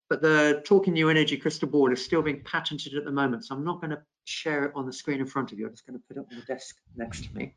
But 0.08 0.22
the 0.22 0.62
Talking 0.66 0.94
New 0.94 1.10
Energy 1.10 1.36
Crystal 1.36 1.68
Ball 1.68 1.92
is 1.92 2.06
still 2.06 2.22
being 2.22 2.44
patented 2.44 2.94
at 2.94 3.06
the 3.06 3.12
moment, 3.12 3.46
so 3.46 3.56
I'm 3.56 3.64
not 3.64 3.82
going 3.82 3.92
to 3.92 4.02
share 4.26 4.66
it 4.66 4.72
on 4.76 4.86
the 4.86 4.94
screen 4.94 5.20
in 5.20 5.26
front 5.26 5.52
of 5.52 5.58
you. 5.58 5.66
I'm 5.66 5.74
just 5.74 5.88
going 5.88 5.98
to 6.00 6.06
put 6.08 6.18
it 6.18 6.26
on 6.32 6.40
the 6.40 6.46
desk 6.46 6.76
next 6.96 7.26
to 7.26 7.36
me 7.36 7.56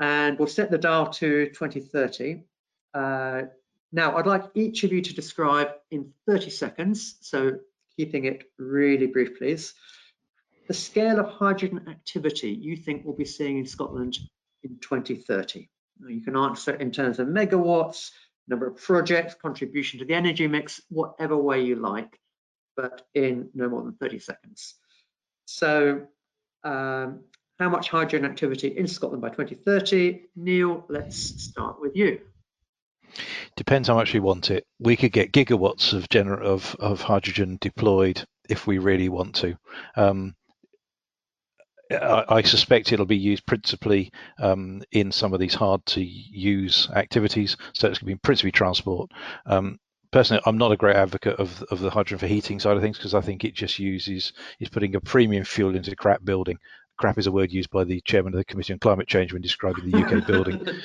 and 0.00 0.38
we'll 0.38 0.48
set 0.48 0.70
the 0.70 0.78
dial 0.78 1.10
to 1.10 1.46
2030. 1.46 2.42
Uh, 2.94 3.42
now, 3.92 4.16
I'd 4.16 4.26
like 4.26 4.44
each 4.54 4.82
of 4.82 4.92
you 4.92 5.02
to 5.02 5.14
describe 5.14 5.68
in 5.90 6.12
30 6.26 6.50
seconds, 6.50 7.16
so 7.20 7.58
keeping 7.96 8.24
it 8.24 8.44
really 8.58 9.06
brief, 9.06 9.36
please, 9.38 9.74
the 10.68 10.74
scale 10.74 11.18
of 11.18 11.26
hydrogen 11.26 11.86
activity 11.88 12.50
you 12.50 12.76
think 12.76 13.04
we'll 13.04 13.16
be 13.16 13.24
seeing 13.24 13.58
in 13.58 13.66
Scotland 13.66 14.18
in 14.62 14.78
2030. 14.80 15.68
You 16.08 16.20
can 16.20 16.36
answer 16.36 16.72
in 16.72 16.92
terms 16.92 17.18
of 17.18 17.28
megawatts, 17.28 18.10
number 18.48 18.68
of 18.68 18.76
projects, 18.76 19.34
contribution 19.34 19.98
to 19.98 20.04
the 20.04 20.14
energy 20.14 20.46
mix, 20.46 20.80
whatever 20.88 21.36
way 21.36 21.62
you 21.62 21.76
like, 21.76 22.18
but 22.76 23.06
in 23.14 23.50
no 23.52 23.68
more 23.68 23.82
than 23.82 23.94
30 23.94 24.18
seconds. 24.20 24.76
So 25.46 26.06
um, 26.64 27.24
how 27.60 27.68
much 27.68 27.90
hydrogen 27.90 28.28
activity 28.28 28.68
in 28.68 28.88
Scotland 28.88 29.20
by 29.20 29.28
2030? 29.28 30.22
Neil, 30.34 30.84
let's 30.88 31.44
start 31.44 31.78
with 31.78 31.94
you. 31.94 32.18
Depends 33.54 33.88
how 33.88 33.94
much 33.94 34.14
we 34.14 34.20
want 34.20 34.50
it. 34.50 34.64
We 34.78 34.96
could 34.96 35.12
get 35.12 35.32
gigawatts 35.32 35.92
of, 35.92 36.08
gener- 36.08 36.40
of, 36.40 36.74
of 36.80 37.02
hydrogen 37.02 37.58
deployed 37.60 38.24
if 38.48 38.66
we 38.66 38.78
really 38.78 39.10
want 39.10 39.34
to. 39.36 39.56
Um, 39.94 40.34
I, 41.90 42.42
suspect 42.42 42.92
it'll 42.92 43.04
be 43.04 43.18
used 43.18 43.44
principally 43.46 44.12
um, 44.38 44.80
in 44.92 45.10
some 45.10 45.34
of 45.34 45.40
these 45.40 45.54
hard 45.54 45.84
to 45.86 46.00
use 46.00 46.88
activities. 46.94 47.56
So 47.74 47.88
it's 47.88 47.98
going 47.98 48.12
to 48.12 48.16
be 48.16 48.20
principally 48.22 48.52
transport. 48.52 49.10
Um, 49.44 49.78
personally, 50.12 50.42
I'm 50.46 50.56
not 50.56 50.72
a 50.72 50.76
great 50.76 50.96
advocate 50.96 51.38
of 51.38 51.62
of 51.70 51.80
the 51.80 51.90
hydrogen 51.90 52.18
for 52.18 52.26
heating 52.26 52.60
side 52.60 52.76
of 52.76 52.82
things 52.82 52.96
because 52.96 53.14
I 53.14 53.20
think 53.20 53.44
it 53.44 53.54
just 53.54 53.78
uses 53.78 54.32
is 54.60 54.68
putting 54.68 54.94
a 54.94 55.00
premium 55.00 55.44
fuel 55.44 55.74
into 55.74 55.94
crap 55.96 56.24
building 56.24 56.58
crap 57.00 57.16
is 57.16 57.26
a 57.26 57.32
word 57.32 57.50
used 57.50 57.70
by 57.70 57.82
the 57.82 57.98
chairman 58.02 58.34
of 58.34 58.38
the 58.38 58.44
Committee 58.44 58.74
on 58.74 58.78
Climate 58.78 59.08
Change 59.08 59.32
when 59.32 59.40
describing 59.40 59.90
the 59.90 59.98
UK 59.98 60.26
building. 60.26 60.66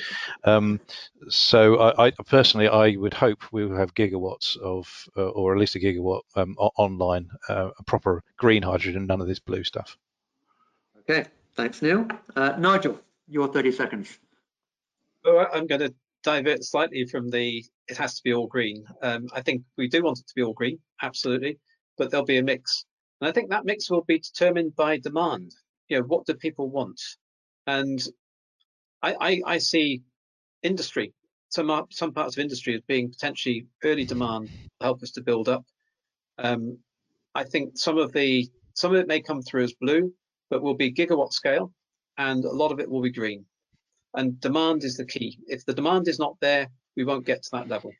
Um, 0.44 0.80
so 1.28 1.80
I, 1.80 2.06
I, 2.06 2.10
personally, 2.26 2.68
I 2.68 2.94
would 2.94 3.14
hope 3.14 3.42
we 3.52 3.66
will 3.66 3.76
have 3.76 3.94
gigawatts 3.94 4.56
of, 4.58 4.88
uh, 5.16 5.30
or 5.30 5.52
at 5.52 5.58
least 5.58 5.74
a 5.74 5.80
gigawatt 5.80 6.20
um, 6.36 6.54
online, 6.58 7.28
uh, 7.48 7.70
proper 7.86 8.22
green 8.36 8.62
hydrogen, 8.62 9.06
none 9.06 9.20
of 9.20 9.26
this 9.26 9.40
blue 9.40 9.64
stuff. 9.64 9.96
Okay, 11.00 11.24
thanks, 11.56 11.82
Neil. 11.82 12.06
Uh, 12.36 12.54
Nigel, 12.58 13.00
your 13.26 13.48
30 13.48 13.72
seconds. 13.72 14.18
Oh, 15.24 15.46
I'm 15.52 15.66
going 15.66 15.80
to 15.80 15.92
divert 16.22 16.62
slightly 16.62 17.06
from 17.06 17.28
the 17.28 17.64
it 17.88 17.96
has 17.96 18.14
to 18.14 18.22
be 18.22 18.32
all 18.32 18.46
green. 18.46 18.84
Um, 19.02 19.26
I 19.34 19.40
think 19.42 19.64
we 19.76 19.88
do 19.88 20.04
want 20.04 20.20
it 20.20 20.28
to 20.28 20.34
be 20.36 20.44
all 20.44 20.52
green, 20.52 20.78
absolutely, 21.02 21.58
but 21.98 22.10
there'll 22.10 22.26
be 22.26 22.38
a 22.38 22.42
mix. 22.42 22.84
And 23.20 23.28
I 23.28 23.32
think 23.32 23.50
that 23.50 23.64
mix 23.64 23.90
will 23.90 24.02
be 24.02 24.20
determined 24.20 24.76
by 24.76 24.98
demand 24.98 25.56
you 25.88 25.98
know, 25.98 26.04
what 26.04 26.26
do 26.26 26.34
people 26.34 26.68
want? 26.68 27.00
And 27.66 28.02
I, 29.02 29.14
I, 29.20 29.42
I 29.46 29.58
see 29.58 30.02
industry, 30.62 31.12
some 31.48 31.86
some 31.90 32.12
parts 32.12 32.36
of 32.36 32.40
industry 32.40 32.74
as 32.74 32.80
being 32.82 33.10
potentially 33.10 33.66
early 33.84 34.04
demand 34.04 34.48
to 34.48 34.84
help 34.84 35.02
us 35.02 35.12
to 35.12 35.22
build 35.22 35.48
up. 35.48 35.64
Um, 36.38 36.78
I 37.34 37.44
think 37.44 37.78
some 37.78 37.98
of 37.98 38.12
the 38.12 38.48
some 38.74 38.94
of 38.94 39.00
it 39.00 39.08
may 39.08 39.20
come 39.20 39.42
through 39.42 39.64
as 39.64 39.72
blue, 39.74 40.12
but 40.50 40.62
will 40.62 40.74
be 40.74 40.92
gigawatt 40.92 41.32
scale, 41.32 41.72
and 42.18 42.44
a 42.44 42.52
lot 42.52 42.72
of 42.72 42.80
it 42.80 42.90
will 42.90 43.02
be 43.02 43.12
green. 43.12 43.44
And 44.14 44.40
demand 44.40 44.84
is 44.84 44.96
the 44.96 45.04
key. 45.04 45.38
If 45.46 45.64
the 45.66 45.74
demand 45.74 46.08
is 46.08 46.18
not 46.18 46.36
there, 46.40 46.68
we 46.96 47.04
won't 47.04 47.26
get 47.26 47.42
to 47.42 47.50
that 47.52 47.68
level. 47.68 47.92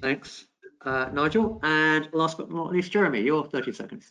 Thanks, 0.00 0.48
uh, 0.84 1.10
Nigel. 1.12 1.60
And 1.62 2.08
last 2.12 2.38
but 2.38 2.50
not 2.50 2.72
least, 2.72 2.90
Jeremy, 2.90 3.20
your 3.20 3.44
30 3.46 3.72
seconds. 3.72 4.10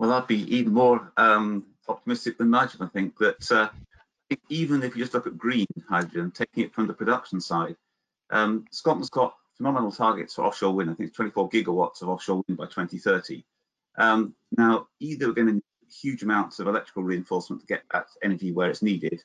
Well, 0.00 0.14
I'd 0.14 0.26
be 0.26 0.56
even 0.56 0.72
more 0.72 1.12
um, 1.18 1.66
optimistic 1.86 2.38
than 2.38 2.48
Nigel, 2.48 2.84
I 2.84 2.88
think, 2.88 3.18
that 3.18 3.52
uh, 3.52 3.68
even 4.48 4.82
if 4.82 4.96
you 4.96 5.02
just 5.02 5.12
look 5.12 5.26
at 5.26 5.36
green 5.36 5.66
hydrogen, 5.90 6.30
taking 6.30 6.64
it 6.64 6.72
from 6.72 6.86
the 6.86 6.94
production 6.94 7.38
side, 7.38 7.76
um, 8.30 8.64
Scotland's 8.70 9.10
got 9.10 9.34
phenomenal 9.58 9.92
targets 9.92 10.34
for 10.34 10.46
offshore 10.46 10.72
wind. 10.72 10.88
I 10.88 10.94
think 10.94 11.08
it's 11.08 11.16
24 11.18 11.50
gigawatts 11.50 12.00
of 12.00 12.08
offshore 12.08 12.42
wind 12.48 12.56
by 12.56 12.64
2030. 12.64 13.44
Um, 13.98 14.34
now, 14.56 14.86
either 15.00 15.28
we're 15.28 15.34
going 15.34 15.48
to 15.48 15.52
need 15.54 15.62
huge 15.90 16.22
amounts 16.22 16.60
of 16.60 16.66
electrical 16.66 17.02
reinforcement 17.02 17.60
to 17.60 17.66
get 17.66 17.82
that 17.92 18.06
energy 18.22 18.52
where 18.52 18.70
it's 18.70 18.80
needed, 18.80 19.22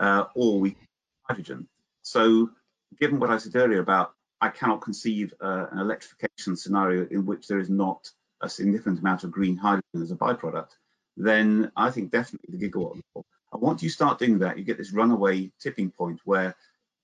uh, 0.00 0.24
or 0.34 0.58
we 0.58 0.76
hydrogen. 1.22 1.68
So, 2.02 2.50
given 2.98 3.20
what 3.20 3.30
I 3.30 3.38
said 3.38 3.54
earlier 3.54 3.78
about 3.78 4.12
I 4.40 4.48
cannot 4.48 4.80
conceive 4.80 5.32
uh, 5.40 5.66
an 5.70 5.78
electrification 5.78 6.56
scenario 6.56 7.06
in 7.12 7.24
which 7.24 7.46
there 7.46 7.60
is 7.60 7.70
not 7.70 8.10
a 8.40 8.48
significant 8.48 9.00
amount 9.00 9.24
of 9.24 9.30
green 9.30 9.56
hydrogen 9.56 10.02
as 10.02 10.10
a 10.10 10.16
byproduct, 10.16 10.70
then 11.16 11.70
I 11.76 11.90
think 11.90 12.10
definitely 12.10 12.56
the 12.56 12.68
gigawatt 12.68 13.00
level. 13.14 13.26
And 13.52 13.62
once 13.62 13.82
you 13.82 13.88
start 13.88 14.18
doing 14.18 14.38
that, 14.40 14.58
you 14.58 14.64
get 14.64 14.78
this 14.78 14.92
runaway 14.92 15.50
tipping 15.60 15.90
point 15.90 16.20
where 16.24 16.54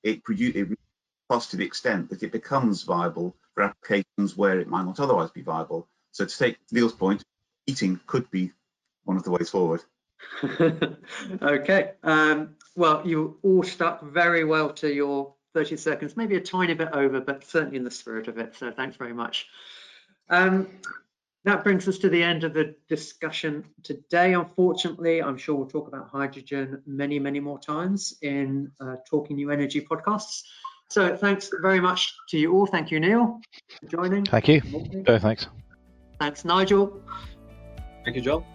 it 0.03 0.23
produces 0.25 0.77
costs 1.31 1.51
to 1.53 1.57
the 1.57 1.65
extent 1.65 2.11
that 2.11 2.23
it 2.23 2.33
becomes 2.33 2.83
viable 2.83 3.35
for 3.55 3.63
applications 3.63 4.37
where 4.37 4.61
it 4.61 4.69
might 4.69 4.85
not 4.85 5.01
otherwise 5.01 5.31
be 5.31 5.43
viable. 5.43 5.89
So 6.11 6.27
to 6.27 6.39
take 6.39 6.59
Neil's 6.71 6.93
point, 6.93 7.23
eating 7.67 8.01
could 8.07 8.31
be 8.31 8.53
one 9.05 9.17
of 9.17 9.25
the 9.25 9.31
ways 9.31 9.49
forward. 9.49 9.83
okay. 11.43 11.93
Um, 12.03 12.57
well, 12.77 13.03
you 13.07 13.39
all 13.43 13.63
stuck 13.63 14.03
very 14.03 14.45
well 14.45 14.73
to 14.75 14.93
your 14.93 15.35
30 15.55 15.77
seconds, 15.77 16.17
maybe 16.17 16.37
a 16.37 16.41
tiny 16.41 16.75
bit 16.75 16.89
over, 16.93 17.21
but 17.21 17.45
certainly 17.45 17.77
in 17.77 17.85
the 17.85 17.91
spirit 17.91 18.29
of 18.29 18.39
it. 18.39 18.57
So 18.57 18.71
thanks 18.71 18.97
very 18.97 19.13
much. 19.13 19.49
Um, 20.29 20.69
that 21.45 21.65
brings 21.65 21.89
us 21.89 21.99
to 21.99 22.09
the 22.09 22.23
end 22.23 22.45
of 22.45 22.55
the 22.55 22.75
discussion 22.89 23.65
today. 23.83 24.35
Unfortunately, 24.35 25.23
I'm 25.23 25.37
sure 25.37 25.57
we'll 25.57 25.67
talk 25.67 25.89
about 25.89 26.09
hydrogen 26.09 26.83
many, 26.87 27.19
many 27.19 27.41
more 27.41 27.59
times 27.59 28.15
in 28.23 28.71
uh, 28.81 28.97
Talking 29.09 29.37
New 29.37 29.51
Energy 29.51 29.81
podcasts. 29.81 30.43
So 30.89 31.17
thanks 31.17 31.51
very 31.63 31.81
much 31.81 32.15
to 32.29 32.39
you 32.39 32.53
all. 32.53 32.67
Thank 32.67 32.91
you, 32.91 33.01
Neil, 33.01 33.41
for 33.81 33.87
joining. 33.87 34.25
Thank 34.25 34.49
you. 34.49 34.63
Oh, 35.09 35.19
thanks. 35.19 35.47
Thanks, 36.21 36.45
Nigel. 36.45 37.03
Thank 38.05 38.17
you, 38.17 38.23
Joel. 38.23 38.47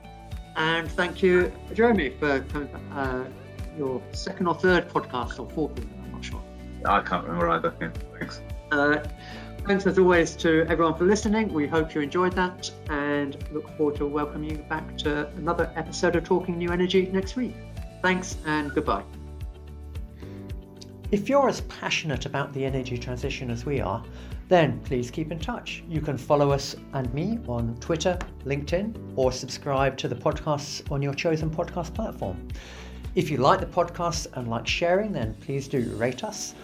And 0.55 0.89
thank 0.91 1.21
you, 1.21 1.51
Jeremy, 1.73 2.11
for 2.19 2.45
uh, 2.93 3.25
your 3.77 4.01
second 4.11 4.47
or 4.47 4.55
third 4.55 4.89
podcast 4.89 5.39
or 5.39 5.49
fourth, 5.49 5.77
I'm 5.79 6.11
not 6.11 6.23
sure. 6.23 6.43
I 6.85 7.01
can't 7.01 7.25
remember 7.25 7.49
either. 7.49 7.73
Yeah, 7.81 7.91
thanks. 8.17 8.41
Uh, 8.71 9.03
thanks 9.67 9.85
as 9.85 9.99
always 9.99 10.33
to 10.33 10.65
everyone 10.69 10.95
for 10.95 11.03
listening. 11.03 11.53
We 11.53 11.67
hope 11.67 11.93
you 11.93 11.99
enjoyed 11.99 12.31
that 12.33 12.71
and 12.89 13.37
look 13.51 13.69
forward 13.75 13.97
to 13.97 14.05
welcoming 14.05 14.51
you 14.51 14.57
back 14.69 14.97
to 14.99 15.27
another 15.35 15.69
episode 15.75 16.15
of 16.15 16.23
Talking 16.23 16.57
New 16.57 16.71
Energy 16.71 17.09
next 17.11 17.35
week. 17.35 17.53
Thanks 18.01 18.37
and 18.45 18.73
goodbye. 18.73 19.03
If 21.11 21.27
you're 21.27 21.49
as 21.49 21.59
passionate 21.61 22.25
about 22.25 22.53
the 22.53 22.63
energy 22.63 22.97
transition 22.97 23.51
as 23.51 23.65
we 23.65 23.81
are, 23.81 24.01
then 24.47 24.79
please 24.85 25.11
keep 25.11 25.33
in 25.33 25.39
touch. 25.39 25.83
You 25.89 25.99
can 25.99 26.17
follow 26.17 26.51
us 26.51 26.77
and 26.93 27.13
me 27.13 27.37
on 27.49 27.75
Twitter, 27.81 28.17
LinkedIn, 28.45 28.95
or 29.17 29.33
subscribe 29.33 29.97
to 29.97 30.07
the 30.07 30.15
podcasts 30.15 30.89
on 30.89 31.01
your 31.01 31.13
chosen 31.13 31.49
podcast 31.49 31.93
platform. 31.93 32.47
If 33.15 33.29
you 33.29 33.37
like 33.37 33.59
the 33.59 33.65
podcast 33.65 34.27
and 34.33 34.47
like 34.47 34.65
sharing, 34.65 35.11
then 35.11 35.33
please 35.41 35.67
do 35.67 35.93
rate 35.97 36.23
us. 36.23 36.55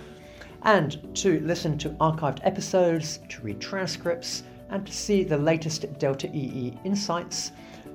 And 0.63 1.15
to 1.17 1.39
listen 1.41 1.77
to 1.79 1.89
archived 1.91 2.39
episodes, 2.43 3.19
to 3.29 3.41
read 3.41 3.59
transcripts, 3.59 4.43
and 4.69 4.85
to 4.85 4.93
see 4.93 5.23
the 5.23 5.37
latest 5.37 5.99
Delta 5.99 6.29
EE 6.33 6.77
insights, 6.83 7.51